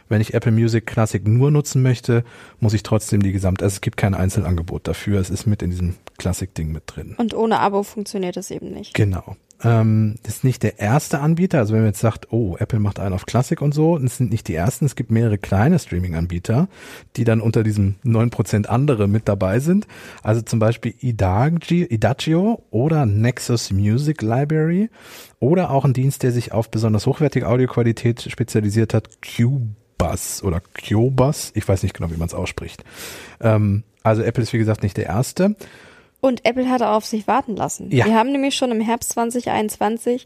Wenn 0.10 0.20
ich 0.20 0.34
Apple 0.34 0.52
Music 0.52 0.86
Classic 0.86 1.26
nur 1.26 1.52
nutzen 1.52 1.82
möchte, 1.82 2.26
muss 2.60 2.74
ich 2.74 2.84
trotzdem 2.84 3.22
die 3.22 3.32
gesamte, 3.32 3.64
also 3.64 3.76
es 3.76 3.82
gibt 3.82 3.98
kein 3.98 4.16
Einzelangebot 4.16 4.88
dafür, 4.88 5.20
es 5.20 5.30
ist 5.30 5.46
mit 5.46 5.62
in 5.62 5.70
diesem 5.70 5.96
Classic-Ding 6.24 6.72
mit 6.72 6.84
drin. 6.86 7.16
Und 7.18 7.34
ohne 7.34 7.60
Abo 7.60 7.84
funktioniert 7.84 8.38
es 8.38 8.50
eben 8.50 8.72
nicht. 8.72 8.94
Genau. 8.94 9.36
Ähm, 9.62 10.16
das 10.24 10.36
ist 10.36 10.44
nicht 10.46 10.64
der 10.64 10.80
erste 10.80 11.20
Anbieter. 11.20 11.60
Also 11.60 11.74
wenn 11.74 11.82
man 11.82 11.90
jetzt 11.90 12.00
sagt, 12.00 12.32
oh, 12.32 12.56
Apple 12.58 12.80
macht 12.80 12.98
einen 12.98 13.14
auf 13.14 13.26
Classic 13.26 13.62
und 13.62 13.74
so, 13.74 13.98
das 13.98 14.16
sind 14.16 14.32
nicht 14.32 14.48
die 14.48 14.56
ersten. 14.56 14.86
Es 14.86 14.96
gibt 14.96 15.12
mehrere 15.12 15.38
kleine 15.38 15.80
Streaming-Anbieter, 15.80 16.70
die 17.18 17.26
dann 17.26 17.42
unter 17.42 17.62
diesem 17.64 17.96
9% 18.06 18.68
andere 18.68 19.10
mit 19.10 19.28
dabei 19.28 19.60
sind. 19.60 19.86
Also 20.22 20.42
zum 20.42 20.60
Beispiel 20.60 20.94
Idagio, 21.02 21.88
Idagio 21.90 22.64
oder 22.72 23.06
Nexus 23.06 23.70
Music 23.72 24.22
Library 24.22 24.90
oder 25.42 25.72
auch 25.72 25.84
ein 25.84 25.94
Dienst, 25.94 26.24
der 26.24 26.32
sich 26.32 26.54
auf 26.54 26.72
besonders 26.72 27.06
hochwertige 27.06 27.50
Audioqualität 27.50 28.22
spezialisiert 28.22 28.94
hat, 28.94 29.22
Qbus 29.22 30.42
oder 30.42 30.62
Qbus. 30.62 31.52
Ich 31.54 31.68
weiß 31.68 31.84
nicht 31.84 31.94
genau, 31.94 32.12
wie 32.12 32.18
man 32.18 32.28
es 32.28 32.34
ausspricht. 32.34 32.86
Ähm, 33.42 33.84
also 34.04 34.22
Apple 34.22 34.44
ist 34.44 34.54
wie 34.54 34.58
gesagt 34.58 34.84
nicht 34.84 34.98
der 34.98 35.06
erste. 35.06 35.56
Und 36.24 36.46
Apple 36.46 36.70
hatte 36.70 36.88
auf 36.88 37.06
sich 37.06 37.28
warten 37.28 37.58
lassen. 37.58 37.92
Ja. 37.92 38.06
Wir 38.06 38.16
haben 38.16 38.32
nämlich 38.32 38.56
schon 38.56 38.72
im 38.72 38.80
Herbst 38.80 39.10
2021 39.10 40.24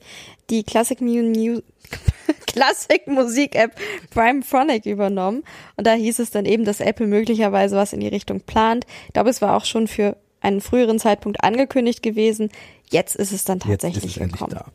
die 0.52 0.62
Classic, 0.64 1.02
Mu 1.02 1.62
Classic 2.46 3.08
Musik 3.08 3.56
App 3.56 3.72
Prime 4.12 4.44
Phonic 4.44 4.86
übernommen. 4.86 5.44
Und 5.76 5.88
da 5.88 5.94
hieß 5.94 6.20
es 6.20 6.30
dann 6.30 6.46
eben, 6.46 6.66
dass 6.66 6.82
Apple 6.82 7.08
möglicherweise 7.08 7.76
was 7.76 7.94
in 7.94 8.00
die 8.02 8.10
Richtung 8.10 8.42
plant. 8.42 8.86
Ich 9.08 9.14
glaube, 9.14 9.32
es 9.32 9.42
war 9.42 9.58
auch 9.58 9.66
schon 9.66 9.88
für 9.88 10.16
einen 10.42 10.62
früheren 10.62 11.00
Zeitpunkt 11.00 11.44
angekündigt 11.44 12.04
gewesen. 12.04 12.50
Jetzt 12.90 13.18
ist 13.18 13.34
es 13.34 13.44
dann 13.44 13.60
tatsächlich 13.60 14.04
Jetzt 14.04 14.12
ist 14.12 14.18
es 14.18 14.22
endlich 14.22 14.50
da. 14.50 14.66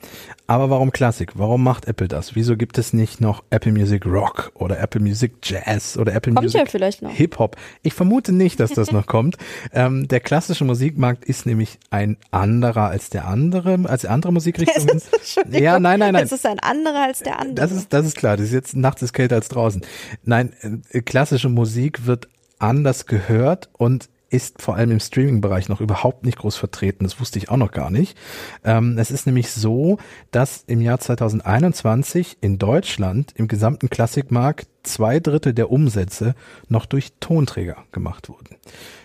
Aber 0.47 0.69
warum 0.69 0.93
Klassik? 0.93 1.33
Warum 1.35 1.63
macht 1.63 1.87
Apple 1.87 2.09
das? 2.09 2.35
Wieso 2.35 2.59
gibt 2.59 2.77
es 2.77 2.93
nicht 2.93 3.23
noch 3.23 3.43
Apple 3.49 3.73
Music 3.73 4.05
Rock 4.05 4.53
oder 4.55 4.79
Apple 4.81 5.01
Music 5.01 5.33
Jazz 5.43 5.97
oder 5.97 6.13
Apple 6.13 6.35
kommt 6.35 6.45
Music 6.45 7.01
ja. 7.01 7.09
Hip 7.09 7.39
Hop? 7.39 7.57
Ich 7.83 7.95
vermute 7.95 8.33
nicht, 8.33 8.61
dass 8.61 8.73
das 8.73 8.93
noch 8.93 9.07
kommt. 9.07 9.37
Ähm, 9.73 10.09
der 10.09 10.21
klassische 10.21 10.67
Musikmarkt 10.67 11.25
ist 11.25 11.47
nämlich 11.47 11.79
ein 11.89 12.19
anderer 12.31 12.91
als 12.91 13.09
der 13.09 13.27
andere, 13.27 13.79
als 13.85 14.05
andere 14.05 14.33
Musikrichtungen. 14.33 15.01
ja, 15.51 15.81
nein, 15.81 16.01
nein, 16.01 16.13
nein. 16.13 16.25
Es 16.25 16.33
ist 16.33 16.45
ein 16.45 16.59
anderer 16.59 17.05
als 17.05 17.21
der 17.21 17.39
andere. 17.39 17.55
Das 17.55 17.73
ist, 17.73 17.95
das 17.95 18.05
ist 18.05 18.17
klar. 18.19 18.37
Das 18.37 18.47
ist 18.47 18.53
jetzt 18.53 18.77
nachts 18.77 19.01
ist 19.01 19.15
kälter 19.15 19.37
als 19.37 19.49
draußen. 19.49 19.81
Nein, 20.23 20.53
äh, 20.91 21.01
klassische 21.01 21.49
Musik 21.49 22.05
wird 22.05 22.29
anders 22.59 23.07
gehört 23.07 23.71
und 23.73 24.11
ist 24.33 24.63
vor 24.63 24.77
allem 24.77 24.91
im 24.91 25.01
Streaming-Bereich 25.01 25.69
noch 25.69 25.81
überhaupt 25.81 26.25
nicht 26.25 26.39
groß 26.39 26.57
vertreten. 26.57 27.05
Das 27.05 27.21
wusste 27.21 27.39
ich 27.39 27.51
auch 27.51 27.57
noch 27.57 27.71
gar 27.71 27.91
nicht. 27.91 28.17
Ähm, 28.65 28.97
es 28.99 29.11
ist 29.11 29.27
nämlich 29.27 29.51
so, 29.51 29.99
dass 30.31 30.65
im 30.67 30.81
Jahr 30.81 30.99
2021 30.99 32.39
in 32.41 32.59
Deutschland 32.59 33.33
im 33.37 33.49
gesamten 33.49 33.91
Klassikmarkt 33.91 34.69
zwei 34.83 35.21
Drittel 35.21 35.53
der 35.53 35.71
Umsätze 35.71 36.35
noch 36.69 36.87
durch 36.87 37.13
Tonträger 37.21 37.77
gemacht 37.93 38.29
wurden. 38.29 38.57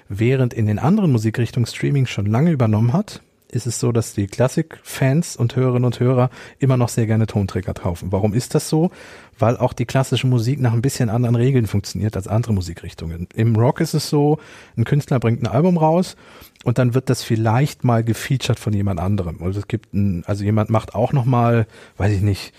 Während 0.09 0.53
in 0.53 0.65
den 0.65 0.79
anderen 0.79 1.11
Musikrichtungen 1.11 1.65
Streaming 1.65 2.05
schon 2.05 2.25
lange 2.25 2.51
übernommen 2.51 2.93
hat, 2.93 3.21
ist 3.51 3.67
es 3.67 3.79
so, 3.79 3.91
dass 3.91 4.13
die 4.13 4.27
Klassik-Fans 4.27 5.37
und 5.37 5.55
Hörerinnen 5.55 5.85
und 5.85 5.99
Hörer 5.99 6.29
immer 6.59 6.77
noch 6.77 6.89
sehr 6.89 7.07
gerne 7.07 7.27
Tonträger 7.27 7.73
kaufen. 7.73 8.11
Warum 8.11 8.33
ist 8.33 8.55
das 8.55 8.69
so? 8.69 8.91
Weil 9.39 9.57
auch 9.57 9.73
die 9.73 9.85
klassische 9.85 10.27
Musik 10.27 10.59
nach 10.59 10.73
ein 10.73 10.81
bisschen 10.81 11.09
anderen 11.09 11.35
Regeln 11.35 11.67
funktioniert 11.67 12.15
als 12.15 12.27
andere 12.27 12.53
Musikrichtungen. 12.53 13.27
Im 13.35 13.55
Rock 13.55 13.79
ist 13.79 13.93
es 13.93 14.09
so, 14.09 14.39
ein 14.75 14.83
Künstler 14.83 15.19
bringt 15.19 15.41
ein 15.41 15.47
Album 15.47 15.77
raus 15.77 16.15
und 16.63 16.77
dann 16.77 16.93
wird 16.93 17.09
das 17.09 17.23
vielleicht 17.23 17.83
mal 17.83 18.03
gefeatured 18.03 18.59
von 18.59 18.73
jemand 18.73 18.99
anderem. 18.99 19.41
Also 19.41 19.59
es 19.59 19.67
gibt 19.67 19.93
ein, 19.93 20.23
also 20.25 20.43
jemand 20.43 20.69
macht 20.69 20.95
auch 20.95 21.13
noch 21.13 21.25
mal, 21.25 21.67
weiß 21.97 22.11
ich 22.11 22.21
nicht, 22.21 22.53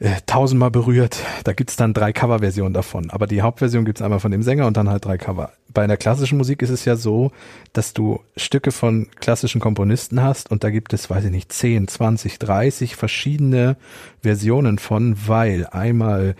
äh, 0.00 0.16
tausendmal 0.26 0.70
berührt. 0.70 1.18
Da 1.44 1.52
gibt's 1.52 1.76
dann 1.76 1.92
drei 1.92 2.12
Coverversionen 2.12 2.72
davon. 2.72 3.10
Aber 3.10 3.26
die 3.26 3.42
Hauptversion 3.42 3.84
gibt's 3.84 4.02
einmal 4.02 4.18
von 4.18 4.30
dem 4.30 4.42
Sänger 4.42 4.66
und 4.66 4.76
dann 4.76 4.88
halt 4.88 5.04
drei 5.04 5.18
Cover. 5.18 5.52
Bei 5.68 5.82
einer 5.82 5.98
klassischen 5.98 6.38
Musik 6.38 6.62
ist 6.62 6.70
es 6.70 6.84
ja 6.84 6.96
so, 6.96 7.30
dass 7.74 7.92
du 7.92 8.20
Stücke 8.36 8.72
von 8.72 9.08
klassischen 9.20 9.60
Komponisten 9.60 10.22
hast 10.22 10.50
und 10.50 10.64
da 10.64 10.70
gibt 10.70 10.94
es, 10.94 11.10
weiß 11.10 11.26
ich 11.26 11.30
nicht, 11.30 11.52
10, 11.52 11.86
20, 11.86 12.38
30 12.38 12.96
verschiedene 12.96 13.76
Versionen 14.22 14.78
von, 14.78 15.16
weil 15.26 15.66
einmal 15.66 16.34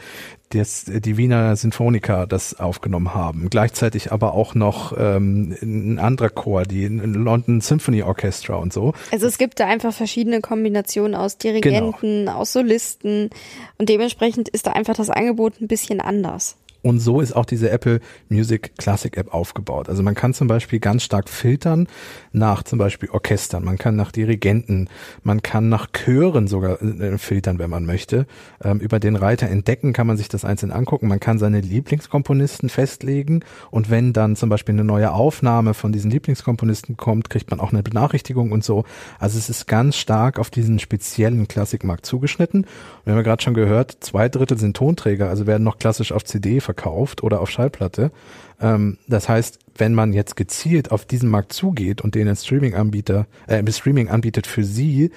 das, 0.51 0.85
die 0.87 1.17
Wiener 1.17 1.55
Sinfoniker 1.57 2.27
das 2.27 2.59
aufgenommen 2.59 3.15
haben. 3.15 3.49
Gleichzeitig 3.51 4.13
aber 4.13 4.35
auch 4.35 4.55
noch 4.55 4.93
ähm, 4.99 5.57
ein 5.63 5.99
anderer 5.99 6.29
Chor, 6.29 6.65
die 6.65 6.87
London 6.89 7.61
Symphony 7.61 8.03
Orchestra 8.03 8.57
und 8.57 8.73
so. 8.73 8.93
Also 9.13 9.27
es 9.27 9.39
gibt 9.39 9.61
da 9.61 9.67
einfach 9.67 9.93
verschiedene 9.93 10.41
Kombinationen 10.41 11.15
aus 11.15 11.39
Dirigenten, 11.39 12.25
genau. 12.25 12.33
aus 12.33 12.53
Solisten 12.53 13.31
und 13.79 13.89
dementsprechend 13.89 14.49
ist 14.49 14.67
da 14.67 14.73
einfach 14.73 14.95
das 14.95 15.09
Angebot 15.09 15.61
ein 15.61 15.69
bisschen 15.69 16.01
anders. 16.01 16.57
Und 16.83 17.01
so 17.01 17.21
ist 17.21 17.33
auch 17.35 17.45
diese 17.45 17.71
Apple 17.71 18.01
Music 18.29 18.77
Classic 18.79 19.17
App 19.17 19.35
aufgebaut. 19.35 19.89
Also 19.89 20.03
man 20.03 20.15
kann 20.15 20.35
zum 20.35 20.49
Beispiel 20.49 20.81
ganz 20.81 21.03
stark 21.03 21.29
filtern 21.29 21.89
nach 22.33 22.63
zum 22.63 22.79
Beispiel 22.79 23.11
Orchestern, 23.11 23.65
man 23.65 23.77
kann 23.77 23.97
nach 23.97 24.13
Dirigenten, 24.13 24.89
man 25.23 25.43
kann 25.43 25.69
nach 25.69 25.89
Chören 25.93 26.49
sogar 26.49 26.81
äh, 26.83 27.19
filtern, 27.19 27.59
wenn 27.59 27.71
man 27.71 27.85
möchte. 27.85 28.27
Ähm, 28.63 28.81
über 28.81 28.99
den 28.99 29.17
Reiter 29.17 29.49
entdecken 29.49 29.93
kann 29.93 30.07
man 30.07 30.17
sich 30.17 30.29
das 30.29 30.45
einzeln 30.45 30.73
angucken. 30.73 31.09
Man 31.09 31.21
kann 31.21 31.39
seine 31.39 31.61
Lieblingskomponisten 31.61 32.69
festlegen 32.69 33.41
und 33.71 33.91
wenn 33.91 34.13
dann 34.13 34.37
zum 34.37 34.49
Beispiel 34.49 34.75
eine 34.75 34.85
neue 34.85 35.13
Aufnahme 35.13 35.75
von 35.75 35.93
diesen 35.93 36.11
Lieblingskomponisten 36.11 36.97
kommt, 36.97 37.31
kriegt 37.31 37.51
man 37.51 37.61
auch 37.61 37.73
eine 37.73 37.83
Benachrichtigung 37.83 38.53
und 38.53 38.65
so. 38.65 38.85
Also 39.19 39.39
es 39.39 39.51
ist 39.51 39.67
ganz 39.67 39.97
stark 39.97 40.39
auf 40.39 40.51
diesen 40.51 40.79
speziellen 40.79 41.49
Klassikmarkt 41.49 42.07
zugeschnitten. 42.07 42.67
wir 43.05 43.13
haben 43.13 43.19
ja 43.19 43.23
gerade 43.23 43.43
schon 43.43 43.55
gehört, 43.55 43.99
zwei 44.01 44.29
Drittel 44.29 44.59
sind 44.59 44.77
Tonträger, 44.77 45.29
also 45.29 45.47
werden 45.47 45.65
noch 45.65 45.79
klassisch 45.79 46.13
auf 46.13 46.25
CD 46.25 46.61
verkauft 46.71 47.23
oder 47.23 47.41
auf 47.41 47.51
Schallplatte. 47.51 48.13
Ähm, 48.61 48.99
das 49.09 49.29
heißt, 49.29 49.59
wenn 49.77 49.95
man 49.95 50.13
jetzt 50.13 50.37
gezielt 50.37 50.93
auf 50.93 51.05
diesen 51.05 51.29
Markt 51.29 51.53
zugeht 51.53 52.01
und 52.01 52.15
den 52.15 52.35
Streaming-Anbieter, 52.35 53.27
äh, 53.47 53.63
Streaming 53.73 54.09
anbietet 54.09 54.47
für 54.47 54.65
sie, 54.65 55.11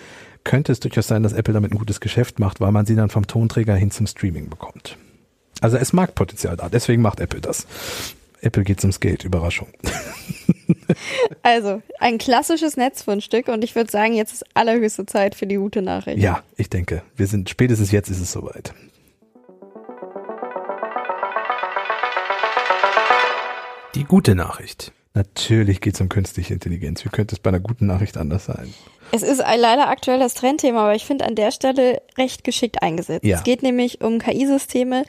könnte 0.44 0.72
es 0.72 0.80
durchaus 0.80 1.08
sein, 1.08 1.24
dass 1.24 1.34
Apple 1.34 1.54
damit 1.54 1.72
ein 1.72 1.78
gutes 1.78 2.00
Geschäft 2.00 2.40
macht, 2.40 2.60
weil 2.60 2.72
man 2.72 2.86
sie 2.86 2.96
dann 2.96 3.10
vom 3.10 3.28
Tonträger 3.28 3.76
hin 3.76 3.92
zum 3.92 4.08
Streaming 4.08 4.50
bekommt. 4.50 4.98
Also 5.62 5.78
es 5.78 5.94
mag 5.94 6.16
Potenzial 6.16 6.58
da, 6.58 6.70
deswegen 6.70 7.02
macht 7.02 7.20
Apple 7.20 7.40
das. 7.40 7.68
Apple 8.42 8.64
geht 8.64 8.82
ums 8.84 9.00
Geld, 9.00 9.24
Überraschung. 9.24 9.68
Also, 11.42 11.82
ein 12.00 12.18
klassisches 12.18 12.78
Netzfundstück 12.78 13.48
und 13.48 13.64
ich 13.64 13.76
würde 13.76 13.90
sagen, 13.90 14.14
jetzt 14.14 14.34
ist 14.34 14.46
allerhöchste 14.54 15.06
Zeit 15.06 15.36
für 15.36 15.48
die 15.48 15.56
gute 15.56 15.82
Nachricht. 15.82 16.20
Ja, 16.20 16.44
ich 16.56 16.70
denke, 16.70 17.04
wir 17.16 17.28
sind 17.28 17.50
spätestens 17.50 17.92
jetzt 17.92 18.10
ist 18.10 18.20
es 18.20 18.32
soweit. 18.32 18.74
Die 23.96 24.06
gute 24.06 24.34
Nachricht. 24.34 24.92
Natürlich 25.14 25.80
geht 25.80 25.94
es 25.94 26.02
um 26.02 26.10
künstliche 26.10 26.56
Intelligenz. 26.56 27.06
Wie 27.06 27.10
könnte 27.10 27.36
es 27.36 27.40
bei 27.40 27.50
einer 27.50 27.60
guten 27.60 27.86
Nachricht 27.86 28.18
anders 28.18 28.46
sein? 28.46 28.74
Es 29.12 29.22
ist 29.22 29.38
leider 29.38 29.88
aktuell 29.90 30.18
das 30.18 30.34
Trendthema, 30.34 30.82
aber 30.82 30.96
ich 30.96 31.06
finde 31.06 31.26
an 31.26 31.36
der 31.36 31.52
Stelle 31.52 32.02
recht 32.18 32.44
geschickt 32.44 32.82
eingesetzt. 32.82 33.24
Ja. 33.24 33.38
Es 33.38 33.44
geht 33.44 33.62
nämlich 33.62 34.02
um 34.02 34.18
KI-Systeme, 34.18 35.04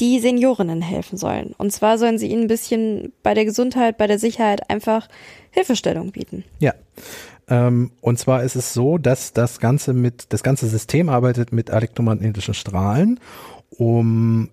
die 0.00 0.20
Seniorinnen 0.20 0.80
helfen 0.80 1.18
sollen. 1.18 1.54
Und 1.58 1.70
zwar 1.70 1.98
sollen 1.98 2.16
sie 2.16 2.28
ihnen 2.28 2.44
ein 2.44 2.48
bisschen 2.48 3.12
bei 3.22 3.34
der 3.34 3.44
Gesundheit, 3.44 3.98
bei 3.98 4.06
der 4.06 4.18
Sicherheit 4.18 4.70
einfach 4.70 5.08
Hilfestellung 5.50 6.12
bieten. 6.12 6.44
Ja. 6.58 6.72
Ähm, 7.48 7.90
und 8.00 8.18
zwar 8.18 8.42
ist 8.42 8.56
es 8.56 8.72
so, 8.72 8.96
dass 8.96 9.34
das 9.34 9.60
ganze 9.60 9.92
mit, 9.92 10.32
das 10.32 10.42
ganze 10.42 10.68
System 10.68 11.10
arbeitet 11.10 11.52
mit 11.52 11.68
elektromagnetischen 11.68 12.54
Strahlen, 12.54 13.20
um 13.68 14.48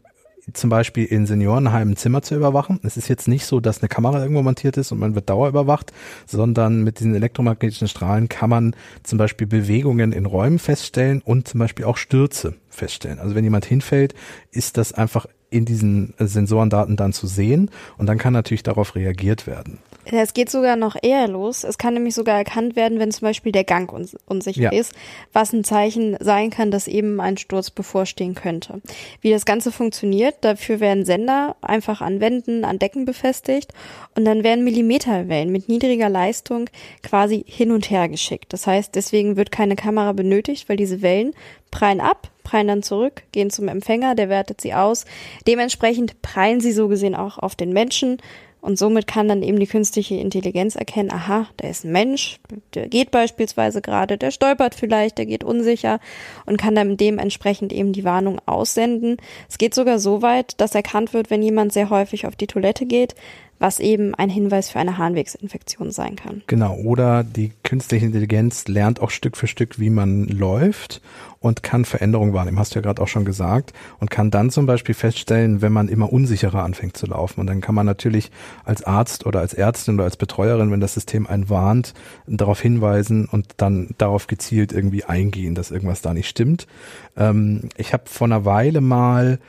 zum 0.54 0.70
Beispiel 0.70 1.06
in 1.06 1.26
Seniorenheimen 1.26 1.96
Zimmer 1.96 2.22
zu 2.22 2.36
überwachen. 2.36 2.80
Es 2.84 2.98
ist 2.98 3.08
jetzt 3.08 3.28
nicht 3.28 3.46
so, 3.46 3.60
dass 3.60 3.82
eine 3.82 3.90
Kamera 3.90 4.22
irgendwo 4.22 4.42
montiert 4.42 4.78
ist 4.78 4.92
und 4.92 5.00
man 5.00 5.16
wird 5.16 5.30
dauerüberwacht, 5.30 5.92
sondern 6.26 6.84
mit 6.84 7.00
diesen 7.00 7.16
elektromagnetischen 7.16 7.88
Strahlen 7.88 8.30
kann 8.30 8.50
man 8.50 8.76
zum 9.04 9.18
Beispiel 9.18 9.48
Bewegungen 9.48 10.12
in 10.12 10.26
Räumen 10.26 10.60
feststellen 10.60 11.22
und 11.22 11.48
zum 11.48 11.60
Beispiel 11.60 11.86
auch 11.86 11.98
Stürze 11.98 12.56
feststellen. 12.70 13.20
Also 13.20 13.36
wenn 13.36 13.44
jemand 13.44 13.66
hinfällt, 13.66 14.14
ist 14.52 14.78
das 14.78 14.94
einfach 14.94 15.26
in 15.50 15.66
diesen 15.66 16.14
Sensorendaten 16.20 16.96
dann 16.96 17.14
zu 17.14 17.28
sehen 17.28 17.70
und 17.98 18.08
dann 18.08 18.18
kann 18.18 18.34
natürlich 18.34 18.64
darauf 18.64 18.96
reagiert 18.96 19.48
werden. 19.48 19.80
Es 20.12 20.34
geht 20.34 20.50
sogar 20.50 20.76
noch 20.76 20.96
eher 21.02 21.28
los. 21.28 21.64
Es 21.64 21.78
kann 21.78 21.94
nämlich 21.94 22.16
sogar 22.16 22.38
erkannt 22.38 22.76
werden, 22.76 23.00
wenn 23.00 23.12
zum 23.12 23.28
Beispiel 23.28 23.52
der 23.52 23.64
Gang 23.64 23.92
uns 23.92 24.18
unsicher 24.26 24.64
ja. 24.64 24.72
ist, 24.72 24.94
was 25.34 25.54
ein 25.54 25.64
Zeichen 25.64 26.18
sein 26.20 26.50
kann, 26.50 26.72
dass 26.72 26.88
eben 26.88 27.20
ein 27.20 27.38
Sturz 27.38 27.70
bevorstehen 27.70 28.36
könnte. 28.36 28.82
Wie 29.22 29.32
das 29.32 29.46
Ganze 29.46 29.72
funktioniert, 29.72 30.36
dafür 30.42 30.80
werden 30.80 31.06
Sender 31.06 31.56
einfach 31.62 32.02
an 32.02 32.20
Wänden, 32.20 32.66
an 32.66 32.80
Decken 32.80 33.06
befestigt 33.06 33.74
und 34.16 34.26
dann 34.26 34.44
werden 34.44 34.64
Millimeterwellen 34.64 35.52
mit 35.52 35.70
niedriger 35.70 36.10
Leistung 36.10 36.70
quasi 37.04 37.44
hin 37.48 37.72
und 37.72 37.90
her 37.90 38.10
geschickt. 38.10 38.52
Das 38.54 38.68
heißt, 38.68 38.96
deswegen 38.96 39.38
wird 39.38 39.52
keine 39.52 39.76
Kamera 39.76 40.14
benötigt, 40.14 40.70
weil 40.70 40.78
diese 40.78 41.02
Wellen 41.02 41.34
prallen 41.72 42.02
ab, 42.02 42.30
prallen 42.44 42.68
dann 42.68 42.84
zurück, 42.84 43.24
gehen 43.32 43.52
zum 43.52 43.68
Empfänger, 43.68 44.16
der 44.16 44.30
wertet 44.30 44.60
sie 44.62 44.74
aus. 44.74 45.06
Dementsprechend 45.46 46.22
prallen 46.22 46.62
sie 46.62 46.72
so 46.72 46.88
gesehen 46.88 47.16
auch 47.16 47.38
auf 47.38 47.56
den 47.56 47.74
Menschen 47.74 48.18
und 48.62 48.78
somit 48.78 49.08
kann 49.08 49.28
dann 49.28 49.44
eben 49.44 49.60
die 49.60 49.68
künstliche 49.68 50.16
Intelligenz 50.16 50.76
erkennen, 50.76 51.12
aha, 51.12 51.48
da 51.58 51.68
ist 51.68 51.86
ein 51.86 51.92
Mensch, 51.92 52.40
der 52.74 52.88
geht 52.88 53.12
beispielsweise 53.12 53.82
gerade, 53.82 54.18
der 54.18 54.32
stolpert 54.32 54.76
vielleicht, 54.76 55.18
der 55.18 55.26
geht 55.26 55.44
unsicher 55.44 56.00
und 56.46 56.58
kann 56.58 56.76
dann 56.76 56.98
dementsprechend 56.98 57.72
eben 57.72 57.94
die 57.94 58.04
Warnung 58.04 58.40
aussenden. 58.46 59.18
Es 59.48 59.58
geht 59.58 59.74
sogar 59.74 60.00
so 60.00 60.22
weit, 60.22 60.60
dass 60.60 60.76
erkannt 60.76 61.14
wird, 61.14 61.30
wenn 61.30 61.42
jemand 61.42 61.74
sehr 61.74 61.90
häufig 61.90 62.28
auf 62.28 62.36
die 62.36 62.48
Toilette 62.48 62.86
geht, 62.86 63.16
was 63.60 63.80
eben 63.80 64.16
ein 64.16 64.30
Hinweis 64.30 64.70
für 64.70 64.80
eine 64.80 64.98
Harnwegsinfektion 64.98 65.92
sein 65.92 66.16
kann. 66.16 66.42
Genau, 66.48 66.76
oder 66.76 67.24
die 67.24 67.52
künstliche 67.64 68.06
Intelligenz 68.06 68.68
lernt 68.68 69.02
auch 69.02 69.12
Stück 69.12 69.38
für 69.38 69.48
Stück, 69.48 69.80
wie 69.80 69.90
man 69.90 70.28
läuft 70.28 71.02
und 71.40 71.64
kann 71.64 71.86
Veränderungen 71.86 72.34
wahrnehmen, 72.34 72.60
hast 72.60 72.74
du 72.74 72.80
ja 72.80 72.82
gerade 72.82 73.02
auch 73.02 73.08
schon 73.08 73.26
gesagt, 73.26 73.74
und 74.00 74.10
kann 74.10 74.32
dann 74.32 74.50
zum 74.50 74.66
Beispiel 74.66 74.96
feststellen, 74.96 75.62
wenn 75.62 75.72
man 75.72 75.88
immer 75.88 76.12
unsicherer 76.12 76.64
anfängt 76.64 76.98
zu 76.98 77.06
laufen. 77.06 77.40
Und 77.40 77.48
dann 77.48 77.62
kann 77.62 77.76
man 77.76 77.86
natürlich 77.86 78.32
als 78.66 78.84
Arzt 78.84 79.26
oder 79.26 79.40
als 79.40 79.54
Ärztin 79.54 79.96
oder 79.96 80.04
als 80.04 80.18
Betreuerin, 80.18 80.72
wenn 80.72 80.82
das 80.82 80.94
System 80.94 81.28
einen 81.28 81.50
warnt, 81.50 81.94
darauf 82.28 82.60
hinweisen 82.62 83.26
und 83.26 83.48
dann 83.58 83.90
darauf 83.98 84.28
gezielt 84.28 84.72
irgendwie 84.72 85.06
eingehen, 85.06 85.56
dass 85.56 85.72
irgendwas 85.72 86.02
da 86.02 86.14
nicht 86.14 86.28
stimmt. 86.28 86.68
Ähm, 87.16 87.70
ich 87.78 87.94
habe 87.94 88.04
vor 88.08 88.28
einer 88.28 88.46
Weile 88.46 88.82
mal 88.82 89.40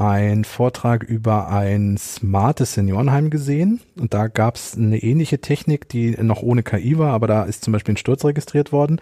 ein 0.00 0.44
Vortrag 0.44 1.02
über 1.02 1.48
ein 1.48 1.98
smartes 1.98 2.72
Seniorenheim 2.72 3.28
gesehen. 3.28 3.80
Und 3.98 4.14
da 4.14 4.28
gab 4.28 4.56
es 4.56 4.76
eine 4.76 4.98
ähnliche 4.98 5.40
Technik, 5.40 5.88
die 5.88 6.16
noch 6.22 6.42
ohne 6.42 6.62
KI 6.62 6.98
war, 6.98 7.12
aber 7.12 7.26
da 7.26 7.42
ist 7.44 7.62
zum 7.62 7.72
Beispiel 7.72 7.94
ein 7.94 7.98
Sturz 7.98 8.24
registriert 8.24 8.72
worden 8.72 9.00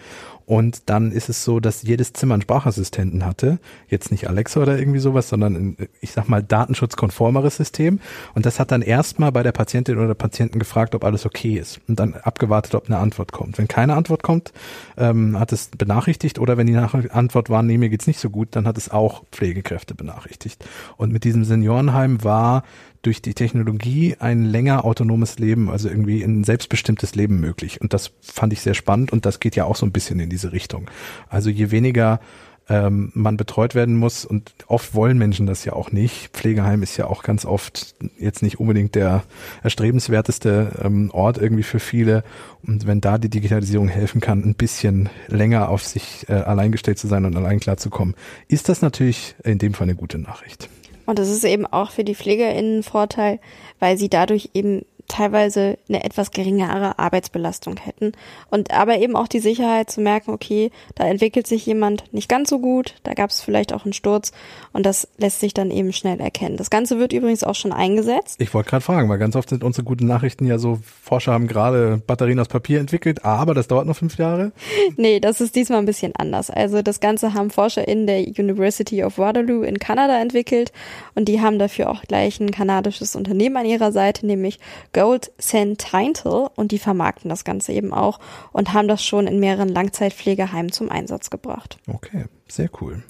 und 0.49 0.89
dann 0.89 1.13
ist 1.13 1.29
es 1.29 1.45
so, 1.45 1.61
dass 1.61 1.83
jedes 1.83 2.15
Zimmer 2.15 2.33
einen 2.33 2.41
Sprachassistenten 2.41 3.27
hatte. 3.27 3.59
Jetzt 3.89 4.11
nicht 4.11 4.31
Alexa 4.31 4.63
oder 4.63 4.79
irgendwie 4.79 4.99
sowas, 4.99 5.29
sondern 5.29 5.55
ein, 5.55 5.77
ich 6.01 6.13
sag 6.13 6.27
mal, 6.27 6.43
datenschutzkonformeres 6.43 7.57
System. 7.57 8.01
Und 8.35 8.47
das 8.47 8.59
hat 8.59 8.73
dann 8.73 8.81
erstmal 8.81 9.31
bei 9.31 9.43
der 9.43 9.53
Patientin 9.53 9.99
oder 9.99 10.15
Patienten 10.15 10.59
gefragt, 10.59 10.95
ob 10.95 11.05
alles 11.05 11.27
okay 11.27 11.59
ist. 11.59 11.83
Und 11.87 12.01
dann 12.01 12.15
abgewartet, 12.15 12.75
ob 12.75 12.87
eine 12.87 12.97
Antwort 12.97 13.31
kommt. 13.31 13.59
Wenn 13.59 13.69
keine 13.69 13.95
Antwort 13.95 14.23
kommt, 14.23 14.55
ähm, 14.97 15.39
hat 15.39 15.53
es 15.53 15.69
benachrichtigt. 15.69 16.39
Oder 16.39 16.57
wenn 16.57 16.67
die 16.67 16.77
Antwort 16.77 17.51
war, 17.51 17.63
nee, 17.63 17.77
mir 17.77 17.91
geht's 17.91 18.07
nicht 18.07 18.19
so 18.19 18.31
gut, 18.31 18.49
dann 18.53 18.67
hat 18.67 18.79
es 18.79 18.91
auch 18.91 19.25
Pflegekräfte 19.31 19.95
benachrichtigt. 19.95 20.65
Und 20.97 21.13
mit 21.13 21.25
diesem 21.25 21.45
Seniorenheim 21.45 22.25
war 22.25 22.63
durch 23.09 23.23
die 23.23 23.33
Technologie 23.33 24.17
ein 24.19 24.45
länger 24.45 24.85
autonomes 24.85 25.39
Leben, 25.39 25.71
also 25.71 25.89
irgendwie 25.89 26.23
ein 26.23 26.45
selbstbestimmtes 26.45 27.15
Leben 27.15 27.41
möglich. 27.41 27.81
Und 27.81 27.95
das 27.95 28.11
fand 28.21 28.53
ich 28.53 28.61
sehr 28.61 28.75
spannend 28.75 29.15
und 29.15 29.25
das 29.25 29.41
geht 29.41 29.57
ja 29.57 29.65
auch 29.65 29.77
so 29.77 29.87
ein 29.87 29.93
bisschen 29.93 30.21
in 30.21 30.29
diese 30.29 30.53
Richtung. 30.53 30.91
Also 31.31 31.49
je 31.49 31.71
weniger 31.71 32.21
ähm, 32.69 33.11
man 33.15 33.39
betreut 33.39 33.75
werden 33.75 33.97
muss 33.97 34.27
und 34.27 34.53
oft 34.67 34.95
wollen 34.95 35.17
Menschen 35.17 35.47
das 35.47 35.65
ja 35.65 35.73
auch 35.73 35.91
nicht. 35.91 36.29
Pflegeheim 36.35 36.83
ist 36.83 36.99
ja 36.99 37.07
auch 37.07 37.23
ganz 37.23 37.47
oft 37.47 37.95
jetzt 38.19 38.43
nicht 38.43 38.61
unbedingt 38.61 38.95
der 38.95 39.23
erstrebenswerteste 39.63 40.73
ähm, 40.85 41.11
Ort 41.11 41.39
irgendwie 41.39 41.63
für 41.63 41.81
viele. 41.81 42.25
Und 42.63 42.87
wenn 42.87 43.01
da 43.01 43.17
die 43.17 43.31
Digitalisierung 43.31 43.89
helfen 43.89 44.21
kann, 44.21 44.45
ein 44.45 44.55
bisschen 44.55 45.09
länger 45.29 45.71
auf 45.71 45.83
sich 45.83 46.27
äh, 46.29 46.35
allein 46.35 46.73
gestellt 46.73 46.99
zu 46.99 47.07
sein 47.07 47.25
und 47.25 47.35
allein 47.35 47.59
klarzukommen, 47.59 48.15
ist 48.49 48.69
das 48.69 48.83
natürlich 48.83 49.35
in 49.45 49.57
dem 49.57 49.73
Fall 49.73 49.87
eine 49.87 49.97
gute 49.97 50.19
Nachricht. 50.19 50.69
Und 51.09 51.19
das 51.19 51.31
ist 51.31 51.43
eben 51.45 51.65
auch 51.65 51.91
für 51.91 52.05
die 52.05 52.15
PflegerInnen 52.15 52.81
ein 52.81 52.83
Vorteil, 52.83 53.41
weil 53.79 53.97
sie 53.97 54.11
dadurch 54.11 54.51
eben 54.53 54.85
teilweise 55.09 55.79
eine 55.89 56.05
etwas 56.05 56.31
geringere 56.31 56.99
Arbeitsbelastung 56.99 57.77
hätten. 57.79 58.13
Und 58.51 58.73
aber 58.73 58.99
eben 58.99 59.17
auch 59.17 59.27
die 59.27 59.41
Sicherheit 59.41 59.91
zu 59.91 60.01
merken, 60.01 60.31
okay, 60.31 60.71
da 60.95 61.05
entwickelt 61.05 61.47
sich 61.47 61.67
jemand 61.67 62.13
nicht 62.13 62.29
ganz 62.29 62.51
so 62.51 62.59
gut, 62.59 62.95
da 63.03 63.15
gab 63.15 63.31
es 63.31 63.41
vielleicht 63.41 63.73
auch 63.73 63.85
einen 63.85 63.95
Sturz 63.95 64.33
und 64.73 64.85
das 64.85 65.09
lässt 65.17 65.41
sich 65.41 65.55
dann 65.55 65.71
eben 65.71 65.93
schnell 65.93 66.21
erkennen. 66.21 66.57
Das 66.57 66.71
Ganze 66.71 66.99
wird 66.99 67.13
übrigens 67.13 67.43
auch 67.43 67.55
schon 67.55 67.73
eingesetzt. 67.73 68.41
Ich 68.41 68.53
wollte 68.53 68.71
gerade 68.71 68.85
fragen, 68.85 69.09
weil 69.09 69.19
ganz 69.19 69.35
oft 69.35 69.49
sind 69.49 69.65
unsere 69.65 69.85
guten 69.85 70.07
Nachrichten 70.07 70.47
ja 70.47 70.59
so, 70.59 70.79
Forscher 71.03 71.33
haben 71.33 71.49
gerade 71.49 72.03
Batterien 72.07 72.39
aus 72.39 72.49
Papier 72.49 72.79
entwickelt, 72.79 73.25
aber 73.25 73.55
das 73.55 73.67
dauert 73.67 73.87
noch 73.87 73.97
fünf 73.97 74.19
Jahre. 74.19 74.53
nee, 74.97 75.21
das 75.21 75.41
ist 75.41 75.57
diesmal 75.57 75.79
ein 75.79 75.87
bisschen 75.87 76.15
anders. 76.17 76.51
Also 76.51 76.83
das 76.83 77.01
Ganze 77.01 77.35
haben 77.35 77.51
Forscher 77.51 77.89
in 77.89 78.07
der 78.07 78.21
University 78.21 79.03
of 79.03 79.19
Waterloo 79.19 79.63
in 79.63 79.79
Kanada 79.79 80.21
entwickelt 80.21 80.73
und 81.15 81.29
die 81.29 81.41
haben 81.41 81.59
dafür 81.59 81.91
auch 81.91 82.03
gleich 82.03 82.41
ein 82.41 82.51
kanadisches 82.51 83.17
Unternehmen 83.17 83.57
an 83.57 83.67
ihrer 83.67 83.91
Seite, 83.91 84.27
nämlich 84.27 84.59
Gold 84.99 85.31
Centintel 85.39 86.49
und 86.57 86.73
die 86.73 86.81
vermarkten 86.81 87.29
das 87.29 87.45
Ganze 87.45 87.73
eben 87.73 87.95
auch 87.95 88.19
und 88.51 88.73
haben 88.73 88.89
das 88.89 89.05
schon 89.05 89.29
in 89.29 89.39
mehreren 89.39 89.69
Langzeitpflegeheimen 89.69 90.73
zum 90.73 90.91
Einsatz 90.91 91.31
gebracht. 91.31 91.79
Okay, 91.87 92.25
sehr 92.49 92.69
cool. 92.81 93.05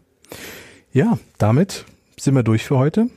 Ja, 0.92 1.18
damit 1.38 1.86
sind 2.20 2.34
wir 2.34 2.42
durch 2.42 2.64
für 2.64 2.76
heute. 2.76 3.08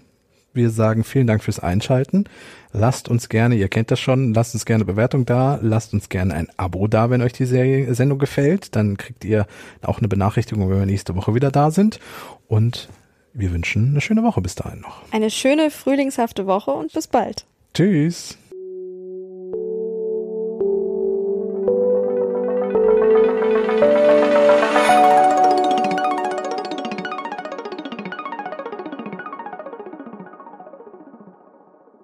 Wir 0.53 0.69
sagen 0.69 1.03
vielen 1.03 1.28
Dank 1.28 1.43
fürs 1.43 1.59
Einschalten. 1.59 2.30
Lasst 2.72 3.09
uns 3.09 3.28
gerne, 3.28 3.55
ihr 3.55 3.67
kennt 3.67 3.91
das 3.91 3.99
schon, 3.99 4.34
lasst 4.34 4.53
uns 4.53 4.63
gerne 4.65 4.86
Bewertung 4.86 5.26
da, 5.26 5.59
lasst 5.61 5.93
uns 5.93 6.07
gerne 6.07 6.34
ein 6.34 6.47
Abo 6.55 6.88
da, 6.88 7.09
wenn 7.09 7.22
euch 7.22 7.34
die 7.34 7.45
Serie, 7.45 7.93
Sendung 7.93 8.19
gefällt. 8.19 8.78
Dann 8.78 8.95
kriegt 8.95 9.26
ihr 9.26 9.47
auch 9.82 9.97
eine 9.97 10.07
Benachrichtigung, 10.07 10.69
wenn 10.69 10.80
wir 10.80 10.86
nächste 10.86 11.13
Woche 11.17 11.36
wieder 11.36 11.51
da 11.51 11.72
sind. 11.72 11.99
Und 12.47 12.88
wir 13.34 13.51
wünschen 13.51 13.89
eine 13.89 13.99
schöne 13.99 14.24
Woche 14.24 14.39
bis 14.39 14.55
dahin 14.55 14.80
noch. 14.80 15.01
Eine 15.11 15.30
schöne 15.30 15.72
frühlingshafte 15.72 16.47
Woche 16.47 16.72
und 16.72 16.93
bis 16.93 17.07
bald. 17.07 17.45
Tschüss. 17.74 18.38